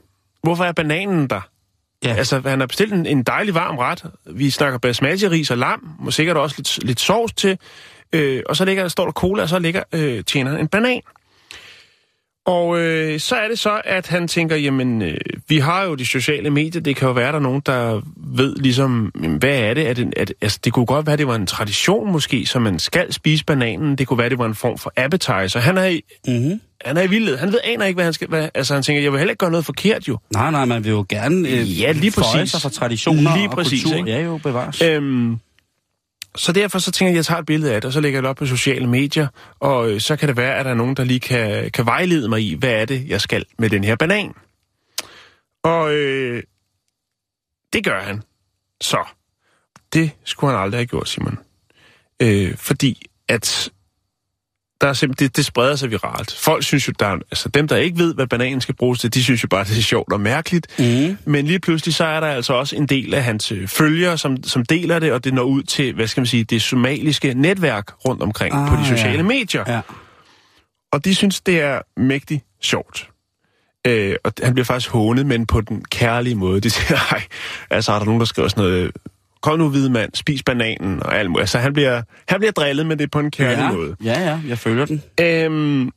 hvorfor 0.43 0.65
er 0.65 0.73
bananen 0.73 1.27
der? 1.31 1.41
Ja. 2.05 2.15
Altså, 2.15 2.41
han 2.41 2.61
har 2.61 2.67
bestilt 2.67 2.93
en, 2.93 3.07
en 3.07 3.23
dejlig 3.23 3.55
varm 3.55 3.79
ret. 3.79 4.05
Vi 4.27 4.51
snakker 4.51 4.79
basmati-ris 4.79 5.51
og 5.51 5.59
lam, 5.59 5.91
og 6.07 6.13
sikkert 6.13 6.37
også 6.37 6.55
lidt, 6.59 6.85
lidt 6.85 7.01
sovs 7.01 7.33
til. 7.33 7.59
Øh, 8.13 8.43
og 8.47 8.57
så 8.57 8.65
ligger, 8.65 8.89
står 8.89 9.05
der 9.05 9.13
cola, 9.13 9.43
og 9.43 9.49
så 9.49 9.59
ligger 9.59 9.83
øh, 9.93 10.25
tjeneren 10.25 10.61
en 10.61 10.69
banan. 10.69 11.01
Og 12.47 12.81
øh, 12.81 13.21
så 13.21 13.35
er 13.37 13.49
det 13.49 13.59
så, 13.59 13.81
at 13.85 14.07
han 14.07 14.29
tænker, 14.29 14.57
jamen, 14.57 15.03
øh, 15.03 15.17
vi 15.49 15.59
har 15.59 15.85
jo 15.85 15.95
de 15.95 16.07
sociale 16.07 16.51
medier, 16.51 16.83
det 16.83 16.97
kan 16.97 17.09
jo 17.09 17.15
være, 17.15 17.29
der 17.33 17.39
er 17.39 17.43
nogen, 17.43 17.63
der 17.67 18.01
ved 18.17 18.57
ligesom, 18.57 19.13
jamen, 19.23 19.37
hvad 19.39 19.59
er 19.59 19.75
det? 19.75 19.89
Er 19.89 19.93
det, 19.95 20.07
det 20.17 20.33
altså, 20.41 20.59
det 20.65 20.73
kunne 20.73 20.87
godt 20.87 21.07
være, 21.07 21.17
det 21.17 21.27
var 21.27 21.35
en 21.35 21.47
tradition 21.47 22.13
måske, 22.13 22.47
så 22.47 22.59
man 22.59 22.79
skal 22.79 23.13
spise 23.13 23.45
bananen. 23.45 23.97
Det 23.99 24.07
kunne 24.07 24.19
være, 24.19 24.29
det 24.29 24.39
var 24.39 24.47
en 24.47 24.55
form 24.55 24.79
for 24.79 24.93
appetizer. 24.97 25.61
Han 25.61 25.79
er, 25.79 25.85
i- 25.87 26.03
Mm-hmm. 26.29 26.61
han 26.85 26.97
er 26.97 27.03
i 27.03 27.07
vildhed. 27.07 27.37
Han 27.39 27.53
ved, 27.53 27.59
aner 27.65 27.85
ikke, 27.85 27.97
hvad 27.97 28.05
han 28.05 28.13
skal... 28.13 28.29
Hvad, 28.29 28.49
altså, 28.55 28.75
han 28.75 28.83
tænker, 28.83 29.03
jeg 29.03 29.13
vil 29.13 29.19
heller 29.19 29.33
ikke 29.33 29.39
gøre 29.41 29.51
noget 29.51 29.67
forkert, 29.67 30.09
jo. 30.09 30.19
Nej, 30.33 30.51
nej, 30.51 30.65
man 30.65 30.85
vil 30.85 30.91
jo 30.91 31.05
gerne 31.09 31.49
øh, 31.49 31.81
Ja, 31.81 31.93
lige 31.93 32.11
præcis. 32.13 32.51
sig 32.51 32.61
for 32.63 32.69
traditioner 32.69 33.37
Lige 33.37 33.49
og 33.49 33.55
præcis, 33.55 33.83
kultur. 33.83 33.99
ikke? 33.99 34.11
Ja, 34.11 34.21
jo, 34.25 34.37
bevares. 34.43 34.83
Øhm, 34.83 35.37
så 36.37 36.53
derfor 36.53 36.79
så 36.79 36.91
tænker 36.91 37.11
jeg, 37.11 37.15
at 37.15 37.17
jeg 37.17 37.25
tager 37.25 37.39
et 37.41 37.47
billede 37.47 37.75
af 37.75 37.81
det, 37.81 37.89
og 37.89 37.93
så 37.93 38.01
lægger 38.01 38.17
jeg 38.17 38.23
det 38.23 38.31
op 38.31 38.37
på 38.37 38.47
sociale 38.47 38.87
medier, 38.87 39.29
og 39.61 39.91
øh, 39.91 40.01
så 40.01 40.17
kan 40.17 40.29
det 40.29 40.37
være, 40.37 40.57
at 40.57 40.65
der 40.65 40.71
er 40.71 40.75
nogen, 40.75 40.97
der 40.97 41.05
lige 41.05 41.21
kan, 41.21 41.71
kan 41.71 41.87
vejlede 41.87 42.29
mig 42.29 42.43
i, 42.43 42.55
hvad 42.55 42.73
er 42.73 42.85
det, 42.85 43.09
jeg 43.09 43.21
skal 43.21 43.45
med 43.59 43.71
den 43.71 43.85
her 43.85 43.97
banan. 43.97 44.35
Og 45.63 45.95
øh, 45.95 46.43
det 47.73 47.85
gør 47.85 48.01
han. 48.01 48.23
Så 48.81 49.05
det 49.93 50.11
skulle 50.25 50.53
han 50.53 50.63
aldrig 50.63 50.79
have 50.79 50.87
gjort, 50.87 51.09
Simon. 51.09 51.39
Øh, 52.23 52.57
fordi 52.57 53.07
at 53.29 53.73
der 54.83 54.89
er 54.89 54.93
simpelthen, 54.93 55.29
det, 55.29 55.37
det 55.37 55.45
spreder 55.45 55.77
sig 55.77 55.91
viralt. 55.91 56.37
Folk 56.39 56.65
synes 56.65 56.89
jo, 56.89 56.93
der 56.99 57.07
er, 57.07 57.15
altså 57.15 57.49
dem, 57.49 57.69
der 57.69 57.77
ikke 57.77 57.99
ved, 57.99 58.15
hvad 58.15 58.27
bananen 58.27 58.61
skal 58.61 58.75
bruges 58.75 59.01
til, 59.01 59.15
de 59.15 59.25
synes 59.25 59.43
jo 59.43 59.49
bare, 59.49 59.65
det 59.65 59.79
er 59.79 59.83
sjovt 59.83 60.13
og 60.13 60.21
mærkeligt. 60.21 60.67
Mm. 60.79 61.19
Men 61.25 61.47
lige 61.47 61.59
pludselig 61.59 61.95
så 61.95 62.05
er 62.05 62.21
der 62.21 62.27
altså 62.27 62.53
også 62.53 62.77
en 62.77 62.87
del 62.87 63.15
af 63.15 63.25
hans 63.25 63.53
øh, 63.53 63.69
følgere, 63.69 64.19
som, 64.19 64.43
som 64.45 64.65
deler 64.65 64.99
det, 64.99 65.13
og 65.13 65.25
det 65.25 65.35
når 65.35 65.43
ud 65.43 65.63
til, 65.63 65.95
hvad 65.95 66.07
skal 66.07 66.21
man 66.21 66.27
sige, 66.27 66.45
det 66.45 66.63
somaliske 66.63 67.35
netværk 67.35 68.05
rundt 68.05 68.23
omkring 68.23 68.55
ah, 68.55 68.63
Ah, 68.63 68.69
på 68.69 68.75
de 68.77 68.81
ja. 68.81 68.97
sociale 68.97 69.23
medier. 69.23 69.65
Ja. 69.67 69.81
Og 70.93 71.05
de 71.05 71.15
synes, 71.15 71.41
det 71.41 71.61
er 71.61 71.81
mægtig 71.97 72.43
sjovt. 72.63 73.09
Øh, 73.87 74.17
og 74.25 74.33
han 74.43 74.55
bliver 74.55 74.65
faktisk 74.65 74.91
hånet, 74.91 75.27
men 75.27 75.47
på 75.47 75.61
den 75.61 75.85
kærlige 75.85 76.35
måde. 76.35 76.61
De 76.61 76.71
siger, 76.71 76.99
nej, 77.13 77.23
altså 77.71 77.93
er 77.93 77.99
der 77.99 78.07
nogen, 78.07 78.21
der 78.21 78.27
skriver 78.27 78.49
sådan 78.49 78.65
noget, 78.65 78.93
kom 79.43 79.59
nu 79.59 79.69
hvide 79.69 79.91
mand, 79.91 80.11
spis 80.15 80.43
bananen 80.43 81.03
og 81.03 81.19
alt 81.19 81.31
muligt. 81.31 81.43
Altså 81.43 81.59
han 81.59 81.73
bliver, 81.73 82.03
han 82.29 82.41
bliver 82.41 82.53
drillet, 82.53 82.87
men 82.87 82.99
det 82.99 83.11
på 83.11 83.19
en 83.19 83.31
kærlig 83.31 83.59
ja. 83.59 83.73
måde. 83.73 83.97
ja, 84.05 84.21
ja, 84.21 84.41
jeg 84.49 84.59
følger 84.59 84.85
den. 84.85 85.03
Øhm, 85.21 85.91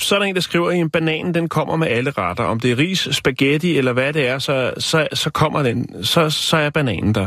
så 0.00 0.14
er 0.14 0.18
der 0.18 0.26
en, 0.26 0.34
der 0.34 0.40
skriver, 0.40 0.70
at 0.70 0.76
en 0.76 0.90
banan, 0.90 1.34
den 1.34 1.48
kommer 1.48 1.76
med 1.76 1.88
alle 1.88 2.10
retter. 2.10 2.44
Om 2.44 2.60
det 2.60 2.70
er 2.70 2.78
ris, 2.78 3.08
spaghetti 3.12 3.78
eller 3.78 3.92
hvad 3.92 4.12
det 4.12 4.28
er, 4.28 4.38
så, 4.38 4.72
så, 4.78 5.08
så 5.12 5.30
kommer 5.30 5.62
den, 5.62 6.04
så, 6.04 6.30
så 6.30 6.56
er 6.56 6.70
bananen 6.70 7.14
der. 7.14 7.26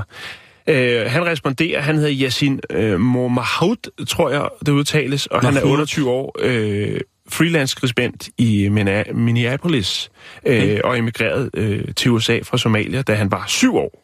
Øh, 0.68 1.12
han 1.12 1.26
responderer, 1.26 1.82
han 1.82 1.96
hedder 1.96 2.14
Yasin 2.22 2.60
øh, 2.70 3.00
Momahoud, 3.00 4.06
tror 4.08 4.30
jeg, 4.30 4.50
det 4.66 4.72
udtales, 4.72 5.26
og 5.28 5.42
han 5.42 5.50
er 5.50 5.54
Mahmoud. 5.54 5.72
28 5.72 6.10
år, 6.10 6.36
øh, 6.40 7.00
freelance-skribent 7.30 8.30
i 8.38 8.70
Minneapolis, 9.14 10.12
øh, 10.46 10.80
og 10.84 10.98
emigreret 10.98 11.50
øh, 11.54 11.84
til 11.96 12.12
USA 12.12 12.40
fra 12.44 12.58
Somalia, 12.58 13.02
da 13.02 13.14
han 13.14 13.32
var 13.32 13.44
syv 13.48 13.76
år. 13.76 14.04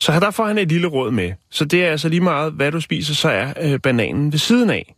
Så 0.00 0.20
der 0.20 0.30
får 0.30 0.46
han 0.46 0.58
et 0.58 0.68
lille 0.68 0.86
råd 0.86 1.10
med. 1.10 1.32
Så 1.50 1.64
det 1.64 1.84
er 1.84 1.90
altså 1.90 2.08
lige 2.08 2.20
meget, 2.20 2.52
hvad 2.52 2.72
du 2.72 2.80
spiser, 2.80 3.14
så 3.14 3.28
er 3.28 3.52
øh, 3.60 3.80
bananen 3.80 4.32
ved 4.32 4.38
siden 4.38 4.70
af. 4.70 4.94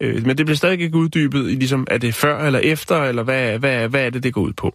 Øh, 0.00 0.26
men 0.26 0.38
det 0.38 0.46
bliver 0.46 0.56
stadig 0.56 0.80
ikke 0.80 0.96
uddybet 0.96 1.50
i, 1.50 1.54
ligesom, 1.54 1.86
er 1.90 1.98
det 1.98 2.14
før 2.14 2.46
eller 2.46 2.58
efter, 2.58 3.02
eller 3.02 3.22
hvad, 3.22 3.58
hvad, 3.58 3.88
hvad 3.88 4.06
er 4.06 4.10
det, 4.10 4.22
det 4.22 4.34
går 4.34 4.40
ud 4.40 4.52
på. 4.52 4.74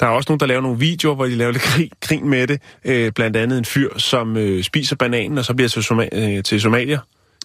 Der 0.00 0.06
er 0.06 0.10
også 0.10 0.30
nogen, 0.30 0.40
der 0.40 0.46
laver 0.46 0.60
nogle 0.60 0.78
videoer, 0.78 1.14
hvor 1.14 1.24
de 1.24 1.34
laver 1.34 1.52
lidt 1.52 1.62
grin, 1.62 1.90
grin 2.00 2.28
med 2.28 2.46
det. 2.46 2.62
Øh, 2.84 3.12
blandt 3.12 3.36
andet 3.36 3.58
en 3.58 3.64
fyr, 3.64 3.98
som 3.98 4.36
øh, 4.36 4.62
spiser 4.62 4.96
bananen, 4.96 5.38
og 5.38 5.44
så 5.44 5.54
bliver 5.54 5.68
til, 5.68 5.80
Soma- 5.80 6.08
øh, 6.12 6.42
til 6.42 6.60
Somalia, 6.60 6.98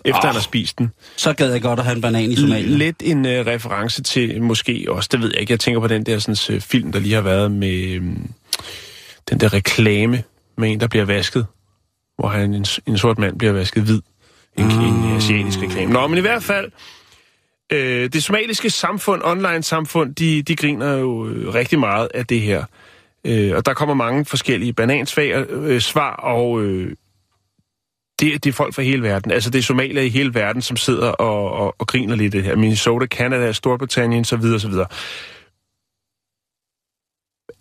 efter 0.06 0.20
Åh. 0.20 0.26
han 0.26 0.34
har 0.34 0.42
spist 0.42 0.80
den. 0.80 0.92
Så 1.18 1.34
gad 1.34 1.52
jeg 1.52 1.62
godt 1.62 1.80
at 1.80 1.86
have 1.86 1.96
en 1.96 2.02
banan 2.02 2.32
i 2.32 2.36
Somalia. 2.36 2.78
Lidt 2.78 3.02
en 3.04 3.26
øh, 3.26 3.46
reference 3.46 4.04
til, 4.04 4.42
måske 4.42 4.86
også, 4.90 5.10
det 5.12 5.22
ved 5.22 5.32
jeg 5.32 5.42
ikke, 5.42 5.52
jeg 5.52 5.60
tænker 5.60 5.82
på 5.82 5.88
den 5.88 6.06
der 6.06 6.20
sådan, 6.20 6.56
øh, 6.56 6.62
film, 6.62 6.92
der 6.92 7.00
lige 7.00 7.16
har 7.16 7.22
været 7.22 7.52
med 7.52 7.90
øh, 7.90 8.04
den 9.30 9.40
der 9.40 9.54
reklame 9.54 10.24
med 10.58 10.72
en, 10.72 10.80
der 10.80 10.88
bliver 10.88 11.06
vasket, 11.06 11.46
hvor 12.18 12.28
han, 12.28 12.54
en, 12.54 12.66
en 12.88 12.98
sort 12.98 13.18
mand 13.18 13.38
bliver 13.38 13.54
vasket 13.54 13.84
hvid. 13.84 14.02
En, 14.58 14.66
ah. 14.66 14.88
en 14.88 15.16
asiatisk 15.16 15.60
reklame. 15.62 15.94
Nå, 15.94 16.08
men 16.08 16.18
i 16.18 16.22
hvert 16.22 16.44
fald, 16.44 16.72
øh, 17.72 18.10
det 18.14 18.24
somaliske 18.24 18.70
samfund, 18.70 19.22
online-samfund, 19.24 20.16
de, 20.16 20.42
de 20.42 20.56
griner 20.56 20.98
jo 20.98 21.28
øh, 21.28 21.54
rigtig 21.54 21.80
meget 21.80 22.08
af 22.14 22.26
det 22.26 22.42
her. 22.42 22.64
Øh, 23.26 23.56
og 23.56 23.66
der 23.66 23.74
kommer 23.74 23.96
mange 23.96 24.26
forskellige 24.26 24.74
banansvar, 24.74 25.46
øh, 25.50 25.82
svar, 25.82 26.16
og 26.16 26.62
øh, 26.62 26.92
det, 28.20 28.44
det 28.44 28.50
er 28.50 28.54
folk 28.54 28.74
fra 28.76 28.82
hele 28.82 29.04
verden. 29.04 29.32
Altså, 29.32 29.50
det 29.50 29.60
er 29.60 29.64
somalier 29.64 30.02
i 30.02 30.10
hele 30.10 30.34
verden, 30.34 30.62
som 30.62 30.78
sidder 30.78 31.12
og, 31.12 31.52
og, 31.52 31.76
og 31.80 31.88
griner 31.88 32.16
lidt 32.16 32.34
det 32.34 32.44
her. 32.44 32.56
Minnesota, 32.56 33.06
Canada, 33.06 33.52
Storbritannien, 33.52 34.26
så 34.26 34.36
videre, 34.38 34.60
så 34.60 34.68
videre. 34.68 34.88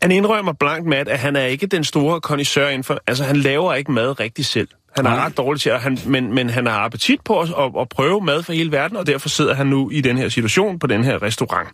Han 0.03 0.11
indrømmer 0.11 0.53
blankt 0.53 0.89
med, 0.89 0.97
at 1.09 1.19
han 1.19 1.37
er 1.37 1.45
ikke 1.45 1.67
den 1.67 1.85
store 1.85 2.21
kondisør 2.21 2.69
inden 2.69 2.85
for... 2.85 3.01
Altså, 3.07 3.25
han 3.25 3.37
laver 3.37 3.75
ikke 3.75 3.93
mad 3.93 4.21
rigtig 4.21 4.47
selv. 4.47 4.69
Han 4.97 5.07
er 5.07 5.11
Nej. 5.11 5.27
ret 5.27 5.37
dårlig 5.37 5.61
til 5.61 5.71
at... 5.71 5.81
Han, 5.81 5.99
men, 6.07 6.35
men 6.35 6.51
han 6.51 6.67
har 6.67 6.79
appetit 6.79 7.21
på 7.25 7.41
at, 7.41 7.49
at, 7.49 7.71
at 7.81 7.89
prøve 7.89 8.21
mad 8.21 8.43
for 8.43 8.53
hele 8.53 8.73
verden, 8.73 8.97
og 8.97 9.07
derfor 9.07 9.29
sidder 9.29 9.55
han 9.55 9.67
nu 9.67 9.91
i 9.91 10.01
den 10.01 10.19
her 10.19 10.29
situation 10.29 10.79
på 10.79 10.87
den 10.87 11.05
her 11.05 11.23
restaurant. 11.23 11.69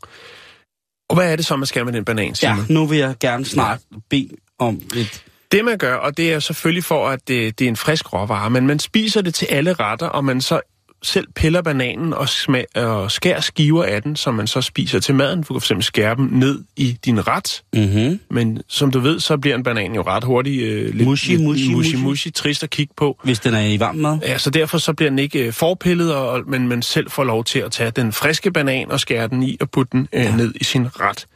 Og 1.09 1.16
hvad 1.16 1.33
er 1.33 1.37
det 1.37 1.47
så, 1.47 1.57
man 1.57 1.66
skal 1.66 1.85
med 1.85 1.93
den 1.93 2.05
banan, 2.05 2.29
Ja, 2.29 2.35
Simon? 2.35 2.66
nu 2.68 2.87
vil 2.87 2.99
jeg 2.99 3.14
gerne 3.20 3.45
snart 3.45 3.81
bede 4.11 4.31
om 4.59 4.81
et... 4.97 5.24
Det 5.53 5.65
man 5.65 5.79
gør, 5.79 5.95
og 5.95 6.17
det 6.17 6.33
er 6.33 6.39
selvfølgelig 6.39 6.85
for, 6.85 7.09
at 7.09 7.29
det, 7.29 7.59
det 7.59 7.65
er 7.65 7.69
en 7.69 7.77
frisk 7.77 8.13
råvare, 8.13 8.51
men 8.51 8.67
man 8.67 8.79
spiser 8.79 9.21
det 9.23 9.35
til 9.35 9.47
alle 9.47 9.73
retter, 9.73 10.07
og 10.07 10.25
man 10.25 10.41
så 10.41 10.61
selv 11.03 11.27
piller 11.35 11.63
bananen 11.63 12.13
og, 12.15 12.29
smag, 12.29 12.65
og 12.77 13.11
skærer 13.11 13.41
skiver 13.41 13.85
af 13.85 14.03
den, 14.03 14.17
som 14.17 14.35
man 14.35 14.47
så 14.47 14.61
spiser 14.61 15.01
til 15.01 15.15
maden. 15.15 15.43
Du 15.43 15.59
kan 15.59 15.61
fx 15.61 15.85
skære 15.85 16.17
dem 16.17 16.25
ned 16.33 16.65
i 16.77 16.99
din 17.05 17.27
ret, 17.29 17.63
Mm-hmm. 17.75 18.21
men 18.31 18.63
som 18.69 18.91
du 18.91 19.01
ved, 19.01 19.21
så 19.21 19.37
bliver 19.37 19.57
en 19.57 19.63
banan 19.63 19.95
jo 19.95 20.03
ret 20.03 20.25
hurtigt 20.25 20.63
øh, 20.63 20.95
lidt, 20.95 21.09
Mushy, 21.09 21.31
lidt 21.31 21.43
mushy, 21.43 21.71
mushy, 21.71 21.97
mushy. 21.97 22.29
trist 22.35 22.63
at 22.63 22.71
kigge 22.71 22.95
på. 22.97 23.21
Hvis 23.25 23.41
den 23.41 23.55
er 23.55 23.67
i 23.67 23.81
varm 23.81 23.97
mad. 23.97 24.19
Ja, 24.23 24.39
så 24.39 24.51
derfor 24.51 24.79
så 24.79 24.93
bliver 24.93 25.11
den 25.11 25.19
ikke 25.19 25.47
øh, 25.47 25.53
forpillet, 25.53 26.15
og, 26.15 26.43
men 26.47 26.69
man 26.69 26.83
selv 26.83 27.11
får 27.11 27.25
lov 27.25 27.45
til 27.45 27.59
at 27.59 27.73
tage 27.73 27.91
den 27.91 28.13
friske 28.13 28.53
banan 28.53 28.91
og 28.91 29.01
skære 29.01 29.29
den 29.29 29.43
i 29.43 29.57
og 29.61 29.71
putte 29.71 29.93
den 29.93 30.09
øh, 30.13 30.25
ja. 30.25 30.37
ned 30.37 30.55
i 30.61 30.65
sin 30.65 31.01
ret. 31.01 31.27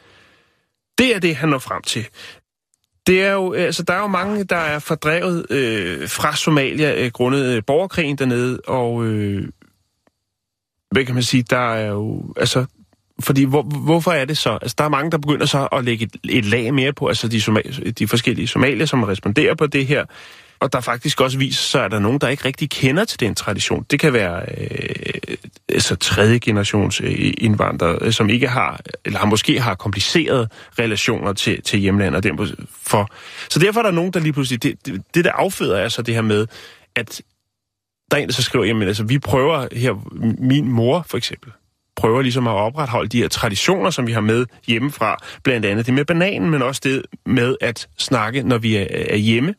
Det 0.99 1.17
er 1.17 1.21
det, 1.21 1.37
han 1.37 1.49
når 1.49 1.59
frem 1.59 1.83
til. 1.83 2.07
Det 3.07 3.23
er 3.23 3.33
jo, 3.33 3.55
øh, 3.55 3.63
altså, 3.63 3.83
der 3.83 3.95
er 3.95 4.01
jo 4.01 4.07
mange, 4.07 4.45
der 4.45 4.57
er 4.57 4.79
fordrevet 4.79 5.47
øh, 5.51 6.09
fra 6.09 6.37
Somalia 6.37 7.05
øh, 7.05 7.11
grundet 7.11 7.57
øh, 7.57 7.63
borgerkrigen 7.67 8.19
dernede, 8.19 8.61
og 8.67 9.05
øh, 9.07 9.49
hvad 10.91 11.05
kan 11.05 11.15
man 11.15 11.23
sige, 11.23 11.43
der 11.51 11.75
er 11.75 11.87
jo, 11.87 12.35
altså, 12.37 12.65
fordi 13.21 13.45
hvor, 13.45 13.63
hvorfor 13.63 14.11
er 14.13 14.25
det 14.25 14.39
så? 14.39 14.59
Altså, 14.63 14.75
der 14.79 14.85
er 14.85 14.89
mange, 14.89 15.11
der 15.11 15.19
begynder 15.19 15.47
så 15.47 15.69
at 15.73 15.85
lægge 15.85 16.05
et, 16.05 16.17
et 16.37 16.45
lag 16.45 16.75
mere 16.75 16.93
på, 16.93 17.07
altså 17.07 17.29
de, 17.29 17.41
Somal- 17.41 17.91
de 17.91 18.09
forskellige 18.09 18.47
somalier, 18.47 18.87
som 18.87 19.03
responderer 19.03 19.55
på 19.55 19.67
det 19.67 19.87
her, 19.87 20.05
og 20.63 20.73
der 20.73 20.81
faktisk 20.81 21.21
også 21.21 21.39
viser 21.39 21.63
sig, 21.63 21.85
at 21.85 21.91
der 21.91 21.97
er 21.97 22.01
nogen, 22.01 22.19
der 22.19 22.29
ikke 22.29 22.45
rigtig 22.45 22.71
kender 22.71 23.05
til 23.05 23.21
den 23.21 23.35
tradition. 23.35 23.87
Det 23.91 24.01
kan 24.01 24.13
være 24.13 24.45
øh, 24.59 25.37
altså 25.69 25.97
tredje 25.97 26.39
generations 26.39 27.01
øh, 27.01 27.33
indvandrere, 27.39 27.99
øh, 28.01 28.13
som 28.13 28.29
ikke 28.29 28.49
har, 28.49 28.81
eller 29.05 29.19
har 29.19 29.27
måske 29.27 29.61
har 29.61 29.75
komplicerede 29.75 30.49
relationer 30.79 31.33
til, 31.33 31.63
til 31.63 31.79
hjemlandet. 31.79 32.17
Og 32.17 32.23
den, 32.23 32.57
for. 32.83 33.11
Så 33.51 33.59
derfor 33.59 33.81
er 33.81 33.85
der 33.85 33.91
nogen, 33.91 34.13
der 34.13 34.21
lige 34.21 34.33
pludselig... 34.33 34.63
Det, 34.63 34.87
det, 34.87 35.03
det 35.15 35.25
der 35.25 35.33
afføder 35.33 35.77
er 35.77 35.89
så 35.89 36.03
det 36.03 36.15
her 36.15 36.23
med, 36.23 36.47
at 36.97 37.23
der 38.11 38.17
er 38.17 38.21
en, 38.21 38.29
der 38.29 38.35
så 38.35 38.43
skriver, 38.43 38.65
jamen 38.65 38.89
altså, 38.89 39.05
vi 39.05 39.19
prøver 39.19 39.67
her, 39.73 39.95
min 40.39 40.69
mor 40.69 41.07
for 41.09 41.17
eksempel, 41.17 41.53
prøver 41.97 42.23
ligesom 42.23 42.47
at 42.47 42.55
opretholde 42.55 43.09
de 43.09 43.19
her 43.19 43.29
traditioner, 43.29 43.91
som 43.91 44.07
vi 44.07 44.13
har 44.13 44.21
med 44.21 44.47
hjemmefra. 44.67 45.17
Blandt 45.43 45.67
andet 45.67 45.87
det 45.87 45.95
med 45.95 46.05
bananen, 46.05 46.51
men 46.51 46.63
også 46.63 46.81
det 46.85 47.03
med 47.27 47.57
at 47.61 47.89
snakke, 47.99 48.43
når 48.43 48.59
vi 48.59 48.77
er, 48.77 48.87
er 48.91 49.17
hjemme. 49.17 49.55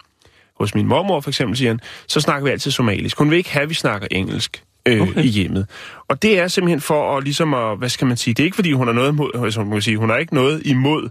Hos 0.63 0.75
min 0.75 0.87
mormor 0.87 1.19
for 1.21 1.29
eksempel, 1.29 1.57
siger 1.57 1.69
han, 1.69 1.79
så 2.07 2.19
snakker 2.21 2.43
vi 2.45 2.51
altid 2.51 2.71
somalisk. 2.71 3.17
Hun 3.17 3.29
vil 3.29 3.37
ikke 3.37 3.51
have, 3.51 3.63
at 3.63 3.69
vi 3.69 3.73
snakker 3.73 4.07
engelsk 4.11 4.63
øh, 4.87 5.01
Okay. 5.01 5.23
i 5.23 5.27
hjemmet. 5.27 5.67
Og 6.07 6.21
det 6.21 6.39
er 6.39 6.47
simpelthen 6.47 6.81
for 6.81 7.17
at 7.17 7.23
ligesom 7.23 7.53
at, 7.53 7.77
hvad 7.77 7.89
skal 7.89 8.07
man 8.07 8.17
sige, 8.17 8.33
det 8.33 8.43
er 8.43 8.45
ikke 8.45 8.55
fordi 8.55 8.71
hun 8.71 8.87
har 8.87 8.93
noget 8.93 9.09
imod, 9.11 9.31
altså, 9.43 9.59
man 9.63 9.71
kan 9.71 9.81
sige, 9.81 9.97
hun 9.97 10.09
har 10.09 10.17
ikke 10.17 10.33
noget 10.35 10.61
imod 10.65 11.09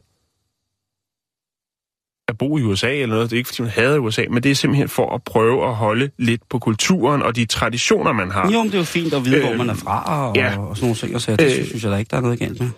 at 2.29 2.39
bo 2.39 2.59
i 2.59 2.63
USA 2.63 2.93
eller 2.95 3.15
noget. 3.15 3.31
Det 3.31 3.37
er 3.37 3.39
ikke 3.39 3.49
fordi 3.49 3.63
hun 3.63 3.71
hader 3.71 3.99
USA, 3.99 4.25
men 4.31 4.43
det 4.43 4.51
er 4.51 4.55
simpelthen 4.55 4.89
for 4.89 5.15
at 5.15 5.23
prøve 5.23 5.69
at 5.69 5.75
holde 5.75 6.11
lidt 6.19 6.43
på 6.51 6.59
kulturen 6.59 7.23
og 7.23 7.37
de 7.37 7.45
traditioner, 7.45 8.13
man 8.13 8.31
har. 8.31 8.51
Jo, 8.53 8.59
men 8.59 8.67
det 8.67 8.75
er 8.75 8.79
jo 8.79 8.85
fint 8.85 9.15
at 9.15 9.25
vide, 9.25 9.37
øh, 9.37 9.43
hvor 9.43 9.53
Øh, 9.53 9.59
man 9.59 9.71
er 9.71 9.75
fra 9.75 10.29
og, 10.29 10.37
ja. 10.37 10.59
og 10.59 10.77
sådan 10.77 10.85
nogle 10.87 10.97
ting. 10.97 11.15
Og 11.15 11.21
så 11.21 11.37
det 11.37 11.59
Øh, 11.59 11.67
synes 11.67 11.85
jeg 11.85 11.93
da 11.93 11.97
ikke, 11.97 12.11
der 12.11 12.17
er 12.17 12.21
noget 12.21 12.39
galt 12.39 12.61
med. 12.61 12.71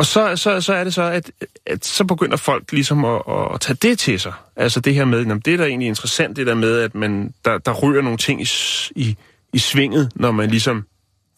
Og 0.00 0.06
så, 0.06 0.36
så, 0.36 0.60
så 0.60 0.72
er 0.74 0.84
det 0.84 0.94
så, 0.94 1.02
at, 1.02 1.30
at 1.66 1.84
så 1.86 2.04
begynder 2.04 2.36
folk 2.36 2.72
ligesom 2.72 3.04
at, 3.04 3.22
at 3.54 3.60
tage 3.60 3.76
det 3.82 3.98
til 3.98 4.20
sig. 4.20 4.32
Altså 4.56 4.80
det 4.80 4.94
her 4.94 5.04
med, 5.04 5.18
jamen, 5.20 5.40
det 5.44 5.52
er 5.54 5.58
da 5.58 5.64
egentlig 5.64 5.88
interessant, 5.88 6.36
det 6.36 6.46
der 6.46 6.54
med, 6.54 6.78
at 6.80 6.94
man, 6.94 7.34
der, 7.44 7.58
der 7.58 7.72
ryger 7.82 8.02
nogle 8.02 8.18
ting 8.18 8.42
i, 8.42 8.48
i, 8.96 9.16
i 9.52 9.58
svinget, 9.58 10.12
når 10.14 10.30
man 10.30 10.50
ligesom 10.50 10.86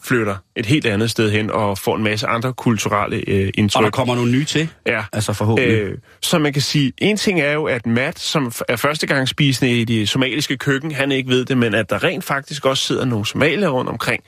flytter 0.03 0.37
et 0.57 0.67
helt 0.67 0.87
andet 0.87 1.11
sted 1.11 1.31
hen 1.31 1.51
og 1.51 1.79
får 1.79 1.97
en 1.97 2.03
masse 2.03 2.27
andre 2.27 2.53
kulturelle 2.53 3.25
øh, 3.27 3.47
Og 3.47 3.51
indtryk. 3.55 3.85
der 3.85 3.91
kommer 3.91 4.15
nogle 4.15 4.33
nye 4.33 4.45
til, 4.45 4.69
Ja. 4.87 5.05
altså 5.13 5.33
forhåbentlig. 5.33 5.79
Øh, 5.79 5.99
så 6.21 6.39
man 6.39 6.53
kan 6.53 6.63
sige, 6.63 6.93
en 6.99 7.17
ting 7.17 7.41
er 7.41 7.53
jo, 7.53 7.65
at 7.65 7.87
Matt, 7.87 8.19
som 8.21 8.53
er 8.69 8.77
førstegangsspisende 8.77 9.81
i 9.81 9.85
det 9.85 10.09
somaliske 10.09 10.57
køkken, 10.57 10.93
han 10.93 11.13
ikke 11.13 11.29
ved 11.29 11.45
det, 11.45 11.59
men 11.59 11.75
at 11.75 11.91
der 11.91 12.05
rent 12.05 12.25
faktisk 12.25 12.67
også 12.67 12.85
sidder 12.87 13.05
nogle 13.05 13.27
somalier 13.27 13.69
rundt 13.69 13.91
omkring 13.91 14.23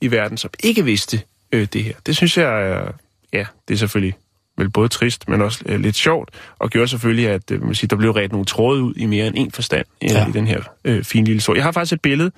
i 0.00 0.10
verden, 0.10 0.36
som 0.38 0.50
ikke 0.62 0.84
vidste 0.84 1.20
øh, 1.52 1.66
det 1.72 1.84
her. 1.84 1.94
Det 2.06 2.16
synes 2.16 2.38
jeg 2.38 2.68
er, 2.68 2.92
ja, 3.32 3.46
det 3.68 3.74
er 3.74 3.78
selvfølgelig 3.78 4.14
vel 4.58 4.70
både 4.70 4.88
trist, 4.88 5.28
men 5.28 5.42
også 5.42 5.62
øh, 5.66 5.80
lidt 5.80 5.96
sjovt, 5.96 6.30
og 6.58 6.70
gjorde 6.70 6.88
selvfølgelig, 6.88 7.28
at 7.28 7.50
øh, 7.50 7.62
man 7.64 7.74
siger, 7.74 7.88
der 7.88 7.96
blev 7.96 8.10
ret 8.10 8.32
nogle 8.32 8.46
tråde 8.46 8.82
ud 8.82 8.94
i 8.96 9.06
mere 9.06 9.26
end 9.26 9.34
en 9.38 9.50
forstand 9.50 9.86
øh, 10.04 10.10
Ja. 10.10 10.28
i 10.28 10.32
den 10.32 10.46
her 10.46 10.60
øh, 10.84 11.04
fine 11.04 11.24
lille 11.24 11.40
så. 11.40 11.54
Jeg 11.54 11.64
har 11.64 11.72
faktisk 11.72 11.92
et 11.92 12.00
billede 12.00 12.30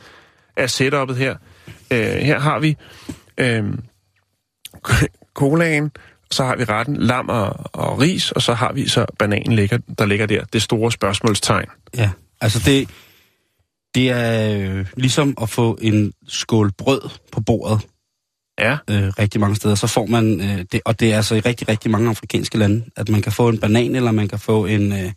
af 0.56 0.66
setup'et 0.80 1.14
her. 1.14 1.36
Øh, 1.90 1.98
her 2.00 2.38
har 2.38 2.58
vi 2.58 2.76
øh, 3.38 3.64
colaen, 5.34 5.90
så 6.30 6.44
har 6.44 6.56
vi 6.56 6.64
retten 6.64 6.96
lam 6.96 7.28
og, 7.28 7.56
og 7.72 8.00
ris, 8.00 8.32
og 8.32 8.42
så 8.42 8.54
har 8.54 8.72
vi 8.72 8.88
så 8.88 9.06
bananen, 9.18 9.52
ligger, 9.52 9.78
der 9.98 10.06
ligger 10.06 10.26
der. 10.26 10.44
Det 10.44 10.62
store 10.62 10.92
spørgsmålstegn. 10.92 11.66
Ja, 11.96 12.10
altså 12.40 12.62
det, 12.66 12.88
det 13.94 14.10
er 14.10 14.58
øh, 14.58 14.86
ligesom 14.96 15.34
at 15.42 15.48
få 15.48 15.78
en 15.82 16.12
skål 16.28 16.72
brød 16.72 17.00
på 17.32 17.40
bordet 17.40 17.80
Ja, 18.60 18.72
øh, 18.90 19.12
rigtig 19.18 19.40
mange 19.40 19.56
steder. 19.56 19.74
Så 19.74 19.86
får 19.86 20.06
man, 20.06 20.40
øh, 20.40 20.64
det, 20.72 20.80
og 20.84 21.00
det 21.00 21.12
er 21.12 21.16
altså 21.16 21.34
i 21.34 21.40
rigtig, 21.40 21.68
rigtig 21.68 21.90
mange 21.90 22.08
afrikanske 22.10 22.58
lande, 22.58 22.84
at 22.96 23.08
man 23.08 23.22
kan 23.22 23.32
få 23.32 23.48
en 23.48 23.58
banan, 23.58 23.96
eller 23.96 24.12
man 24.12 24.28
kan 24.28 24.38
få 24.38 24.66
en, 24.66 24.92
øh, 24.92 25.12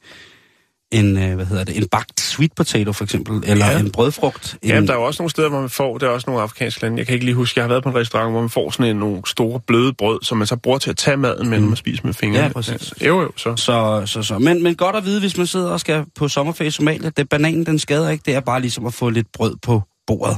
en 0.92 1.18
øh, 1.18 1.36
hvad 1.36 1.46
hedder 1.46 1.64
det, 1.64 1.78
en 1.78 1.88
bagt 1.88 2.22
sweet 2.22 2.52
potato 2.56 2.94
for 2.94 3.04
eksempel, 3.04 3.44
eller 3.50 3.66
Ja. 3.72 3.80
en 3.80 3.92
brødfrugt. 3.92 4.58
En, 4.62 4.70
Jamen, 4.70 4.88
der 4.88 4.94
er 4.94 4.98
jo 4.98 5.04
også 5.04 5.22
nogle 5.22 5.30
steder, 5.32 5.50
hvor 5.50 5.60
man 5.62 5.70
får, 5.70 5.98
der 5.98 6.06
er 6.08 6.12
også 6.12 6.30
nogle 6.30 6.42
afrikanske 6.44 6.82
lande, 6.82 6.98
jeg 6.98 7.06
kan 7.06 7.14
ikke 7.14 7.26
lige 7.26 7.36
huske, 7.36 7.60
jeg 7.60 7.64
har 7.64 7.68
været 7.70 7.84
på 7.84 7.90
en 7.90 7.96
restaurant, 7.96 8.32
hvor 8.32 8.42
man 8.42 8.50
får 8.50 8.70
sådan 8.72 8.86
en, 8.86 8.96
nogle 8.96 9.22
store 9.26 9.60
bløde 9.68 9.94
brød, 9.94 10.20
som 10.22 10.38
man 10.38 10.48
så 10.48 10.56
bruger 10.56 10.78
til 10.78 10.90
at 10.90 10.98
tage 10.98 11.18
maden, 11.18 11.50
men 11.50 11.62
mm. 11.62 11.68
man 11.68 11.76
spiser 11.76 12.02
med 12.06 12.14
fingrene. 12.14 12.44
Ja, 12.46 12.52
præcis. 12.52 12.94
Jo, 13.02 13.22
jo, 13.22 13.32
så. 13.38 13.56
Så, 13.56 14.04
så, 14.06 14.24
så. 14.24 14.40
Men, 14.40 14.64
men 14.64 14.76
godt 14.76 14.96
at 14.96 15.06
vide, 15.06 15.20
hvis 15.20 15.38
man 15.38 15.48
sidder 15.48 15.70
og 15.70 15.80
skal 15.80 16.06
på 16.16 16.28
sommerferie 16.28 16.68
i 16.68 16.72
Somalia, 16.72 17.10
det 17.10 17.30
bananen, 17.30 17.66
den 17.66 17.80
skader 17.80 18.10
ikke. 18.10 18.24
Det 18.26 18.36
er 18.36 18.40
bare 18.40 18.62
ligesom 18.62 18.86
at 18.86 18.94
få 18.94 19.10
lidt 19.10 19.28
brød 19.34 19.56
på 19.62 19.82
bordet. 20.08 20.38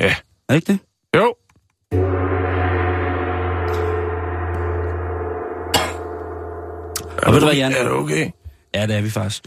Ja. 0.00 0.14
Er 0.48 0.54
ikke 0.54 0.72
det? 0.72 0.78
Jo. 1.16 1.34
Og 7.22 7.32
ved 7.32 7.40
du 7.40 7.46
hvad, 7.46 7.56
Jan? 7.56 7.72
Er 7.72 7.82
det 7.82 7.92
okay? 7.92 8.30
Ja, 8.74 8.86
det 8.86 8.96
er 8.96 9.00
vi 9.00 9.10
faktisk. 9.10 9.44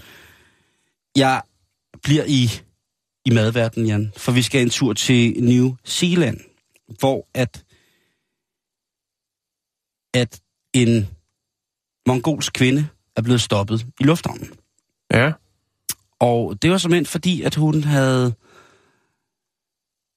Jeg 1.15 1.41
bliver 2.03 2.23
i, 2.27 2.49
i 3.25 3.29
madverdenen, 3.29 3.87
Jan, 3.87 4.13
for 4.17 4.31
vi 4.31 4.41
skal 4.41 4.61
en 4.61 4.69
tur 4.69 4.93
til 4.93 5.43
New 5.43 5.75
Zealand, 5.85 6.39
hvor 6.99 7.27
at, 7.33 7.63
at 10.13 10.41
en 10.73 11.07
mongolsk 12.07 12.53
kvinde 12.53 12.87
er 13.15 13.21
blevet 13.21 13.41
stoppet 13.41 13.85
i 13.99 14.03
lufthavnen. 14.03 14.53
Ja. 15.13 15.31
Og 16.19 16.61
det 16.61 16.71
var 16.71 16.77
simpelthen 16.77 17.05
fordi, 17.05 17.41
at 17.41 17.55
hun 17.55 17.83
havde 17.83 18.33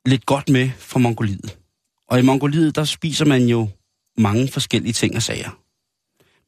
lidt 0.06 0.26
godt 0.26 0.48
med 0.48 0.70
fra 0.78 0.98
Mongoliet. 0.98 1.58
Og 2.08 2.18
i 2.18 2.22
Mongoliet, 2.22 2.76
der 2.76 2.84
spiser 2.84 3.24
man 3.24 3.42
jo 3.42 3.68
mange 4.16 4.48
forskellige 4.48 4.92
ting 4.92 5.16
og 5.16 5.22
sager. 5.22 5.63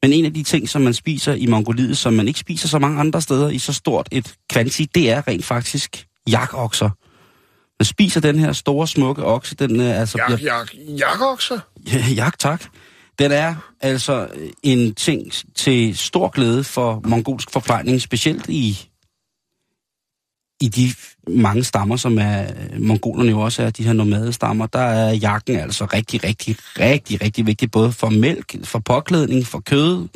Men 0.01 0.13
en 0.13 0.25
af 0.25 0.33
de 0.33 0.43
ting, 0.43 0.69
som 0.69 0.81
man 0.81 0.93
spiser 0.93 1.33
i 1.33 1.45
Mongoliet, 1.45 1.97
som 1.97 2.13
man 2.13 2.27
ikke 2.27 2.39
spiser 2.39 2.67
så 2.67 2.79
mange 2.79 2.99
andre 2.99 3.21
steder 3.21 3.49
i 3.49 3.57
så 3.57 3.73
stort 3.73 4.07
et 4.11 4.33
kvanti, 4.49 4.85
det 4.85 5.09
er 5.09 5.27
rent 5.27 5.45
faktisk 5.45 6.05
jakokser. 6.29 6.89
Man 7.79 7.85
spiser 7.85 8.21
den 8.21 8.39
her 8.39 8.53
store, 8.53 8.87
smukke 8.87 9.23
okse, 9.25 9.55
den 9.55 9.81
øh, 9.81 9.99
altså 9.99 10.17
Jak, 10.17 10.27
bliver 10.27 10.55
jak, 10.57 10.73
jakokser? 10.99 11.59
Ja, 11.93 12.05
jak, 12.15 12.39
tak. 12.39 12.63
Den 13.19 13.31
er 13.31 13.55
altså 13.81 14.27
en 14.63 14.95
ting 14.95 15.31
til 15.55 15.97
stor 15.97 16.29
glæde 16.29 16.63
for 16.63 17.01
mongolsk 17.05 17.51
forplejning, 17.51 18.01
specielt 18.01 18.49
i, 18.49 18.86
i 20.61 20.67
de 20.67 20.93
mange 21.27 21.63
stammer, 21.63 21.95
som 21.95 22.17
er 22.17 22.41
øh, 22.41 22.81
mongolerne 22.81 23.29
jo 23.29 23.39
også 23.39 23.63
er, 23.63 23.69
de 23.69 23.83
her 23.83 23.93
nomadestammer. 23.93 24.65
Der 24.65 24.79
er 24.79 25.13
jakken 25.13 25.55
altså 25.59 25.85
rigtig, 25.85 26.23
rigtig, 26.23 26.55
rigtig, 26.79 27.21
rigtig 27.21 27.45
vigtig, 27.45 27.71
både 27.71 27.91
for 27.91 28.09
mælk, 28.09 28.65
for 28.65 28.79
påklædning, 28.79 29.45
for 29.45 29.59
kød, 29.59 30.07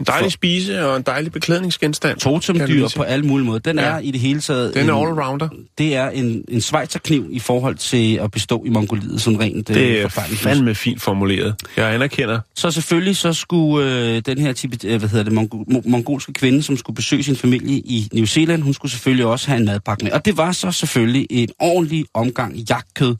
en 0.00 0.04
dejlig 0.04 0.24
For- 0.24 0.30
spise 0.30 0.86
og 0.86 0.96
en 0.96 1.02
dejlig 1.02 1.32
beklædningsgenstand. 1.32 2.18
Totemdyr 2.18 2.88
på 2.96 3.02
alle 3.02 3.24
mulige 3.26 3.46
måder. 3.46 3.58
Den 3.58 3.78
Ja. 3.78 3.84
er 3.84 3.98
i 3.98 4.10
det 4.10 4.20
hele 4.20 4.40
taget... 4.40 4.74
Den 4.74 4.88
er 4.88 4.94
en- 4.94 5.06
allrounder. 5.08 5.48
Det 5.78 5.96
er 5.96 6.08
en, 6.10 6.44
en 6.48 6.60
svejserkniv 6.60 7.26
i 7.30 7.38
forhold 7.38 7.74
til 7.74 8.14
at 8.16 8.30
bestå 8.30 8.62
i 8.66 8.68
Mongoliet, 8.68 9.20
sådan 9.20 9.40
rent 9.40 9.68
Det 9.68 9.76
øh, 9.76 9.82
er 9.82 10.02
forplejningsmæssigt. 10.02 10.42
fandme 10.56 10.74
fint 10.74 11.02
formuleret. 11.02 11.54
Jeg 11.76 11.94
anerkender. 11.94 12.40
Så 12.54 12.70
selvfølgelig 12.70 13.16
så 13.16 13.32
skulle 13.32 13.90
øh, 14.16 14.22
den 14.26 14.38
her 14.38 14.52
Tibet, 14.52 14.84
øh, 14.84 14.98
hvad 14.98 15.08
hedder 15.08 15.24
det, 15.24 15.32
mongo, 15.32 15.64
mo- 15.70 15.90
mongolske 15.90 16.32
kvinde, 16.32 16.62
som 16.62 16.76
skulle 16.76 16.94
besøge 16.96 17.22
sin 17.22 17.36
familie 17.36 17.76
i 17.78 18.08
New 18.12 18.24
Zealand, 18.24 18.62
hun 18.62 18.74
skulle 18.74 18.92
selvfølgelig 18.92 19.26
også 19.26 19.46
have 19.46 19.58
en 19.58 19.64
madpakke 19.66 20.04
med. 20.04 20.12
Og 20.12 20.24
det 20.24 20.36
var 20.36 20.52
så 20.52 20.72
selvfølgelig 20.72 21.26
en 21.30 21.48
ordentlig 21.58 22.04
omgang 22.14 22.54
jagtkød, 22.56 23.16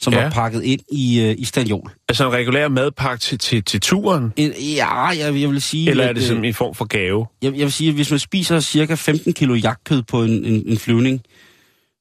som 0.00 0.12
ja. 0.12 0.18
Ja. 0.18 0.24
var 0.24 0.30
pakket 0.30 0.62
ind 0.62 0.80
i, 0.92 1.20
øh, 1.20 1.34
i 1.38 1.44
stanjol. 1.44 1.90
Altså 2.08 2.26
en 2.26 2.32
regulær 2.32 2.68
madpakke 2.68 3.20
til, 3.22 3.38
til, 3.38 3.64
til 3.64 3.80
turen? 3.80 4.32
En, 4.36 4.52
ja, 4.76 5.04
jeg, 5.06 5.40
jeg 5.40 5.50
vil 5.50 5.62
sige... 5.62 5.90
Eller 5.90 6.04
er 6.04 6.12
det 6.12 6.20
øh, 6.22 6.28
som 6.28 6.44
en 6.44 6.54
form 6.54 6.74
for 6.74 6.84
gave? 6.84 7.26
jeg, 7.42 7.52
jeg 7.52 7.60
vil 7.64 7.72
sige, 7.72 7.88
at 7.88 7.94
hvis 7.94 8.10
man 8.10 8.18
spiser 8.18 8.60
cirka 8.60 8.94
15 8.94 9.32
kilo 9.32 9.54
jagtkød 9.54 10.02
på 10.02 10.22
en, 10.22 10.44
en, 10.44 10.62
en 10.66 10.78
flyvning, 10.78 11.20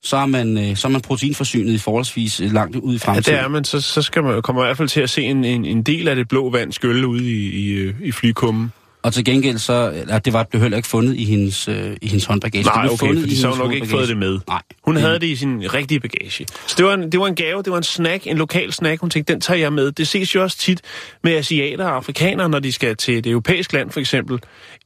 så 0.04 0.18
er, 0.18 0.26
man, 0.26 0.58
øh, 0.58 0.76
så 0.76 0.88
er 0.88 0.92
man 0.92 1.02
proteinforsynet 1.02 1.74
i 1.74 1.78
forholdsvis 1.78 2.40
øh, 2.40 2.54
langt 2.54 2.76
ud 2.76 2.94
i 2.94 2.98
Ja, 2.98 3.08
fremtiden. 3.08 3.38
det 3.38 3.44
er 3.44 3.48
man. 3.48 3.64
Så, 3.64 3.82
så 3.82 4.02
skal 4.02 4.24
man, 4.24 4.42
kommer 4.42 4.62
man 4.62 4.68
i 4.68 4.70
hvert 4.70 4.78
fald 4.78 4.90
til 4.90 5.02
at 5.02 5.10
se 5.10 5.22
en, 5.22 5.46
en, 5.46 5.66
en 5.66 5.84
del 5.84 6.08
af 6.08 6.16
det 6.16 6.28
blå 6.28 6.50
vand 6.50 6.72
skylle 6.72 7.08
ud 7.08 7.22
i, 7.22 7.50
i, 7.50 7.70
øh, 7.70 7.94
i 8.04 8.12
flykummen. 8.12 8.72
Og 9.04 9.14
til 9.14 9.26
gengæld 9.26 9.58
så, 9.58 9.92
eller 9.96 10.20
det 10.20 10.34
var, 10.34 10.44
blev 10.44 10.62
heller 10.62 10.78
ikke 10.78 10.90
fundet 10.90 11.16
i 11.16 11.26
hendes, 11.26 11.68
øh, 11.68 11.98
i 12.02 12.08
hendes 12.08 12.26
håndbagage. 12.26 12.64
Nej, 12.64 12.82
det 12.82 12.92
okay, 12.92 13.00
fundet 13.00 13.22
fordi 13.24 13.36
så 13.36 13.50
hun 13.50 13.58
nok 13.58 13.74
ikke 13.74 13.88
fået 13.88 14.08
det 14.08 14.18
med. 14.18 14.40
Nej. 14.48 14.62
Hun 14.84 14.96
det- 14.96 15.04
havde 15.04 15.20
det 15.20 15.28
i 15.28 15.36
sin 15.36 15.74
rigtige 15.74 16.00
bagage. 16.00 16.46
Så 16.68 16.76
det 16.78 16.86
var, 16.86 16.94
en, 16.94 17.12
det 17.12 17.20
var 17.20 17.28
en 17.28 17.36
gave, 17.36 17.64
det 17.64 17.72
var 17.72 17.78
en 17.78 17.84
snack, 17.84 18.28
en 18.28 18.38
lokal 18.38 18.74
snack. 18.74 19.02
Hun 19.02 19.10
tænkte, 19.10 19.34
den 19.34 19.42
tager 19.42 19.58
jeg 19.58 19.74
med. 19.74 19.92
Det 19.92 20.08
ses 20.08 20.36
jo 20.36 20.44
også 20.44 20.58
tit 20.58 20.82
med 21.24 21.32
asiater 21.34 21.86
og 21.86 21.96
afrikanere, 21.96 22.50
når 22.50 22.60
de 22.60 22.72
skal 22.72 22.96
til 22.98 23.18
et 23.18 23.26
europæisk 23.28 23.74
land 23.74 23.92
for 23.92 24.00
eksempel, 24.00 24.40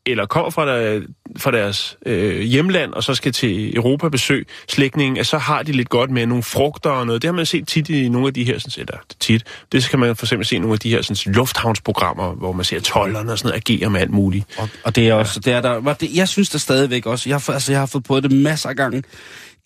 eller 0.05 0.25
kommer 0.25 0.49
fra, 0.49 0.65
der, 0.65 1.01
fra 1.37 1.51
deres 1.51 1.97
øh, 2.05 2.41
hjemland, 2.41 2.93
og 2.93 3.03
så 3.03 3.15
skal 3.15 3.31
til 3.31 3.75
Europa 3.75 4.09
besøg 4.09 4.47
slægtningen, 4.69 5.17
at 5.17 5.27
så 5.27 5.37
har 5.37 5.63
de 5.63 5.71
lidt 5.71 5.89
godt 5.89 6.11
med 6.11 6.25
nogle 6.25 6.43
frugter 6.43 6.89
og 6.89 7.05
noget. 7.05 7.21
Det 7.21 7.27
har 7.27 7.33
man 7.35 7.45
set 7.45 7.67
tit 7.67 7.89
i 7.89 8.09
nogle 8.09 8.27
af 8.27 8.33
de 8.33 8.43
her, 8.43 8.59
sådan, 8.59 8.81
eller 8.87 8.99
tit, 9.19 9.43
det 9.71 9.89
kan 9.89 9.99
man 9.99 10.15
for 10.15 10.25
eksempel 10.25 10.45
se 10.45 10.55
i 10.55 10.59
nogle 10.59 10.73
af 10.73 10.79
de 10.79 10.89
her 10.89 11.01
sådan, 11.01 11.33
lufthavnsprogrammer, 11.33 12.33
hvor 12.33 12.51
man 12.51 12.65
ser 12.65 12.79
tollerne 12.79 13.31
og 13.31 13.37
sådan 13.39 13.49
noget 13.49 13.69
agere 13.69 13.89
med 13.89 14.06
alt 14.07 14.13
muligt. 14.13 14.45
Og, 14.57 14.69
og 14.83 14.95
det 14.95 15.07
er 15.07 15.13
også, 15.13 15.39
det 15.39 15.53
er 15.53 15.61
der, 15.61 15.79
var 15.79 15.93
det, 15.93 16.15
jeg 16.15 16.27
synes 16.27 16.49
der 16.49 16.57
stadigvæk 16.57 17.05
også, 17.05 17.29
jeg 17.29 17.41
altså, 17.49 17.71
jeg 17.71 17.79
har 17.81 17.85
fået 17.85 18.03
på 18.03 18.19
det 18.19 18.31
masser 18.31 18.69
af 18.69 18.75
gange, 18.75 19.03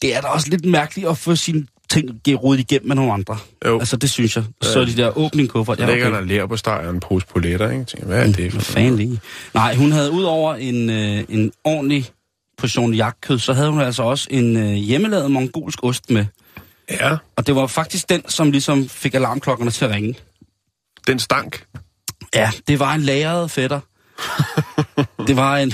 det 0.02 0.16
er 0.16 0.22
da 0.22 0.28
også 0.28 0.50
lidt 0.50 0.66
mærkeligt 0.66 1.08
at 1.08 1.18
få 1.18 1.36
sine 1.36 1.68
ting 1.90 2.10
rodet 2.44 2.60
igennem 2.60 2.88
med 2.88 2.96
nogle 2.96 3.14
andre. 3.14 3.38
Jo. 3.66 3.80
Altså 3.80 3.98
det 3.98 4.10
synes 4.10 4.36
jeg. 4.36 4.44
Så 4.62 4.86
de 4.86 4.98
der 4.98 5.18
åbning 5.18 5.50
kuffert, 5.50 5.80
ja, 5.80 5.86
ligger 5.86 6.08
okay. 6.08 6.16
der 6.16 6.22
lær 6.22 6.46
på 6.46 6.58
steg 6.58 6.74
og 6.74 6.90
en 6.90 7.00
pose 7.00 7.28
poletter, 7.28 7.70
ikke? 7.70 7.80
Jeg 7.80 7.88
Tænker, 7.88 8.08
hvad 8.08 8.28
er 8.28 8.32
det 8.32 8.52
Hvad 8.52 8.62
for 8.62 8.72
fanden 8.72 8.96
lige? 8.96 9.20
Nej, 9.54 9.76
hun 9.76 9.92
havde 9.92 10.12
ud 10.12 10.24
over 10.24 10.56
en, 10.56 10.90
øh, 10.90 11.24
en 11.30 11.52
ordentlig 11.64 12.10
portion 12.58 12.94
jagtkød, 12.94 13.40
så 13.40 13.54
havde 13.54 13.70
hun 13.70 13.82
altså 13.82 14.04
også 14.04 14.28
en 14.32 14.58
øh, 14.58 14.74
hjemmelavet 14.74 15.32
mongolsk 15.32 15.84
ost 15.84 16.10
med. 16.10 16.26
Ja, 16.92 17.18
Og 17.36 17.48
det 17.48 17.56
var 17.56 17.68
faktisk 17.68 18.10
den, 18.10 18.30
som 18.30 18.52
ligesom 18.52 18.90
fik 18.90 19.14
alarmklokkerne 19.14 19.72
til 19.72 19.86
at 19.86 19.92
ringe. 19.92 20.16
den 21.08 21.20
stank. 21.20 21.64
Ja, 22.36 22.52
det 22.68 22.80
var 22.80 22.94
en 22.94 23.02
lagret 23.02 23.52
fætter. 23.52 23.80
Det 25.28 25.36
var 25.36 25.58
en... 25.58 25.74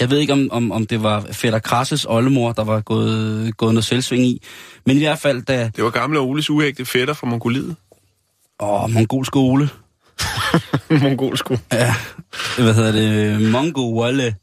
Jeg 0.00 0.10
ved 0.10 0.18
ikke, 0.18 0.32
om, 0.32 0.48
om, 0.52 0.72
om 0.72 0.86
det 0.86 1.02
var 1.02 1.26
fætter 1.32 1.58
Krasses 1.58 2.04
oldemor, 2.08 2.52
der 2.52 2.64
var 2.64 2.80
gået, 2.80 3.56
gået 3.56 3.74
noget 3.74 3.84
selvsving 3.84 4.22
i. 4.26 4.42
Men 4.86 4.96
i 4.96 5.00
hvert 5.00 5.18
fald, 5.18 5.42
da... 5.42 5.70
Det 5.76 5.84
var 5.84 5.90
gamle 5.90 6.18
Oles 6.18 6.50
uægte 6.50 6.84
fætter 6.84 7.14
fra 7.14 7.26
Mongoliet. 7.26 7.76
Åh, 8.60 8.90
mongolsk 8.90 9.36
Ole. 9.36 9.68
Mongolsko. 11.02 11.56
Ja, 11.72 11.94
hvad 12.58 12.74
hedder 12.74 12.92
det? 12.92 13.40
Mongo 13.50 14.00
Walle. 14.02 14.34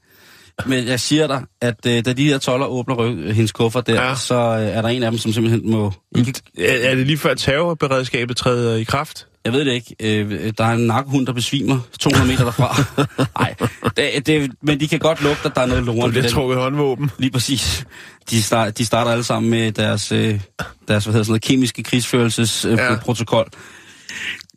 Men 0.65 0.87
jeg 0.87 0.99
siger 0.99 1.27
dig, 1.27 1.43
at 1.61 1.85
øh, 1.87 2.05
da 2.05 2.13
de 2.13 2.23
her 2.25 2.37
toller 2.37 2.65
åbner 2.67 2.95
ryg, 2.95 3.33
hendes 3.35 3.51
kuffert 3.51 3.87
der, 3.87 4.03
Ja. 4.07 4.15
så 4.15 4.35
øh, 4.35 4.61
er 4.67 4.81
der 4.81 4.89
en 4.89 5.03
af 5.03 5.11
dem, 5.11 5.17
som 5.17 5.31
simpelthen 5.33 5.71
må... 5.71 5.93
Ikke, 6.17 6.33
Er, 6.57 6.89
er 6.89 6.95
det 6.95 7.07
lige 7.07 7.17
før 7.17 7.33
terrorberedskabet 7.33 8.37
træder 8.37 8.75
i 8.75 8.83
kraft? 8.83 9.27
Jeg 9.45 9.53
ved 9.53 9.65
det 9.65 9.73
ikke. 9.73 9.95
Øh, 9.99 10.53
der 10.57 10.63
er 10.63 10.71
en 10.71 10.87
narkohund, 10.87 11.25
der 11.27 11.33
besvimer 11.33 11.79
200 11.99 12.27
meter 12.27 12.43
derfra. 12.43 12.83
Nej, 13.39 13.55
det, 13.97 14.27
det, 14.27 14.51
men 14.61 14.79
de 14.79 14.87
kan 14.87 14.99
godt 14.99 15.23
lugte, 15.23 15.45
at 15.45 15.55
der 15.55 15.61
er 15.61 15.65
noget 15.65 15.83
lort 15.83 16.09
i 16.09 16.11
bliver 16.11 16.29
trukket 16.29 16.57
håndvåben. 16.57 17.11
Lige 17.17 17.31
præcis. 17.31 17.85
De, 18.29 18.43
start, 18.43 18.77
de 18.77 18.85
starter 18.85 19.11
alle 19.11 19.23
sammen 19.23 19.49
med 19.49 19.71
deres, 19.71 20.11
øh, 20.11 20.19
deres 20.19 20.39
hvad 20.87 20.97
hedder 20.97 21.09
sådan 21.11 21.25
noget, 21.27 21.41
kemiske 21.41 21.83
krigsførelsesprotokol. 21.83 22.85
Ja. 22.85 22.93
Øh, 22.93 22.99
protokol. 22.99 23.47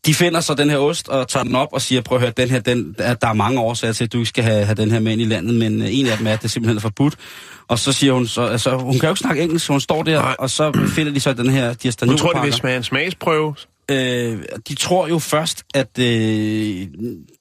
de 0.07 0.15
finder 0.15 0.41
så 0.41 0.55
den 0.55 0.71
her 0.71 0.79
ost 0.79 1.09
og 1.09 1.29
tager 1.29 1.45
den 1.45 1.55
op 1.55 1.69
og 1.73 1.83
siger, 1.83 2.01
prøv 2.01 2.17
at 2.17 2.23
høre, 2.23 2.33
den 2.37 2.51
her, 2.51 2.61
den, 2.61 2.95
der, 2.99 3.17
er 3.23 3.33
mange 3.33 3.61
årsager 3.61 3.93
til, 3.93 4.05
at 4.05 4.13
du 4.13 4.19
ikke 4.19 4.29
skal 4.29 4.45
have, 4.45 4.65
have 4.65 4.75
den 4.75 4.91
her 4.91 5.01
med 5.01 5.13
ind 5.13 5.21
i 5.21 5.25
landet, 5.25 5.55
men 5.55 5.83
øh, 5.83 5.89
en 5.91 6.07
af 6.07 6.19
dem 6.19 6.27
er, 6.27 6.33
at 6.33 6.43
det 6.43 6.51
simpelthen 6.51 6.77
er 6.77 6.81
forbudt. 6.81 7.15
Og 7.69 7.79
så 7.79 7.93
siger 7.93 8.13
hun, 8.13 8.27
så, 8.27 8.43
altså, 8.43 8.77
hun 8.77 8.93
kan 8.93 9.03
jo 9.03 9.09
ikke 9.09 9.19
snakke 9.19 9.43
engelsk, 9.43 9.67
så 9.67 9.73
hun 9.73 9.81
står 9.81 10.03
der, 10.03 10.23
Nej. 10.23 10.37
Og 10.39 10.51
så 10.51 10.89
finder 10.95 11.13
de 11.13 11.21
så 11.21 11.33
den 11.33 11.51
her 11.51 11.75
diastanolpakke. 11.75 12.21
tror 12.21 12.41
de, 12.41 12.45
vil 12.45 12.53
smage 12.53 12.77
en 12.77 12.83
smagsprøve. 12.83 13.55
Øh, 13.91 14.43
de 14.69 14.75
tror 14.75 15.09
jo 15.09 15.19
først, 15.19 15.65
at 15.75 15.99
øh, 15.99 16.87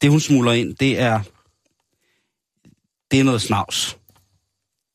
det, 0.02 0.10
hun 0.10 0.20
smuler 0.20 0.52
ind, 0.52 0.76
det 0.76 1.00
er, 1.00 1.20
det 3.12 3.20
er 3.20 3.24
noget 3.24 3.42
snavs. 3.42 3.98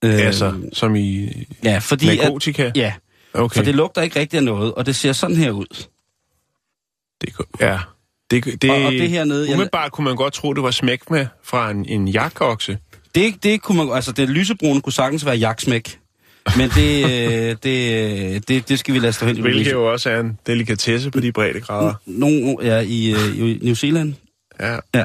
Øh, 0.05 0.27
Altså, 0.27 0.61
som 0.73 0.97
i 0.97 1.29
ja, 1.65 1.79
fordi 1.79 2.09
at, 2.09 2.17
narkotika. 2.19 2.71
ja, 2.77 2.95
Okay. 3.35 3.57
for 3.57 3.65
det 3.65 3.75
lugter 3.75 4.03
ikke 4.03 4.21
rigtig 4.21 4.37
af 4.37 4.45
noget, 4.45 4.75
og 4.75 4.87
det 4.87 4.97
ser 4.97 5.13
sådan 5.13 5.37
her 5.37 5.51
ud. 5.51 5.87
det, 7.21 7.33
ja. 7.61 7.79
Det, 8.31 8.63
det, 8.63 8.71
Og- 8.71 8.83
og 8.85 8.93
det 8.93 9.11
hernede, 9.11 9.47
jeg- 9.47 9.55
Umiddelbart 9.55 9.93
kunne 9.93 10.05
man 10.05 10.17
godt 10.17 10.35
tro, 10.35 10.53
det 10.53 10.63
var 10.63 10.71
smæk 10.71 11.11
med 11.11 11.27
fra 11.43 11.71
en, 11.71 11.85
en 11.85 12.09
jakokse. 12.09 12.79
Det, 13.15 13.43
det 13.43 13.63
kunne 13.63 13.85
man, 13.85 13.95
altså 13.97 14.13
det 14.13 14.29
lysebrune 14.29 14.81
kunne 14.81 14.93
sagtens 14.93 15.25
være 15.25 15.35
jaksmæk. 15.37 15.99
Men 16.57 16.71
det, 16.71 17.05
øh, 17.05 17.57
det, 17.63 18.49
det, 18.49 18.69
det 18.69 18.79
skal 18.79 18.95
vi 18.95 18.99
lade 18.99 19.13
stå 19.13 19.27
hen 19.27 19.41
Hvilket 19.41 19.73
jo 19.73 19.93
også 19.93 20.11
er 20.11 20.21
en 20.21 20.39
delikatesse 20.47 21.11
på 21.11 21.21
de 21.21 21.33
brede 21.33 21.61
grader. 21.61 21.95
Nogle 22.07 22.57
ja, 22.63 22.81
i, 22.81 23.11
øh, 23.11 23.39
i 23.39 23.59
New 23.63 23.75
Zealand. 23.75 24.15
Ja. 24.61 25.05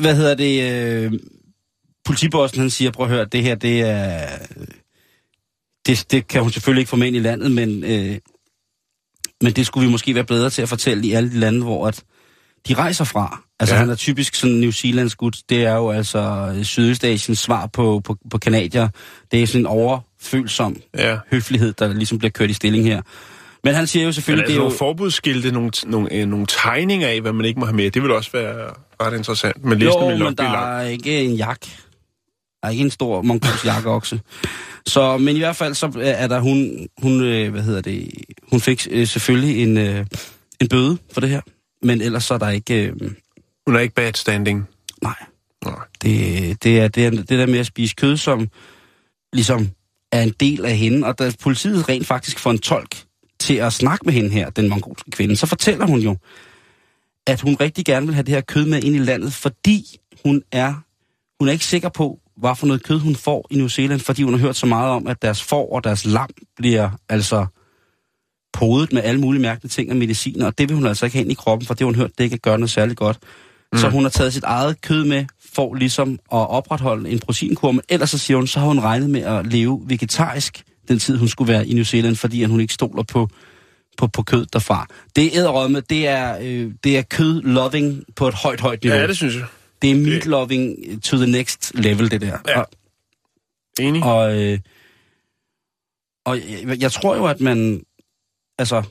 Hvad 0.00 0.16
hedder 0.16 0.34
det? 0.34 0.72
Øh, 0.72 1.12
politibossen 2.04 2.60
han 2.60 2.70
siger, 2.70 2.90
prøv 2.90 3.06
at 3.06 3.12
høre, 3.12 3.24
det 3.24 3.42
her, 3.42 3.54
det 3.54 3.80
er... 3.80 4.28
Det, 5.86 6.06
det 6.10 6.28
kan 6.28 6.42
hun 6.42 6.50
selvfølgelig 6.50 6.80
ikke 6.80 6.90
få 6.90 6.96
med 6.96 7.06
ind 7.06 7.16
i 7.16 7.20
landet, 7.20 7.50
men, 7.50 7.84
øh, 7.84 8.18
men 9.40 9.52
det 9.52 9.66
skulle 9.66 9.86
vi 9.86 9.90
måske 9.90 10.14
være 10.14 10.24
bedre 10.24 10.50
til 10.50 10.62
at 10.62 10.68
fortælle 10.68 11.06
i 11.06 11.12
alle 11.12 11.30
de 11.30 11.38
lande, 11.38 11.62
hvor 11.62 11.88
at 11.88 12.04
de 12.68 12.74
rejser 12.74 13.04
fra. 13.04 13.42
Altså 13.60 13.74
Ja. 13.74 13.78
ja. 13.78 13.84
han 13.84 13.90
er 13.90 13.96
typisk 13.96 14.34
sådan 14.34 14.56
New 14.56 14.70
Zealands 14.70 15.14
gut. 15.14 15.38
Det 15.48 15.64
er 15.64 15.74
jo 15.74 15.90
altså 15.90 16.52
Sydøstasiens 16.62 17.38
svar 17.38 17.66
på, 17.66 18.00
på, 18.04 18.16
på 18.30 18.38
kanadier. 18.38 18.88
Det 19.32 19.42
er 19.42 19.46
sådan 19.46 19.60
en 19.60 19.66
overfølsom 20.22 20.76
ja. 20.98 21.18
høflighed, 21.30 21.72
der 21.72 21.92
ligesom 21.92 22.18
bliver 22.18 22.30
kørt 22.30 22.50
i 22.50 22.52
stilling 22.52 22.84
her. 22.84 23.02
Men 23.64 23.74
han 23.74 23.86
siger 23.86 24.02
jo 24.02 24.06
Men 24.06 24.12
selvfølgelig, 24.12 24.42
altså 24.44 24.52
det 24.52 24.56
er 24.56 24.60
nogle 24.60 24.72
jo... 24.72 24.78
forbudsskilte, 24.78 25.50
nogle, 25.52 25.70
nogle, 25.86 26.12
øh, 26.14 26.26
nogle 26.28 26.46
tegninger 26.46 27.08
af, 27.08 27.20
hvad 27.20 27.32
man 27.32 27.46
ikke 27.46 27.60
må 27.60 27.66
have 27.66 27.76
med, 27.76 27.90
det 27.90 28.02
vil 28.02 28.10
også 28.10 28.30
være 28.32 28.70
ret 29.00 29.16
interessant. 29.16 29.64
Men 29.64 29.82
Jo, 29.82 30.08
men 30.10 30.20
der 30.20 30.42
lang. 30.42 30.76
er 30.76 30.80
ikke 30.80 31.20
en 31.24 31.34
jak. 31.34 31.60
Der 32.62 32.66
er 32.66 32.70
ikke 32.70 32.82
en 32.84 32.90
stor 32.90 33.22
mongolsk 33.22 33.64
jakkeokse. 33.66 34.20
Så, 34.86 35.16
men 35.18 35.36
i 35.36 35.38
hvert 35.38 35.56
fald 35.56 35.74
så 35.74 35.92
er 36.00 36.26
der 36.26 36.40
hun, 36.40 36.88
hun 37.02 37.22
øh, 37.22 37.50
hvad 37.50 37.62
hedder 37.62 37.80
det, 37.80 38.10
hun 38.50 38.60
fik 38.60 38.88
øh, 38.90 39.06
selvfølgelig 39.06 39.62
en, 39.62 39.78
øh, 39.78 40.06
en 40.60 40.68
bøde 40.68 40.98
for 41.12 41.20
det 41.20 41.30
her. 41.30 41.40
Men 41.82 42.00
ellers 42.02 42.24
så 42.24 42.34
er 42.34 42.38
der 42.38 42.48
ikke, 42.48 42.86
øh, 42.86 42.92
Hun 43.66 43.76
er 43.76 43.80
ikke 43.80 43.94
bad 43.94 44.12
standing. 44.14 44.68
nej, 45.02 45.14
Nej. 45.64 45.74
det, 46.02 46.62
det, 46.64 46.80
er, 46.80 46.88
det 46.88 47.06
er 47.06 47.10
det 47.10 47.28
der 47.28 47.46
med 47.46 47.58
at 47.58 47.66
spise 47.66 47.94
kød, 47.94 48.16
som 48.16 48.48
ligesom 49.32 49.68
er 50.12 50.22
en 50.22 50.34
del 50.40 50.64
af 50.64 50.76
hende. 50.76 51.06
Og 51.06 51.18
da 51.18 51.32
politiet 51.42 51.88
rent 51.88 52.06
faktisk 52.06 52.38
får 52.38 52.50
en 52.50 52.58
tolk 52.58 53.04
til 53.40 53.54
at 53.54 53.72
snakke 53.72 54.04
med 54.04 54.12
hende 54.14 54.30
her, 54.30 54.50
den 54.50 54.68
mongolske 54.68 55.10
kvinde, 55.10 55.36
så 55.36 55.46
fortæller 55.46 55.86
hun 55.86 56.00
jo, 56.00 56.16
at 57.26 57.40
hun 57.40 57.56
rigtig 57.60 57.84
gerne 57.84 58.06
vil 58.06 58.14
have 58.14 58.22
det 58.22 58.34
her 58.34 58.40
kød 58.40 58.66
med 58.66 58.82
ind 58.82 58.96
i 58.96 58.98
landet, 58.98 59.32
fordi 59.32 59.98
hun 60.24 60.42
er, 60.52 60.74
hun 61.40 61.48
er 61.48 61.52
ikke 61.52 61.64
sikker 61.64 61.88
på, 61.88 62.18
hvad 62.36 62.56
for 62.56 62.66
noget 62.66 62.82
kød 62.82 62.98
hun 62.98 63.16
får 63.16 63.46
i 63.50 63.56
New 63.56 63.68
Zealand, 63.68 64.00
fordi 64.00 64.22
hun 64.22 64.34
har 64.34 64.40
hørt 64.40 64.56
så 64.56 64.66
meget 64.66 64.90
om, 64.90 65.06
at 65.06 65.22
deres 65.22 65.42
får 65.42 65.74
og 65.74 65.84
deres 65.84 66.04
lam 66.04 66.28
bliver 66.56 66.90
altså 67.08 67.46
podet 68.52 68.92
med 68.92 69.02
alle 69.02 69.20
mulige 69.20 69.42
mærkelige 69.42 69.70
ting 69.70 69.90
og 69.90 69.96
mediciner, 69.96 70.46
og 70.46 70.58
det 70.58 70.68
vil 70.68 70.74
hun 70.74 70.86
altså 70.86 71.06
ikke 71.06 71.16
have 71.16 71.22
ind 71.22 71.32
i 71.32 71.34
kroppen, 71.34 71.66
for 71.66 71.74
det 71.74 71.80
har 71.80 71.86
hun 71.86 71.94
hørt, 71.94 72.10
det 72.18 72.24
ikke 72.24 72.38
gør 72.38 72.56
noget 72.56 72.70
særligt 72.70 72.98
godt. 72.98 73.18
Mm. 73.72 73.78
Så 73.78 73.88
hun 73.88 74.02
har 74.02 74.10
taget 74.10 74.32
sit 74.32 74.44
eget 74.44 74.80
kød 74.80 75.04
med, 75.04 75.24
for 75.52 75.74
ligesom 75.74 76.12
at 76.12 76.18
opretholde 76.30 77.10
en 77.10 77.18
proteinkur, 77.18 77.72
men 77.72 77.80
ellers 77.88 78.10
så 78.10 78.18
siger 78.18 78.36
hun, 78.36 78.46
så 78.46 78.60
har 78.60 78.66
hun 78.66 78.80
regnet 78.80 79.10
med 79.10 79.20
at 79.20 79.46
leve 79.46 79.82
vegetarisk 79.86 80.64
den 80.88 80.98
tid, 80.98 81.16
hun 81.18 81.28
skulle 81.28 81.52
være 81.52 81.68
i 81.68 81.74
New 81.74 81.84
Zealand, 81.84 82.16
fordi 82.16 82.42
at 82.42 82.50
hun 82.50 82.60
ikke 82.60 82.74
stoler 82.74 83.02
på, 83.02 83.28
på, 83.96 84.06
på 84.06 84.22
kød 84.22 84.46
derfra. 84.46 84.86
Det 85.16 85.24
er 85.26 85.30
æderrømme, 85.32 85.80
det 85.80 86.08
er, 86.08 86.38
øh, 86.42 86.72
det 86.84 86.98
er 86.98 87.02
kød-loving 87.02 88.04
på 88.16 88.28
et 88.28 88.34
højt, 88.34 88.60
højt 88.60 88.82
niveau. 88.84 88.98
Ja, 88.98 89.06
det 89.06 89.16
synes 89.16 89.34
jeg. 89.34 89.46
Det 89.82 89.90
er 89.90 89.94
meat-loving 89.94 91.00
to 91.02 91.16
the 91.16 91.26
next 91.26 91.72
level, 91.74 92.10
det 92.10 92.20
der. 92.20 92.38
Ja. 92.48 92.60
Og, 92.60 92.66
Enig. 93.80 94.02
og, 94.02 94.42
øh, 94.42 94.58
og 96.24 96.38
jeg, 96.38 96.80
jeg 96.80 96.92
tror 96.92 97.16
jo, 97.16 97.26
at 97.26 97.40
man... 97.40 97.82
Altså, 98.58 98.82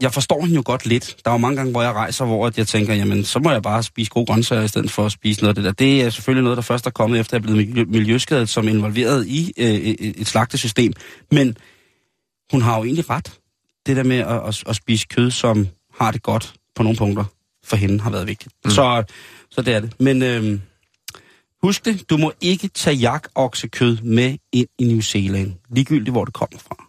jeg 0.00 0.12
forstår 0.14 0.40
hende 0.40 0.54
jo 0.54 0.62
godt 0.64 0.86
lidt. 0.86 1.16
Der 1.24 1.30
er 1.30 1.34
jo 1.34 1.38
mange 1.38 1.56
gange, 1.56 1.72
hvor 1.72 1.82
jeg 1.82 1.92
rejser, 1.92 2.24
hvor 2.24 2.46
at 2.46 2.58
jeg 2.58 2.66
tænker, 2.66 2.94
jamen, 2.94 3.24
så 3.24 3.38
må 3.38 3.50
jeg 3.50 3.62
bare 3.62 3.82
spise 3.82 4.10
gode 4.10 4.26
grøntsager, 4.26 4.62
i 4.62 4.68
stedet 4.68 4.90
for 4.90 5.06
at 5.06 5.12
spise 5.12 5.40
noget 5.40 5.48
af 5.48 5.54
det 5.54 5.64
der. 5.64 5.72
Det 5.72 6.02
er 6.02 6.10
selvfølgelig 6.10 6.42
noget, 6.42 6.56
der 6.56 6.62
først 6.62 6.86
er 6.86 6.90
kommet, 6.90 7.20
efter 7.20 7.36
jeg 7.36 7.38
er 7.38 7.42
blevet 7.42 7.68
miljø- 7.68 7.84
miljøskadet, 7.84 8.48
som 8.48 8.66
er 8.66 8.70
involveret 8.70 9.26
i 9.26 9.52
øh, 9.58 9.66
et 9.66 10.20
et 10.20 10.26
slagtesystem. 10.26 10.92
Men 11.30 11.56
hun 12.52 12.62
har 12.62 12.78
jo 12.78 12.84
egentlig 12.84 13.10
ret. 13.10 13.38
Det 13.86 13.96
der 13.96 14.02
med 14.02 14.16
at, 14.16 14.48
at, 14.48 14.62
at 14.66 14.76
spise 14.76 15.06
kød, 15.06 15.30
som 15.30 15.68
har 16.00 16.10
det 16.10 16.22
godt 16.22 16.54
på 16.74 16.82
nogle 16.82 16.98
punkter, 16.98 17.24
for 17.64 17.76
hende 17.76 18.00
har 18.00 18.10
været 18.10 18.26
vigtigt. 18.26 18.54
Mm. 18.64 18.70
Så, 18.70 19.04
så 19.50 19.62
det 19.62 19.74
er 19.74 19.80
det. 19.80 20.00
Men 20.00 20.22
øh, 20.22 20.60
husk 21.62 21.84
det, 21.84 22.10
du 22.10 22.16
må 22.16 22.32
ikke 22.40 22.68
tage 22.68 22.96
jakoksekød 22.96 23.96
med 24.02 24.36
ind 24.52 24.68
i 24.78 24.84
New 24.84 25.00
Zealand, 25.00 25.52
ligegyldigt 25.70 26.14
hvor 26.14 26.24
det 26.24 26.34
kommer 26.34 26.58
fra. 26.58 26.86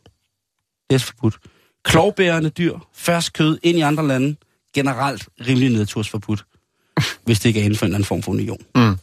Det 0.89 0.95
er 0.95 0.99
forbudt. 0.99 1.37
Klovbærende 1.83 2.49
dyr, 2.49 2.77
fersk 2.95 3.33
kød 3.33 3.57
ind 3.63 3.77
i 3.77 3.81
andre 3.81 4.07
lande, 4.07 4.35
generelt 4.75 5.29
rimelig 5.47 5.69
nedtursforbudt, 5.69 6.43
hvis 7.25 7.39
det 7.39 7.49
ikke 7.49 7.59
er 7.59 7.63
inden 7.63 7.77
for 7.77 7.85
en 7.85 7.89
eller 7.89 7.97
anden 7.97 8.07
form 8.07 8.21
for 8.21 8.31
union. 8.31 8.57
Mm. 8.75 8.97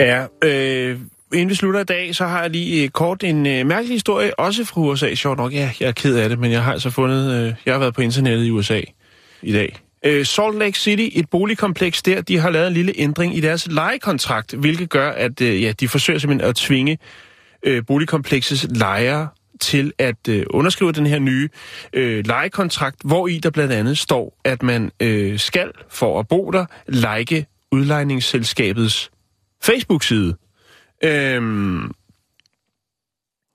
Ja, 0.00 0.26
øh, 0.44 1.00
inden 1.32 1.48
vi 1.48 1.54
slutter 1.54 1.80
i 1.80 1.84
dag, 1.84 2.14
så 2.14 2.26
har 2.26 2.40
jeg 2.40 2.50
lige 2.50 2.84
øh, 2.84 2.88
kort 2.88 3.24
en 3.24 3.46
øh, 3.46 3.66
mærkelig 3.66 3.94
historie, 3.94 4.38
også 4.38 4.64
fra 4.64 4.80
USA. 4.80 5.14
Sjovt 5.14 5.38
nok, 5.38 5.52
ja, 5.52 5.72
jeg 5.80 5.88
er 5.88 5.92
ked 5.92 6.16
af 6.16 6.28
det, 6.28 6.38
men 6.38 6.52
jeg 6.52 6.64
har 6.64 6.72
altså 6.72 6.90
fundet... 6.90 7.34
Øh, 7.34 7.54
jeg 7.66 7.74
har 7.74 7.78
været 7.78 7.94
på 7.94 8.00
internettet 8.00 8.44
i 8.44 8.50
USA 8.50 8.80
i 9.42 9.52
dag. 9.52 9.80
Øh, 10.04 10.26
Salt 10.26 10.58
Lake 10.58 10.78
City, 10.78 11.18
et 11.18 11.30
boligkompleks 11.30 12.02
der, 12.02 12.20
de 12.20 12.38
har 12.38 12.50
lavet 12.50 12.66
en 12.66 12.72
lille 12.72 12.92
ændring 12.96 13.36
i 13.36 13.40
deres 13.40 13.66
lejekontrakt, 13.70 14.52
hvilket 14.52 14.90
gør, 14.90 15.10
at 15.10 15.40
øh, 15.40 15.62
ja, 15.62 15.72
de 15.72 15.88
forsøger 15.88 16.18
simpelthen 16.18 16.48
at 16.48 16.56
tvinge 16.56 16.98
øh, 17.62 17.82
boligkompleksets 17.86 18.66
lejere 18.70 19.28
til 19.60 19.92
at 19.98 20.28
øh, 20.28 20.46
underskrive 20.50 20.92
den 20.92 21.06
her 21.06 21.18
nye 21.18 21.48
øh, 21.92 22.26
lejekontrakt, 22.26 22.96
hvor 23.04 23.26
i 23.26 23.38
der 23.38 23.50
blandt 23.50 23.72
andet 23.72 23.98
står, 23.98 24.40
at 24.44 24.62
man 24.62 24.90
øh, 25.02 25.38
skal 25.38 25.70
for 25.88 26.20
at 26.20 26.28
bo 26.28 26.50
der 26.50 26.66
like 26.88 27.46
udlejningsselskabets 27.72 29.10
Facebook-side. 29.62 30.36
Øhm, 31.04 31.90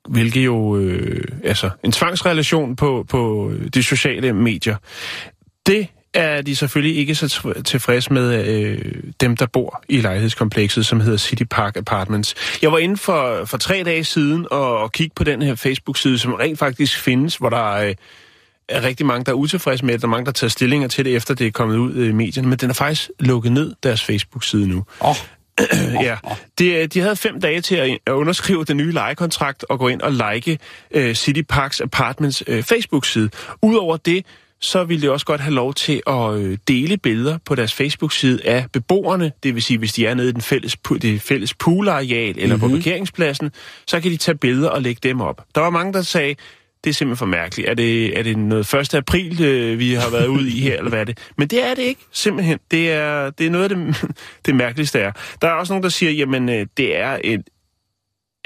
hvilket 0.08 0.44
jo, 0.44 0.76
øh, 0.76 1.24
altså, 1.44 1.70
en 1.84 1.92
tvangsrelation 1.92 2.76
på, 2.76 3.04
på 3.08 3.52
de 3.74 3.82
sociale 3.82 4.32
medier. 4.32 4.76
Det 5.66 5.88
er 6.16 6.42
de 6.42 6.56
selvfølgelig 6.56 6.96
ikke 6.96 7.14
så 7.14 7.54
tilfredse 7.64 8.12
med 8.12 8.48
øh, 8.48 9.02
dem, 9.20 9.36
der 9.36 9.46
bor 9.46 9.82
i 9.88 10.00
lejlighedskomplekset, 10.00 10.86
som 10.86 11.00
hedder 11.00 11.18
City 11.18 11.42
Park 11.50 11.76
Apartments. 11.76 12.34
Jeg 12.62 12.72
var 12.72 12.78
inde 12.78 12.96
for, 12.96 13.44
for 13.44 13.56
tre 13.56 13.82
dage 13.84 14.04
siden 14.04 14.46
og, 14.50 14.78
og 14.78 14.92
kigge 14.92 15.14
på 15.16 15.24
den 15.24 15.42
her 15.42 15.54
Facebook-side, 15.54 16.18
som 16.18 16.34
rent 16.34 16.58
faktisk 16.58 17.00
findes, 17.00 17.36
hvor 17.36 17.50
der 17.50 17.72
øh, 17.72 17.94
er 18.68 18.82
rigtig 18.82 19.06
mange, 19.06 19.24
der 19.24 19.32
er 19.32 19.36
utilfredse 19.36 19.84
med 19.84 19.94
det. 19.94 20.02
Der 20.02 20.08
er 20.08 20.10
mange, 20.10 20.26
der 20.26 20.32
tager 20.32 20.48
stillinger 20.48 20.88
til 20.88 21.04
det, 21.04 21.16
efter 21.16 21.34
det 21.34 21.46
er 21.46 21.50
kommet 21.50 21.76
ud 21.76 22.04
i 22.04 22.12
medierne. 22.12 22.48
Men 22.48 22.58
den 22.58 22.70
er 22.70 22.74
faktisk 22.74 23.10
lukket 23.20 23.52
ned, 23.52 23.74
deres 23.82 24.04
Facebook-side 24.04 24.68
nu. 24.68 24.84
Åh, 25.00 25.14
ja, 26.02 26.16
de, 26.58 26.86
de 26.86 27.00
havde 27.00 27.16
fem 27.16 27.40
dage 27.40 27.60
til 27.60 27.76
at 27.76 27.98
at 28.06 28.12
underskrive 28.12 28.64
den 28.64 28.76
nye 28.76 28.92
lejekontrakt 28.92 29.64
og 29.68 29.78
gå 29.78 29.88
ind 29.88 30.00
og 30.00 30.12
like 30.12 30.58
uh, 30.96 31.12
City 31.12 31.42
Parks 31.48 31.80
Apartments 31.80 32.48
uh, 32.48 32.62
Facebook-side. 32.62 33.30
Udover 33.62 33.96
det, 33.96 34.26
så 34.66 34.84
ville 34.84 35.02
de 35.06 35.12
også 35.12 35.26
godt 35.26 35.40
have 35.40 35.54
lov 35.54 35.74
til 35.74 36.02
at 36.06 36.34
øh, 36.34 36.58
dele 36.68 36.96
billeder 36.96 37.38
på 37.44 37.54
deres 37.54 37.74
Facebook-side 37.74 38.46
af 38.46 38.66
beboerne. 38.72 39.32
Det 39.42 39.54
vil 39.54 39.62
sige, 39.62 39.78
hvis 39.78 39.92
de 39.92 40.06
er 40.06 40.14
nede 40.14 40.28
i 40.28 40.32
den 40.32 40.40
fælles, 40.40 40.76
det 41.02 41.22
fælles 41.22 41.54
poolareal 41.54 42.34
eller 42.38 42.56
mm-hmm. 42.56 42.70
på 42.70 42.76
parkeringspladsen, 42.76 43.50
så 43.86 44.00
kan 44.00 44.10
de 44.10 44.16
tage 44.16 44.34
billeder 44.38 44.68
og 44.68 44.82
lægge 44.82 45.00
dem 45.02 45.20
op. 45.20 45.44
Der 45.54 45.60
var 45.60 45.70
mange, 45.70 45.92
der 45.92 46.02
sagde, 46.02 46.34
det 46.84 46.90
er 46.90 46.94
simpelthen 46.94 47.16
for 47.16 47.26
mærkeligt. 47.26 47.68
Er 47.68 47.74
det, 47.74 48.18
er 48.18 48.22
det 48.22 48.38
noget 48.38 48.74
1. 48.74 48.94
april, 48.94 49.42
øh, 49.42 49.78
vi 49.78 49.94
har 49.94 50.10
været 50.10 50.26
ude 50.26 50.50
i 50.50 50.60
her, 50.60 50.76
eller 50.76 50.88
hvad 50.88 51.00
er 51.00 51.04
det? 51.04 51.18
Men 51.38 51.48
det 51.48 51.64
er 51.64 51.74
det 51.74 51.82
ikke, 51.82 52.00
simpelthen. 52.12 52.58
Det 52.70 52.92
er, 52.92 53.30
det 53.30 53.46
er 53.46 53.50
noget 53.50 53.70
af 53.70 53.76
det, 53.76 54.04
det 54.46 54.54
mærkeligste 54.54 54.98
er. 54.98 55.12
Der 55.42 55.48
er 55.48 55.52
også 55.52 55.72
nogen, 55.72 55.82
der 55.82 55.88
siger, 55.88 56.12
jamen, 56.12 56.48
øh, 56.48 56.66
det 56.76 56.96
er 56.96 57.18
et, 57.24 57.42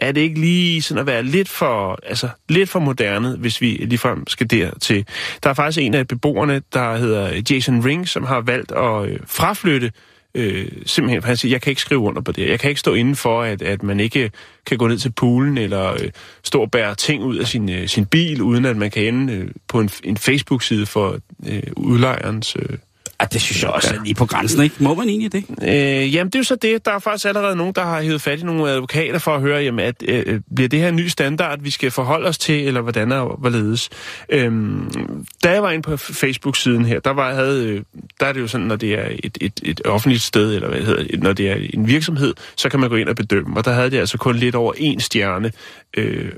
er 0.01 0.13
det 0.13 0.21
ikke 0.21 0.41
lige 0.41 0.83
sådan 0.83 1.01
at 1.01 1.07
være 1.07 1.23
lidt 1.23 1.49
for, 1.49 1.99
altså, 2.07 2.29
lidt 2.49 2.69
for 2.69 2.81
moderne, 2.81 3.37
hvis 3.37 3.61
vi 3.61 3.67
ligefrem 3.67 4.27
skal 4.27 4.51
dertil. 4.51 5.07
Der 5.43 5.51
er 5.51 5.55
faktisk 5.55 5.79
en 5.79 5.95
af 5.95 6.09
beboerne, 6.09 6.63
der 6.73 6.97
hedder 6.97 7.43
Jason 7.51 7.85
Ring, 7.85 8.09
som 8.09 8.25
har 8.25 8.41
valgt 8.41 8.73
at 8.73 9.09
øh, 9.09 9.19
fraflytte 9.27 9.93
øh, 10.35 10.69
simpelthen, 10.87 11.23
for 11.23 11.27
han 11.27 11.37
siger, 11.37 11.53
jeg 11.53 11.63
kan 11.63 11.71
ikke 11.71 11.83
skrive 11.83 12.01
under 12.01 12.23
på 12.23 12.33
det. 12.33 12.49
Jeg 12.49 12.61
kan 12.61 12.69
ikke 12.71 12.81
stå 12.81 12.95
inden 12.95 13.17
for, 13.17 13.43
at, 13.43 13.63
at 13.63 13.83
man 13.83 14.01
ikke 14.01 14.31
kan 14.67 14.79
gå 14.79 14.89
ned 14.89 14.99
til 14.99 15.13
poolen, 15.13 15.59
eller 15.59 15.93
øh, 15.93 16.11
stå 16.43 16.61
og 16.61 16.71
bære 16.71 16.95
ting 16.95 17.23
ud 17.23 17.37
af 17.37 17.47
sin, 17.47 17.71
øh, 17.71 17.89
sin 17.89 18.07
bil, 18.07 18.43
uden 18.43 18.65
at 18.65 18.77
man 18.77 18.91
kan 18.91 19.15
ende 19.15 19.33
øh, 19.33 19.49
på 19.69 19.81
en, 19.81 19.91
en 20.05 20.17
Facebook-side 20.17 20.87
for 20.87 21.19
øh, 21.47 21.63
udlejerens... 21.77 22.57
Øh, 22.57 22.79
ja, 23.21 23.27
det 23.33 23.41
synes 23.41 23.63
jeg 23.63 23.71
også 23.71 23.95
er 23.95 24.05
lige 24.05 24.15
på 24.15 24.27
grænsen, 24.27 24.63
ikke? 24.63 24.77
Må 24.79 24.95
man 24.95 25.09
egentlig 25.09 25.33
det? 25.33 25.45
Øh, 25.63 26.15
jamen, 26.15 26.31
det 26.31 26.35
er 26.35 26.39
jo 26.39 26.45
så 26.45 26.55
det. 26.55 26.85
Der 26.85 26.93
er 26.93 26.99
faktisk 26.99 27.25
allerede 27.27 27.57
nogen, 27.57 27.73
der 27.75 27.83
har 27.83 28.03
hævet 28.03 28.23
fat 28.23 28.41
i 28.41 28.43
nogle 28.43 28.71
advokater 28.71 29.19
for 29.19 29.35
at 29.35 29.41
høre, 29.41 29.63
jamen, 29.63 29.85
at 29.85 30.03
øh, 30.09 30.41
bliver 30.55 30.69
det 30.69 30.81
her 30.81 30.89
en 30.89 30.97
ny 30.97 31.07
standard, 31.07 31.61
vi 31.63 31.71
skal 31.71 31.91
forholde 31.91 32.29
os 32.29 32.39
til, 32.39 32.67
eller 32.67 32.81
hvordan 32.81 33.13
er 33.13 33.37
hvorledes. 33.39 33.91
Øhm, 34.29 35.25
da 35.45 35.51
jeg 35.51 35.63
var 35.63 35.71
inde 35.71 35.83
på 35.83 35.97
Facebook-siden 35.97 36.85
her, 36.85 37.01
der, 37.01 37.11
var, 37.11 37.35
havde, 37.35 37.69
øh, 37.69 37.83
der 38.21 38.27
er 38.27 38.33
det 38.33 38.41
jo 38.41 38.47
sådan, 38.47 38.67
når 38.67 38.77
det 38.77 38.95
er 38.95 39.09
et, 39.25 39.39
et, 39.41 39.61
et 39.63 39.81
offentligt 39.85 40.23
sted, 40.23 40.55
eller 40.55 40.69
hvad 40.69 40.79
det 40.79 40.87
hedder, 40.87 41.19
når 41.19 41.33
det 41.33 41.51
er 41.51 41.57
en 41.75 41.87
virksomhed, 41.87 42.35
så 42.57 42.69
kan 42.69 42.81
man 42.81 42.89
gå 42.89 42.97
ind 42.97 43.09
og 43.09 43.17
bedømme. 43.17 43.57
Og 43.57 43.65
der 43.65 43.73
havde 43.73 43.91
det 43.91 43.99
altså 43.99 44.19
kun 44.19 44.37
lidt 44.37 44.55
over 44.55 44.73
en 44.77 45.01
stjerne. 45.01 45.53
Øh, 45.97 46.33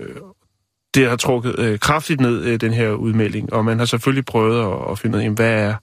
det 0.95 1.09
har 1.09 1.17
trukket 1.17 1.59
øh, 1.59 1.79
kraftigt 1.79 2.21
ned, 2.21 2.45
øh, 2.45 2.61
den 2.61 2.73
her 2.73 2.91
udmelding, 2.91 3.53
og 3.53 3.65
man 3.65 3.79
har 3.79 3.87
selvfølgelig 3.87 4.25
prøvet 4.25 4.61
at, 4.61 4.91
at 4.91 4.99
finde 4.99 5.19
ud 5.19 5.23
af, 5.23 5.31
hvad 5.31 5.53
er 5.53 5.75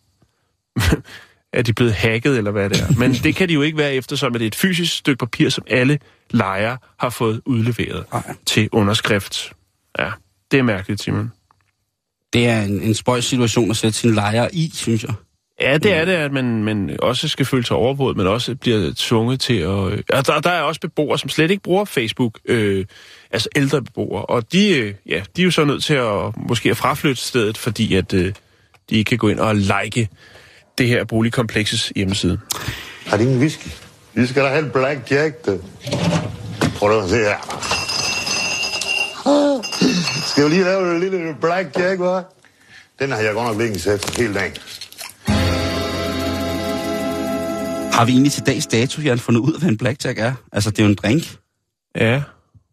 er 1.53 1.61
de 1.61 1.73
blevet 1.73 1.93
hacket, 1.93 2.37
eller 2.37 2.51
hvad 2.51 2.69
det 2.69 2.81
er. 2.81 2.99
Men 2.99 3.13
det 3.13 3.35
kan 3.35 3.49
de 3.49 3.53
jo 3.53 3.61
ikke 3.61 3.77
være, 3.77 3.93
eftersom 3.93 4.35
at 4.35 4.39
det 4.39 4.45
er 4.45 4.47
et 4.47 4.55
fysisk 4.55 4.97
stykke 4.97 5.17
papir, 5.19 5.49
som 5.49 5.63
alle 5.67 5.99
lejere 6.29 6.77
har 6.99 7.09
fået 7.09 7.41
udleveret 7.45 8.05
Nej. 8.13 8.35
til 8.45 8.69
underskrift. 8.71 9.53
Ja, 9.99 10.11
det 10.51 10.59
er 10.59 10.63
mærkeligt, 10.63 11.01
Simon. 11.01 11.31
Det 12.33 12.47
er 12.47 12.61
en, 12.61 12.81
en 12.81 12.93
spøjs 12.93 13.25
situation 13.25 13.69
at 13.69 13.77
sætte 13.77 13.97
sine 13.97 14.13
lejere 14.13 14.55
i, 14.55 14.71
synes 14.73 15.03
jeg. 15.03 15.13
Ja, 15.61 15.77
det 15.77 15.93
er 15.93 16.05
det, 16.05 16.11
at 16.11 16.31
man, 16.31 16.63
man 16.63 16.97
også 17.01 17.27
skal 17.27 17.45
føle 17.45 17.65
sig 17.65 17.77
overvåget, 17.77 18.17
men 18.17 18.27
også 18.27 18.55
bliver 18.55 18.91
tvunget 18.97 19.39
til 19.39 19.53
at... 19.53 19.91
Øh, 19.91 20.03
og 20.09 20.27
der, 20.27 20.39
der 20.39 20.49
er 20.49 20.61
også 20.61 20.81
beboere, 20.81 21.19
som 21.19 21.29
slet 21.29 21.51
ikke 21.51 21.63
bruger 21.63 21.85
Facebook, 21.85 22.39
øh, 22.45 22.85
altså 23.31 23.49
ældre 23.55 23.81
beboere, 23.81 24.25
og 24.25 24.51
de, 24.51 24.69
øh, 24.69 24.93
ja, 25.05 25.23
de 25.35 25.41
er 25.41 25.45
jo 25.45 25.51
så 25.51 25.65
nødt 25.65 25.83
til 25.83 25.93
at 25.93 26.37
måske 26.37 26.69
at 26.69 26.77
fraflytte 26.77 27.21
stedet, 27.21 27.57
fordi 27.57 27.95
at 27.95 28.13
øh, 28.13 28.33
de 28.89 28.95
ikke 28.95 29.09
kan 29.09 29.17
gå 29.17 29.27
ind 29.27 29.39
og 29.39 29.55
like 29.55 30.09
det 30.79 30.87
her 30.87 31.03
boligkomplekses 31.03 31.91
hjemmeside. 31.95 32.39
Har 33.05 33.17
de 33.17 33.23
ingen 33.23 33.39
whisky? 33.39 33.67
Vi 34.13 34.25
skal 34.25 34.43
da 34.43 34.49
have 34.49 34.65
en 34.65 34.71
Black 34.71 35.11
Jack, 35.11 35.45
du. 35.45 35.59
Prøv 36.75 37.03
at 37.03 37.09
se 37.09 37.15
her. 37.15 37.37
Skal 40.31 40.43
vi 40.43 40.49
lige 40.49 40.63
lave 40.63 40.95
en 40.95 40.99
lille 40.99 41.35
Black 41.41 41.79
Jack, 41.79 41.99
hva'? 41.99 42.39
Den 42.99 43.11
har 43.11 43.17
jeg 43.17 43.33
godt 43.33 43.47
nok 43.47 43.57
liggende 43.57 43.79
sat 43.79 44.15
hele 44.17 44.33
dagen. 44.33 44.53
Har 47.93 48.05
vi 48.05 48.11
egentlig 48.11 48.31
til 48.31 48.45
dags 48.45 48.67
dato, 48.67 49.01
Jan, 49.01 49.19
fundet 49.19 49.41
ud 49.41 49.53
af, 49.53 49.59
hvad 49.59 49.69
en 49.69 49.77
blackjack 49.77 50.19
er? 50.19 50.33
Altså, 50.51 50.71
det 50.71 50.79
er 50.79 50.83
jo 50.83 50.89
en 50.89 50.95
drink. 50.95 51.37
Ja. 51.95 52.21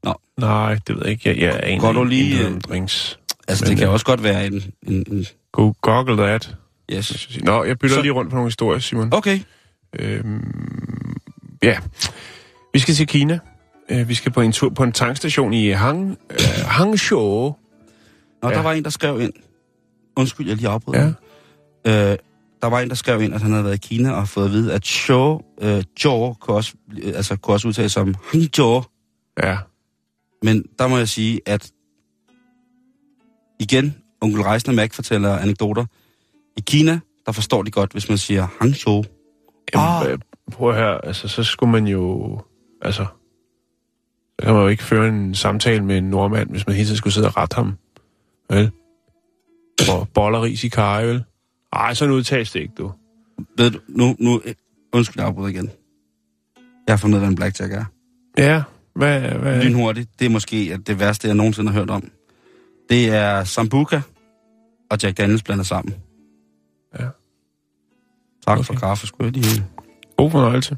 Nå. 0.05 0.15
Nej, 0.39 0.79
det 0.87 0.97
ved 0.97 1.03
jeg 1.03 1.11
ikke. 1.11 1.29
Jeg, 1.29 1.39
jeg 1.39 1.61
er 1.75 1.81
Går 1.81 1.93
du 1.93 2.05
lige, 2.05 2.31
intet 2.31 2.47
øh, 2.47 2.55
om 2.55 2.61
drinks. 2.61 3.19
Altså, 3.49 3.65
Men, 3.65 3.71
det 3.71 3.79
kan 3.79 3.87
øh, 3.87 3.93
også 3.93 4.07
godt 4.07 4.23
være 4.23 4.47
en... 4.47 4.73
en, 4.87 5.05
en 5.11 5.27
Go 5.53 5.73
google 5.83 6.17
that. 6.17 6.55
Yes. 6.93 7.39
Nå, 7.43 7.65
jeg 7.65 7.79
bytter 7.79 7.97
Så- 7.97 8.03
lige 8.03 8.13
rundt 8.13 8.31
på 8.31 8.37
nogle 8.37 8.47
historier, 8.47 8.79
Simon. 8.81 9.09
Okay. 9.15 9.41
Øhm, 9.99 11.17
ja. 11.63 11.79
Vi 12.73 12.79
skal 12.79 12.95
til 12.95 13.07
Kina. 13.07 13.39
Øh, 13.89 14.09
Vi 14.09 14.15
skal 14.15 14.33
på 14.33 14.41
en 14.41 14.53
tur 14.53 14.69
på 14.69 14.83
en 14.83 14.93
tankstation 14.93 15.53
i 15.53 15.69
Hang, 15.71 16.19
øh, 16.31 16.39
Hangzhou. 16.67 17.55
Nå, 18.43 18.49
ja. 18.49 18.55
Der 18.55 18.63
var 18.63 18.73
en, 18.73 18.85
der 18.85 18.91
skrev 18.91 19.21
ind. 19.21 19.33
Undskyld, 20.17 20.47
jeg 20.49 20.57
lige 20.57 20.69
afbryder. 20.69 21.13
Ja. 21.85 22.13
Øh, 22.13 22.19
der 22.63 22.67
var 22.69 22.81
en, 22.81 22.89
der 22.89 22.95
skrev 22.95 23.23
ind, 23.23 23.35
at 23.35 23.43
han 23.43 23.51
havde 23.51 23.65
været 23.65 23.75
i 23.85 23.89
Kina 23.89 24.11
og 24.13 24.29
fået 24.29 24.45
at 24.45 24.51
vide, 24.53 24.73
at 24.73 24.85
Zhou, 24.87 25.41
øh, 25.61 25.83
Zhou 25.99 26.35
kunne 26.35 26.57
også, 26.57 26.75
øh, 27.03 27.13
altså, 27.17 27.37
kunne 27.37 27.55
også 27.55 27.69
udtales 27.69 27.93
som 27.93 28.15
Hangzhou. 28.33 28.83
Ja. 29.43 29.57
Men 30.43 30.65
der 30.79 30.87
må 30.89 30.99
jeg 30.99 31.09
sige, 31.09 31.41
at 31.47 31.71
igen, 33.61 33.95
onkel 34.21 34.43
Rejsende 34.43 34.77
Mac 34.77 34.95
fortæller 34.95 35.37
anekdoter. 35.39 35.85
I 36.57 36.61
Kina, 36.61 37.01
der 37.27 37.33
forstår 37.33 37.63
de 37.63 37.71
godt, 37.71 37.93
hvis 37.93 38.09
man 38.09 38.19
siger 38.19 38.47
Hangzhou. 38.61 39.05
Jamen, 39.75 40.13
ah. 40.13 40.19
prøv 40.53 40.75
høre, 40.75 41.07
altså, 41.07 41.29
så 41.29 41.45
skulle 41.45 41.73
man 41.73 41.87
jo... 41.87 42.41
Altså, 42.83 43.07
så 44.41 44.45
kan 44.47 44.55
man 44.55 44.63
jo 44.63 44.69
ikke 44.69 44.83
føre 44.83 45.09
en 45.09 45.35
samtale 45.35 45.85
med 45.85 45.99
en 45.99 46.11
nordmand, 46.11 46.51
hvis 46.51 46.67
man 46.67 46.77
hele 46.77 46.87
tiden 46.87 46.97
skulle 46.97 47.15
sidde 47.15 47.27
og 47.27 47.37
rette 47.37 47.55
ham. 47.55 47.75
Vel? 48.51 48.71
Og 49.91 50.09
boller 50.15 50.43
ris 50.43 50.65
i 50.65 50.69
karry, 50.69 51.05
vel? 51.05 51.25
Ej, 51.73 51.95
sådan 51.95 52.15
udtales 52.15 52.51
det 52.51 52.61
ikke, 52.61 52.75
du. 52.79 52.93
Ved 53.59 53.71
du, 53.71 53.81
nu, 53.89 54.17
nu, 54.19 54.43
undskyld, 54.93 55.21
jeg 55.21 55.27
afbryder 55.27 55.49
igen. 55.49 55.71
Jeg 56.87 56.93
har 56.93 56.97
fundet 56.97 57.21
hvad 57.21 57.29
en 57.29 57.35
blackjack 57.35 57.73
er. 57.73 57.85
Ja, 58.39 58.63
hvad... 58.95 59.21
hvad 59.21 59.63
Lynhurtigt. 59.63 60.11
Det 60.19 60.25
er 60.25 60.31
måske 60.31 60.71
at 60.73 60.87
det 60.87 61.01
værste, 61.01 61.29
jeg 61.29 61.37
nogensinde 61.37 61.73
har 61.73 61.79
hørt 61.79 61.91
om. 61.91 62.11
Det 62.91 63.09
er 63.09 63.45
Sambuca 63.45 64.03
og 64.91 64.99
Jack 65.03 65.19
Daniels 65.19 65.43
blandet 65.43 65.67
sammen. 65.67 65.95
Ja. 68.49 68.51
Tak 68.51 68.59
okay. 68.59 68.67
for 68.67 68.75
kaffe, 68.75 69.07
skulle 69.07 69.27
jeg 69.27 69.43
lige... 69.43 69.65
God 70.17 70.31
fornøjelse. 70.31 70.77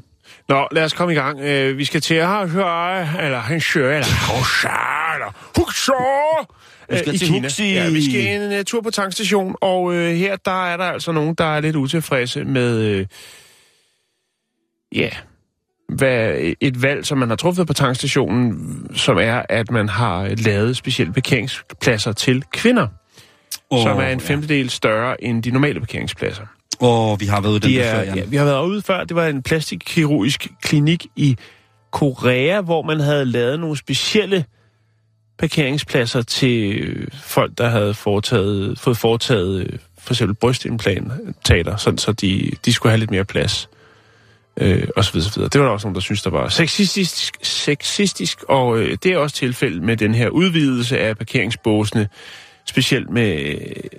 Nå, 0.49 0.67
lad 0.71 0.83
os 0.83 0.93
komme 0.93 1.13
i 1.13 1.17
gang. 1.17 1.39
Øh, 1.39 1.77
vi 1.77 1.85
skal 1.85 2.01
til 2.01 2.15
at 2.15 2.49
høre, 2.49 2.99
eller 2.99 3.39
han 3.39 3.61
eller 3.73 4.27
Hosha, 4.27 5.13
eller 5.15 5.51
Huxor, 5.57 6.53
Vi 6.89 6.97
skal 6.97 7.15
i 7.15 7.17
til 7.17 7.27
Kina. 7.27 7.47
Huxi. 7.47 7.73
Ja, 7.73 7.89
vi 7.89 8.05
skal 8.09 8.41
en 8.41 8.59
uh, 8.59 8.63
tur 8.65 8.81
på 8.81 8.91
tankstation, 8.91 9.55
og 9.61 9.93
øh, 9.93 10.15
her 10.15 10.35
der 10.35 10.65
er 10.65 10.77
der 10.77 10.83
altså 10.83 11.11
nogen, 11.11 11.35
der 11.35 11.45
er 11.45 11.59
lidt 11.59 11.75
utilfredse 11.75 12.43
med, 12.43 12.81
øh, 12.81 13.05
ja, 14.95 15.09
hvad, 15.89 16.33
et 16.61 16.81
valg, 16.81 17.05
som 17.05 17.17
man 17.17 17.29
har 17.29 17.35
truffet 17.35 17.67
på 17.67 17.73
tankstationen, 17.73 18.87
som 18.95 19.17
er, 19.17 19.41
at 19.49 19.71
man 19.71 19.89
har 19.89 20.35
lavet 20.45 20.77
specielle 20.77 21.13
parkeringspladser 21.13 22.11
til 22.11 22.43
kvinder, 22.53 22.87
oh, 23.69 23.83
som 23.83 23.97
er 23.97 24.07
en 24.07 24.19
femtedel 24.19 24.69
større 24.69 25.23
end 25.23 25.43
de 25.43 25.51
normale 25.51 25.79
parkeringspladser. 25.79 26.45
Oh, 26.79 27.19
vi 27.19 27.25
har 27.25 27.41
været 27.41 27.51
ude 27.51 27.59
den 27.59 27.69
De 27.69 27.75
der 27.75 27.83
er, 27.83 27.95
før, 27.95 28.03
Jan. 28.03 28.17
ja, 28.17 28.23
vi 28.25 28.35
har 28.35 28.45
været 28.45 28.65
ude 28.65 28.81
før. 28.81 29.03
Det 29.03 29.15
var 29.15 29.27
en 29.27 29.43
plastikkirurgisk 29.43 30.47
klinik 30.61 31.05
i 31.15 31.37
Korea, 31.91 32.61
hvor 32.61 32.81
man 32.81 32.99
havde 32.99 33.25
lavet 33.25 33.59
nogle 33.59 33.77
specielle 33.77 34.45
parkeringspladser 35.39 36.21
til 36.21 36.83
folk, 37.13 37.57
der 37.57 37.69
havde 37.69 37.93
foretaget, 37.93 38.79
fået 38.79 38.97
foretaget 38.97 39.59
øh, 39.59 39.79
for 39.97 40.13
eksempel 40.13 40.35
brystimplantater, 40.35 41.75
sådan 41.77 41.97
så 41.97 42.11
de, 42.11 42.51
de 42.65 42.73
skulle 42.73 42.91
have 42.91 42.99
lidt 42.99 43.11
mere 43.11 43.25
plads. 43.25 43.69
Øh, 44.57 44.87
og 44.95 45.05
så 45.05 45.13
videre, 45.13 45.29
så 45.29 45.35
videre. 45.35 45.49
Det 45.49 45.61
var 45.61 45.67
der 45.67 45.73
også 45.73 45.87
nogen, 45.87 45.95
der 45.95 46.01
synes, 46.01 46.21
der 46.21 46.29
var 46.29 46.49
sexistisk, 46.49 47.35
sexistisk 47.41 48.43
og 48.49 48.79
øh, 48.79 48.97
det 49.03 49.11
er 49.11 49.17
også 49.17 49.35
tilfældet 49.35 49.83
med 49.83 49.97
den 49.97 50.13
her 50.13 50.29
udvidelse 50.29 50.99
af 50.99 51.17
parkeringsbåsene, 51.17 52.07
specielt 52.69 53.09
med 53.09 53.55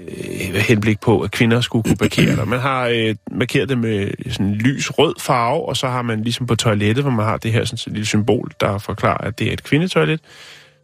øh, 0.09 0.55
henblik 0.55 1.01
på, 1.01 1.21
at 1.21 1.31
kvinder 1.31 1.61
skulle 1.61 1.83
kunne 1.83 1.97
parkere 1.97 2.37
der. 2.37 2.45
Man 2.45 2.59
har 2.59 2.87
øh, 2.87 3.15
markeret 3.31 3.69
det 3.69 3.79
med 3.79 4.11
sådan 4.31 4.47
en 4.47 4.55
lys 4.55 4.91
rød 4.99 5.15
farve, 5.21 5.69
og 5.69 5.77
så 5.77 5.89
har 5.89 6.03
man 6.03 6.23
ligesom 6.23 6.47
på 6.47 6.55
toilettet, 6.57 7.05
hvor 7.05 7.13
man 7.13 7.27
har 7.27 7.37
det 7.37 7.53
her 7.53 7.65
sådan, 7.65 7.77
et 7.87 7.93
lille 7.93 8.07
symbol, 8.07 8.51
der 8.61 8.79
forklarer, 8.79 9.19
at 9.19 9.39
det 9.39 9.49
er 9.49 9.53
et 9.53 9.65
kvindetoilet, 9.65 10.21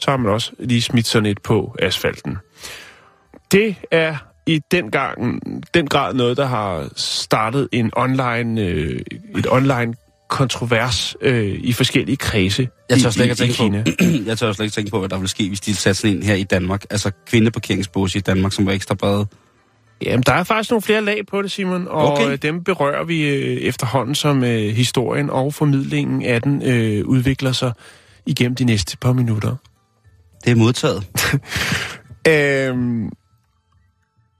så 0.00 0.10
har 0.10 0.18
man 0.18 0.32
også 0.32 0.52
lige 0.58 0.82
smidt 0.82 1.06
sådan 1.06 1.26
et 1.26 1.42
på 1.42 1.76
asfalten. 1.78 2.38
Det 3.52 3.74
er 3.90 4.16
i 4.46 4.60
den, 4.70 4.90
gang, 4.90 5.40
den 5.74 5.86
grad 5.86 6.14
noget, 6.14 6.36
der 6.36 6.46
har 6.46 6.88
startet 6.96 7.68
en 7.72 7.90
online, 7.96 8.60
øh, 8.60 9.00
et 9.38 9.46
online 9.50 9.94
kontrovers 10.28 11.16
øh, 11.20 11.58
i 11.60 11.72
forskellige 11.72 12.16
kredse 12.16 12.68
Jeg 12.90 12.98
tør 12.98 13.08
i, 13.08 13.12
slet 13.12 13.24
ikke 13.24 13.44
i, 13.44 13.48
i 13.48 13.52
tænke 13.52 13.54
Kina. 13.54 13.82
på, 13.82 14.24
jeg 14.28 14.38
tør 14.38 14.52
slet 14.52 14.64
ikke 14.64 14.74
tænke 14.74 14.90
på, 14.90 14.98
hvad 14.98 15.08
der 15.08 15.18
vil 15.18 15.28
ske, 15.28 15.48
hvis 15.48 15.60
de 15.60 15.74
satte 15.74 16.00
sådan 16.00 16.16
en 16.16 16.22
her 16.22 16.34
i 16.34 16.42
Danmark. 16.42 16.84
Altså 16.90 17.10
kvindeparkeringsbås 17.26 18.14
i 18.14 18.20
Danmark, 18.20 18.52
som 18.52 18.66
var 18.66 18.72
ekstra 18.72 18.94
brede. 18.94 19.26
Jamen, 20.02 20.22
der 20.22 20.32
er 20.32 20.44
faktisk 20.44 20.70
nogle 20.70 20.82
flere 20.82 21.04
lag 21.04 21.26
på 21.26 21.42
det, 21.42 21.50
Simon, 21.50 21.88
og 21.88 22.12
Okay. 22.12 22.24
okay. 22.24 22.38
dem 22.42 22.64
berører 22.64 23.04
vi 23.04 23.28
øh, 23.28 23.56
efterhånden, 23.56 24.14
som 24.14 24.44
øh, 24.44 24.74
historien 24.74 25.30
og 25.30 25.54
formidlingen 25.54 26.22
af 26.22 26.42
den 26.42 26.62
øh, 26.62 27.04
udvikler 27.06 27.52
sig 27.52 27.72
igennem 28.26 28.54
de 28.54 28.64
næste 28.64 28.96
par 28.96 29.12
minutter. 29.12 29.56
Det 30.44 30.50
er 30.50 30.56
modtaget. 30.56 31.06
Øhm, 32.28 33.10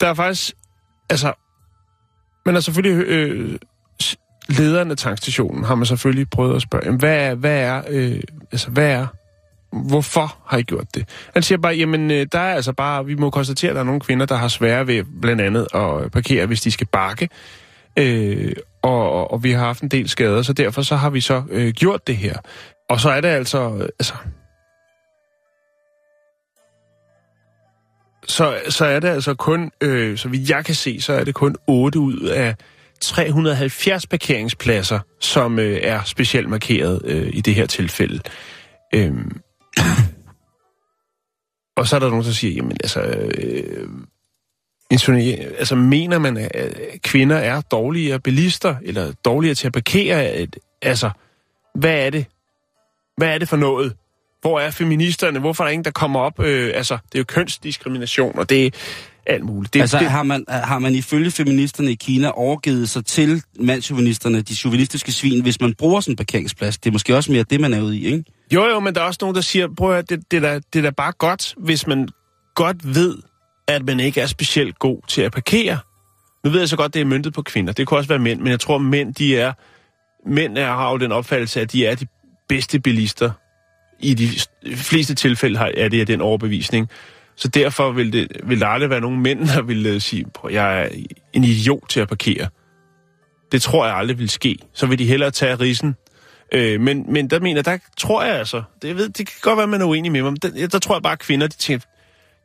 der 0.00 0.06
er 0.06 0.14
faktisk, 0.14 0.54
altså, 1.10 1.32
man 2.46 2.54
har 2.54 2.60
selvfølgelig, 2.60 3.04
øh, 3.06 3.58
lederen 4.48 4.90
af 4.90 4.96
tankstationen 4.96 5.64
har 5.64 5.74
man 5.74 5.86
selvfølgelig 5.86 6.30
prøvet 6.30 6.56
at 6.56 6.62
spørge, 6.62 6.84
jamen, 6.84 7.00
hvad 7.00 7.16
er, 7.16 7.34
hvad 7.34 7.60
er, 7.60 7.82
øh, 7.88 8.20
altså, 8.52 8.70
hvad 8.70 8.90
er, 8.90 9.06
hvorfor 9.72 10.38
har 10.46 10.58
I 10.58 10.62
gjort 10.62 10.94
det? 10.94 11.08
Han 11.34 11.42
siger 11.42 11.58
bare, 11.58 11.74
jamen, 11.74 12.10
øh, 12.10 12.26
der 12.32 12.38
er 12.38 12.54
altså 12.54 12.72
bare, 12.72 13.06
vi 13.06 13.14
må 13.14 13.30
konstatere, 13.30 13.70
at 13.70 13.74
der 13.74 13.80
er 13.80 13.84
nogle 13.84 14.00
kvinder, 14.00 14.26
der 14.26 14.36
har 14.36 14.48
svære 14.48 14.86
ved 14.86 15.04
blandt 15.22 15.42
andet 15.42 15.66
at 15.74 16.12
parkere, 16.12 16.46
hvis 16.46 16.60
de 16.60 16.70
skal 16.70 16.86
bakke. 16.86 17.28
Øh, 17.98 18.52
og, 18.82 19.32
og, 19.32 19.42
vi 19.42 19.52
har 19.52 19.64
haft 19.64 19.82
en 19.82 19.88
del 19.88 20.08
skader, 20.08 20.42
så 20.42 20.52
derfor 20.52 20.82
så 20.82 20.96
har 20.96 21.10
vi 21.10 21.20
så 21.20 21.42
øh, 21.50 21.72
gjort 21.72 22.06
det 22.06 22.16
her. 22.16 22.34
Og 22.90 23.00
så 23.00 23.10
er 23.10 23.20
det 23.20 23.28
altså, 23.28 23.74
øh, 23.74 23.88
altså, 23.98 24.14
så, 28.26 28.58
så 28.68 28.84
er 28.84 29.00
det 29.00 29.08
altså 29.08 29.34
kun, 29.34 29.70
øh, 29.80 30.18
så 30.18 30.28
vidt 30.28 30.50
jeg 30.50 30.64
kan 30.64 30.74
se, 30.74 31.00
så 31.00 31.12
er 31.12 31.24
det 31.24 31.34
kun 31.34 31.56
8 31.66 31.98
ud 31.98 32.20
af 32.20 32.54
370 33.00 34.06
parkeringspladser, 34.06 35.00
som 35.20 35.58
øh, 35.58 35.80
er 35.82 36.04
specielt 36.04 36.48
markeret 36.48 37.02
øh, 37.04 37.30
i 37.32 37.40
det 37.40 37.54
her 37.54 37.66
tilfælde. 37.66 38.20
Øhm. 38.94 39.40
Og 41.76 41.86
så 41.88 41.96
er 41.96 42.00
der 42.00 42.08
nogen, 42.08 42.24
der 42.24 42.30
siger, 42.30 42.54
jamen 42.54 42.72
altså, 42.72 43.00
øh, 43.00 43.88
insinuer- 44.94 45.58
altså 45.58 45.74
mener 45.74 46.18
man, 46.18 46.36
at 46.36 46.80
kvinder 47.02 47.36
er 47.36 47.60
dårligere 47.60 48.20
bilister, 48.20 48.76
eller 48.82 49.12
dårligere 49.24 49.54
til 49.54 49.66
at 49.66 49.72
parkere? 49.72 50.36
Et, 50.36 50.56
altså, 50.82 51.10
hvad 51.74 52.06
er 52.06 52.10
det? 52.10 52.26
Hvad 53.16 53.28
er 53.28 53.38
det 53.38 53.48
for 53.48 53.56
noget? 53.56 53.96
Hvor 54.40 54.60
er 54.60 54.70
feministerne? 54.70 55.38
Hvorfor 55.38 55.64
er 55.64 55.68
der 55.68 55.72
ingen, 55.72 55.84
der 55.84 55.90
kommer 55.90 56.20
op? 56.20 56.40
Øh, 56.40 56.72
altså, 56.74 56.98
det 57.12 57.14
er 57.14 57.20
jo 57.20 57.24
kønsdiskrimination, 57.24 58.38
og 58.38 58.50
det 58.50 58.66
er 58.66 58.70
alt 59.26 59.44
muligt. 59.44 59.74
Det, 59.74 59.80
altså 59.80 59.98
det, 59.98 60.10
har 60.10 60.22
man, 60.22 60.44
har 60.48 60.78
man 60.78 60.94
ifølge 60.94 61.30
feministerne 61.30 61.90
i 61.90 61.94
Kina 61.94 62.28
overgivet 62.28 62.90
sig 62.90 63.04
til 63.04 63.42
mandsjuvenisterne, 63.60 64.40
de 64.40 64.54
chauvinistiske 64.54 65.12
svin, 65.12 65.42
hvis 65.42 65.60
man 65.60 65.74
bruger 65.74 66.00
sådan 66.00 66.12
en 66.12 66.16
parkeringsplads? 66.16 66.78
Det 66.78 66.90
er 66.90 66.92
måske 66.92 67.16
også 67.16 67.32
mere 67.32 67.42
det, 67.42 67.60
man 67.60 67.74
er 67.74 67.80
ude 67.80 67.98
i, 67.98 68.06
ikke? 68.06 68.24
Jo, 68.54 68.64
jo, 68.64 68.80
men 68.80 68.94
der 68.94 69.00
er 69.00 69.04
også 69.04 69.18
nogen, 69.20 69.34
der 69.34 69.40
siger, 69.40 69.68
prøv 69.76 69.88
at 69.88 69.94
høre, 69.94 70.02
det, 70.02 70.30
det, 70.30 70.36
er 70.36 70.40
da, 70.40 70.60
det 70.72 70.78
er 70.78 70.82
da 70.82 70.90
bare 70.90 71.12
godt, 71.12 71.54
hvis 71.56 71.86
man 71.86 72.08
godt 72.54 72.94
ved, 72.94 73.18
at 73.68 73.86
man 73.86 74.00
ikke 74.00 74.20
er 74.20 74.26
specielt 74.26 74.78
god 74.78 74.98
til 75.08 75.22
at 75.22 75.32
parkere. 75.32 75.78
Nu 76.44 76.50
ved 76.50 76.60
jeg 76.60 76.68
så 76.68 76.76
godt, 76.76 76.94
det 76.94 77.00
er 77.00 77.04
myndet 77.04 77.32
på 77.32 77.42
kvinder. 77.42 77.72
Det 77.72 77.86
kunne 77.86 77.98
også 77.98 78.08
være 78.08 78.18
mænd, 78.18 78.40
men 78.40 78.48
jeg 78.50 78.60
tror, 78.60 78.78
mænd, 78.78 79.14
de 79.14 79.38
er, 79.38 79.52
mænd 80.26 80.58
er, 80.58 80.66
har 80.66 80.90
jo 80.90 80.96
den 80.96 81.12
opfattelse, 81.12 81.60
at 81.60 81.72
de 81.72 81.86
er 81.86 81.94
de 81.94 82.06
bedste 82.48 82.80
bilister. 82.80 83.30
I 84.00 84.14
de 84.14 84.28
fleste 84.76 85.14
tilfælde 85.14 85.58
er 85.58 85.88
det 85.88 86.00
af 86.00 86.06
den 86.06 86.20
overbevisning. 86.20 86.88
Så 87.36 87.48
derfor 87.48 87.92
vil, 87.92 88.12
det, 88.12 88.28
vil 88.44 88.60
der 88.60 88.66
aldrig 88.66 88.90
være 88.90 89.00
nogen 89.00 89.20
mænd, 89.20 89.48
der 89.48 89.62
vil 89.62 89.86
øh, 89.86 90.00
sige, 90.00 90.26
jeg 90.50 90.82
er 90.82 90.88
en 91.32 91.44
idiot 91.44 91.88
til 91.88 92.00
at 92.00 92.08
parkere. 92.08 92.48
Det 93.52 93.62
tror 93.62 93.86
jeg 93.86 93.96
aldrig 93.96 94.18
vil 94.18 94.30
ske. 94.30 94.58
Så 94.72 94.86
vil 94.86 94.98
de 94.98 95.06
hellere 95.06 95.30
tage 95.30 95.54
risen 95.54 95.94
Øh, 96.52 96.80
men, 96.80 97.12
men 97.12 97.30
der 97.30 97.40
mener, 97.40 97.62
der 97.62 97.78
tror 97.96 98.24
jeg 98.24 98.34
altså, 98.34 98.62
det, 98.82 98.96
ved, 98.96 99.08
det 99.08 99.26
kan 99.26 99.36
godt 99.40 99.58
være, 99.58 99.66
man 99.66 99.80
er 99.80 99.84
uenig 99.86 100.12
med 100.12 100.22
mig, 100.22 100.32
men 100.32 100.36
der, 100.42 100.66
der 100.66 100.78
tror 100.78 100.94
jeg 100.94 101.02
bare, 101.02 101.12
at 101.12 101.18
kvinder, 101.18 101.46
de 101.46 101.56
tænker, 101.56 101.86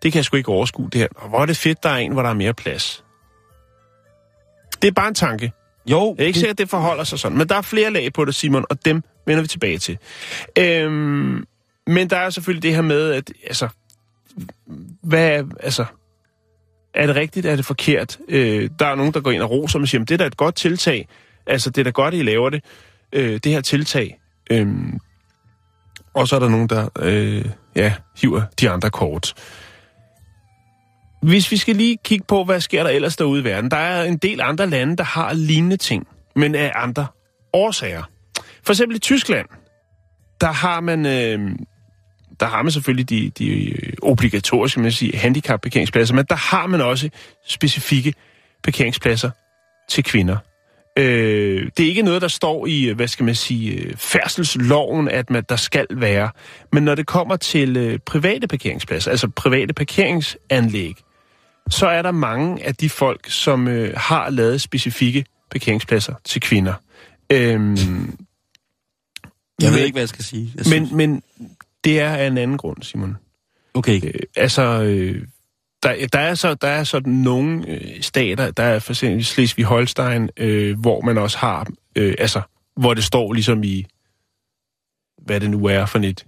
det 0.03 0.11
kan 0.11 0.17
jeg 0.17 0.25
sgu 0.25 0.37
ikke 0.37 0.49
overskue 0.49 0.89
det 0.91 1.01
her. 1.01 1.07
Og 1.15 1.29
hvor 1.29 1.41
er 1.41 1.45
det 1.45 1.57
fedt, 1.57 1.83
der 1.83 1.89
er 1.89 1.97
en, 1.97 2.11
hvor 2.11 2.21
der 2.21 2.29
er 2.29 2.33
mere 2.33 2.53
plads. 2.53 3.03
Det 4.81 4.87
er 4.87 4.91
bare 4.91 5.07
en 5.07 5.15
tanke. 5.15 5.51
Jo, 5.85 6.15
Jeg 6.17 6.23
er 6.23 6.27
ikke 6.27 6.39
sikker, 6.39 6.51
at 6.51 6.57
det 6.57 6.69
forholder 6.69 7.03
sig 7.03 7.19
sådan. 7.19 7.37
Men 7.37 7.49
der 7.49 7.55
er 7.55 7.61
flere 7.61 7.91
lag 7.91 8.13
på 8.13 8.25
det, 8.25 8.35
Simon, 8.35 8.65
og 8.69 8.85
dem 8.85 9.03
vender 9.25 9.41
vi 9.41 9.47
tilbage 9.47 9.77
til. 9.77 9.97
Øhm, 10.57 11.45
men 11.87 12.09
der 12.09 12.17
er 12.17 12.29
selvfølgelig 12.29 12.63
det 12.63 12.75
her 12.75 12.81
med, 12.81 13.11
at 13.11 13.31
altså, 13.47 13.67
hvad 15.03 15.43
altså, 15.59 15.85
er 16.93 17.07
det 17.07 17.15
rigtigt, 17.15 17.45
er 17.45 17.55
det 17.55 17.65
forkert? 17.65 18.17
Øh, 18.27 18.69
der 18.79 18.85
er 18.85 18.95
nogen, 18.95 19.13
der 19.13 19.21
går 19.21 19.31
ind 19.31 19.41
og 19.41 19.49
roser 19.49 19.79
og 19.79 19.87
siger, 19.87 20.03
det 20.05 20.13
er 20.13 20.17
da 20.17 20.25
et 20.25 20.37
godt 20.37 20.55
tiltag. 20.55 21.07
Altså, 21.47 21.69
det 21.69 21.77
er 21.77 21.83
da 21.83 21.89
godt, 21.89 22.13
I 22.13 22.23
laver 22.23 22.49
det. 22.49 22.63
Øh, 23.13 23.39
det 23.43 23.51
her 23.51 23.61
tiltag. 23.61 24.19
Øh, 24.51 24.67
og 26.13 26.27
så 26.27 26.35
er 26.35 26.39
der 26.39 26.49
nogen, 26.49 26.69
der 26.69 26.89
øh, 26.99 27.45
ja, 27.75 27.93
hiver 28.21 28.41
de 28.59 28.69
andre 28.69 28.89
kort. 28.89 29.33
Hvis 31.21 31.51
vi 31.51 31.57
skal 31.57 31.75
lige 31.75 31.97
kigge 32.03 32.25
på, 32.27 32.43
hvad 32.43 32.61
sker 32.61 32.83
der 32.83 32.89
ellers 32.89 33.15
derude 33.15 33.41
i 33.41 33.43
verden. 33.43 33.71
Der 33.71 33.77
er 33.77 34.03
en 34.03 34.17
del 34.17 34.41
andre 34.41 34.69
lande, 34.69 34.97
der 34.97 35.03
har 35.03 35.33
lignende 35.33 35.77
ting, 35.77 36.07
men 36.35 36.55
af 36.55 36.71
andre 36.75 37.07
årsager. 37.53 38.03
For 38.63 38.73
eksempel 38.73 38.95
i 38.95 38.99
Tyskland, 38.99 39.47
der 40.41 40.51
har 40.51 40.79
man, 40.79 41.05
øh, 41.05 41.55
der 42.41 42.47
har 42.47 42.61
man 42.61 42.71
selvfølgelig 42.71 43.09
de, 43.09 43.29
de 43.29 43.69
øh, 43.69 43.93
obligatoriske 44.01 44.79
man 44.79 44.91
sige, 44.91 45.17
handicap-parkeringspladser, 45.17 46.15
men 46.15 46.25
der 46.29 46.35
har 46.35 46.67
man 46.67 46.81
også 46.81 47.09
specifikke 47.47 48.13
parkeringspladser 48.63 49.29
til 49.89 50.03
kvinder. 50.03 50.37
Øh, 50.97 51.69
det 51.77 51.83
er 51.83 51.89
ikke 51.89 52.01
noget, 52.01 52.21
der 52.21 52.27
står 52.27 52.65
i, 52.67 52.89
øh, 52.89 52.95
hvad 52.95 53.07
skal 53.07 53.25
man 53.25 53.35
sige, 53.35 53.71
øh, 53.71 53.95
færdselsloven, 53.95 55.07
at 55.07 55.29
man, 55.29 55.43
der 55.49 55.55
skal 55.55 55.87
være. 55.91 56.29
Men 56.73 56.83
når 56.83 56.95
det 56.95 57.07
kommer 57.07 57.35
til 57.35 57.77
øh, 57.77 57.99
private 58.05 58.47
parkeringspladser, 58.47 59.11
altså 59.11 59.27
private 59.27 59.73
parkeringsanlæg, 59.73 60.95
så 61.69 61.87
er 61.87 62.01
der 62.01 62.11
mange 62.11 62.65
af 62.65 62.75
de 62.75 62.89
folk, 62.89 63.29
som 63.29 63.67
øh, 63.67 63.93
har 63.97 64.29
lavet 64.29 64.61
specifikke 64.61 65.25
parkeringspladser 65.51 66.13
til 66.25 66.41
kvinder. 66.41 66.73
Øhm, 67.31 67.77
jeg 69.61 69.71
ved 69.71 69.79
ikke, 69.79 69.93
hvad 69.93 70.01
jeg 70.01 70.09
skal 70.09 70.23
sige. 70.23 70.51
Jeg 70.55 70.65
synes, 70.65 70.91
men, 70.91 70.97
men 70.97 71.23
det 71.83 71.99
er 71.99 72.09
af 72.09 72.27
en 72.27 72.37
anden 72.37 72.57
grund, 72.57 72.83
Simon. 72.83 73.17
okay, 73.73 74.01
Øh, 74.03 74.13
altså, 74.35 74.61
øh, 74.61 75.27
der, 75.83 76.07
der, 76.13 76.19
er 76.19 76.35
så, 76.35 76.53
der 76.53 76.67
er 76.67 76.83
sådan 76.83 77.13
nogle 77.13 77.67
øh, 77.67 78.01
stater, 78.01 78.51
der 78.51 78.63
er 78.63 78.79
for 78.79 78.91
eksempel 78.91 79.25
Slesvig-Holstein, 79.25 80.29
øh, 80.37 80.79
hvor 80.79 81.01
man 81.01 81.17
også 81.17 81.37
har, 81.37 81.67
øh, 81.95 82.15
altså, 82.19 82.41
hvor 82.75 82.93
det 82.93 83.03
står 83.03 83.33
ligesom 83.33 83.63
i, 83.63 83.85
hvad 85.25 85.39
det 85.39 85.49
nu 85.49 85.65
er 85.65 85.85
for 85.85 85.99
et 85.99 86.25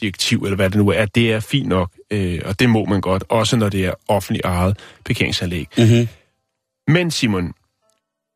direktiv, 0.00 0.38
eller 0.38 0.56
hvad 0.56 0.70
det 0.70 0.78
nu 0.78 0.90
er, 0.90 1.06
det 1.06 1.32
er 1.32 1.40
fint 1.40 1.68
nok, 1.68 1.90
øh, 2.10 2.40
og 2.44 2.60
det 2.60 2.70
må 2.70 2.84
man 2.84 3.00
godt, 3.00 3.24
også 3.28 3.56
når 3.56 3.68
det 3.68 3.86
er 3.86 3.94
offentligt 4.08 4.44
ejet 4.44 4.78
parkeringsanlæg. 5.04 5.68
mm-hmm. 5.78 6.08
Men 6.86 7.10
Simon, 7.10 7.52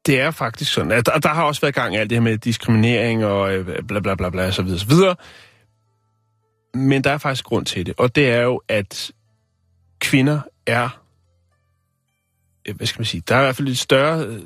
det 0.06 0.20
er 0.20 0.30
faktisk 0.30 0.72
sådan, 0.72 0.92
at 0.92 1.06
der, 1.06 1.18
der 1.18 1.28
har 1.28 1.42
også 1.42 1.60
været 1.60 1.74
gang 1.74 1.94
i 1.94 1.96
alt 1.96 2.10
det 2.10 2.16
her 2.16 2.22
med 2.22 2.38
diskriminering 2.38 3.24
og 3.24 3.54
øh, 3.54 3.82
bla 3.88 4.00
bla 4.00 4.14
bla 4.14 4.30
bla, 4.30 4.50
så 4.50 4.62
videre, 4.62 4.78
så 4.78 4.86
videre. 4.86 5.16
Men 6.74 7.04
der 7.04 7.10
er 7.10 7.18
faktisk 7.18 7.44
grund 7.44 7.66
til 7.66 7.86
det, 7.86 7.94
og 7.98 8.14
det 8.14 8.30
er 8.30 8.40
jo, 8.42 8.60
at 8.68 9.10
kvinder 10.00 10.40
er, 10.66 11.00
hvad 12.76 12.86
skal 12.86 13.00
man 13.00 13.06
sige, 13.06 13.22
der 13.28 13.34
er 13.36 13.40
i 13.40 13.44
hvert 13.44 13.56
fald 13.56 13.68
et 13.68 13.78
større, 13.78 14.26
øh, 14.26 14.34
det 14.34 14.40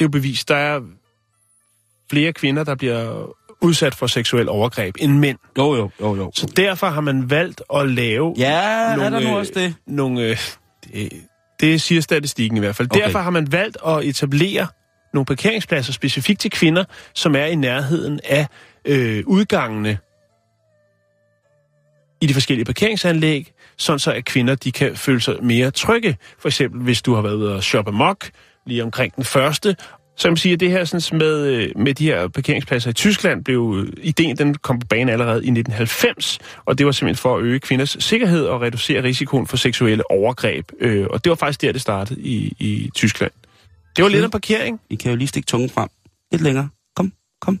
er 0.00 0.02
jo 0.02 0.08
bevis, 0.08 0.44
der 0.44 0.56
er 0.56 0.80
flere 2.10 2.32
kvinder, 2.32 2.64
der 2.64 2.74
bliver 2.74 3.30
udsat 3.60 3.94
for 3.94 4.06
seksuel 4.06 4.48
overgreb 4.48 4.96
end 4.98 5.18
mænd. 5.18 5.38
Jo, 5.58 5.76
jo, 5.76 5.90
jo, 6.00 6.16
jo. 6.16 6.30
Så 6.34 6.46
derfor 6.56 6.86
har 6.86 7.00
man 7.00 7.30
valgt 7.30 7.62
at 7.74 7.90
lave 7.90 8.34
Ja, 8.38 8.52
er 8.92 9.10
der 9.10 9.20
nu 9.20 9.28
øh, 9.28 9.34
også 9.34 9.52
det? 9.54 9.74
Nogle, 9.86 10.22
øh, 10.22 10.38
det, 10.84 11.12
det 11.60 11.82
siger 11.82 12.00
statistikken 12.00 12.56
i 12.56 12.60
hvert 12.60 12.76
fald. 12.76 12.88
Okay. 12.90 13.00
Derfor 13.00 13.18
har 13.18 13.30
man 13.30 13.52
valgt 13.52 13.76
at 13.86 14.04
etablere 14.04 14.66
nogle 15.14 15.26
parkeringspladser 15.26 15.92
specifikt 15.92 16.40
til 16.40 16.50
kvinder, 16.50 16.84
som 17.14 17.34
er 17.34 17.44
i 17.44 17.54
nærheden 17.54 18.20
af 18.24 18.46
øh, 18.84 19.22
udgangene 19.26 19.98
i 22.24 22.26
de 22.26 22.34
forskellige 22.34 22.64
parkeringsanlæg, 22.64 23.52
sådan 23.76 23.98
så 23.98 24.12
at 24.12 24.24
kvinder 24.24 24.54
de 24.54 24.72
kan 24.72 24.96
føle 24.96 25.20
sig 25.20 25.36
mere 25.42 25.70
trygge. 25.70 26.16
For 26.38 26.48
eksempel 26.48 26.80
hvis 26.82 27.02
du 27.02 27.14
har 27.14 27.22
været 27.22 27.34
ude 27.34 27.54
og 27.54 27.62
shoppe 27.62 27.92
mok 27.92 28.30
lige 28.66 28.82
omkring 28.82 29.16
den 29.16 29.24
første, 29.24 29.76
så 30.16 30.28
man 30.28 30.36
sige, 30.36 30.52
at 30.52 30.60
det 30.60 30.70
her 30.70 30.84
sådan, 30.84 31.18
med, 31.18 31.46
øh, 31.46 31.70
med 31.76 31.94
de 31.94 32.04
her 32.04 32.28
parkeringspladser 32.28 32.90
i 32.90 32.92
Tyskland, 32.92 33.44
blev 33.44 33.86
ideen 34.02 34.36
den 34.36 34.54
kom 34.54 34.78
på 34.78 34.86
banen 34.86 35.08
allerede 35.08 35.44
i 35.44 35.50
1990, 35.50 36.38
og 36.64 36.78
det 36.78 36.86
var 36.86 36.92
simpelthen 36.92 37.22
for 37.22 37.36
at 37.36 37.42
øge 37.42 37.60
kvinders 37.60 37.96
sikkerhed 38.00 38.46
og 38.46 38.60
reducere 38.60 39.02
risikoen 39.02 39.46
for 39.46 39.56
seksuelle 39.56 40.10
overgreb. 40.10 40.72
Øh, 40.80 41.06
og 41.10 41.24
det 41.24 41.30
var 41.30 41.36
faktisk 41.36 41.60
der, 41.60 41.72
det 41.72 41.80
startede 41.80 42.20
i, 42.20 42.56
i 42.58 42.90
Tyskland. 42.94 43.32
Det 43.96 44.02
var 44.02 44.08
lidt 44.08 44.24
om 44.24 44.30
parkering. 44.30 44.80
I 44.90 44.94
kan 44.94 45.10
jo 45.10 45.16
lige 45.16 45.28
stikke 45.28 45.46
tungen 45.46 45.70
frem. 45.70 45.88
Lidt 46.32 46.42
længere. 46.42 46.68
Kom, 46.96 47.12
kom. 47.40 47.60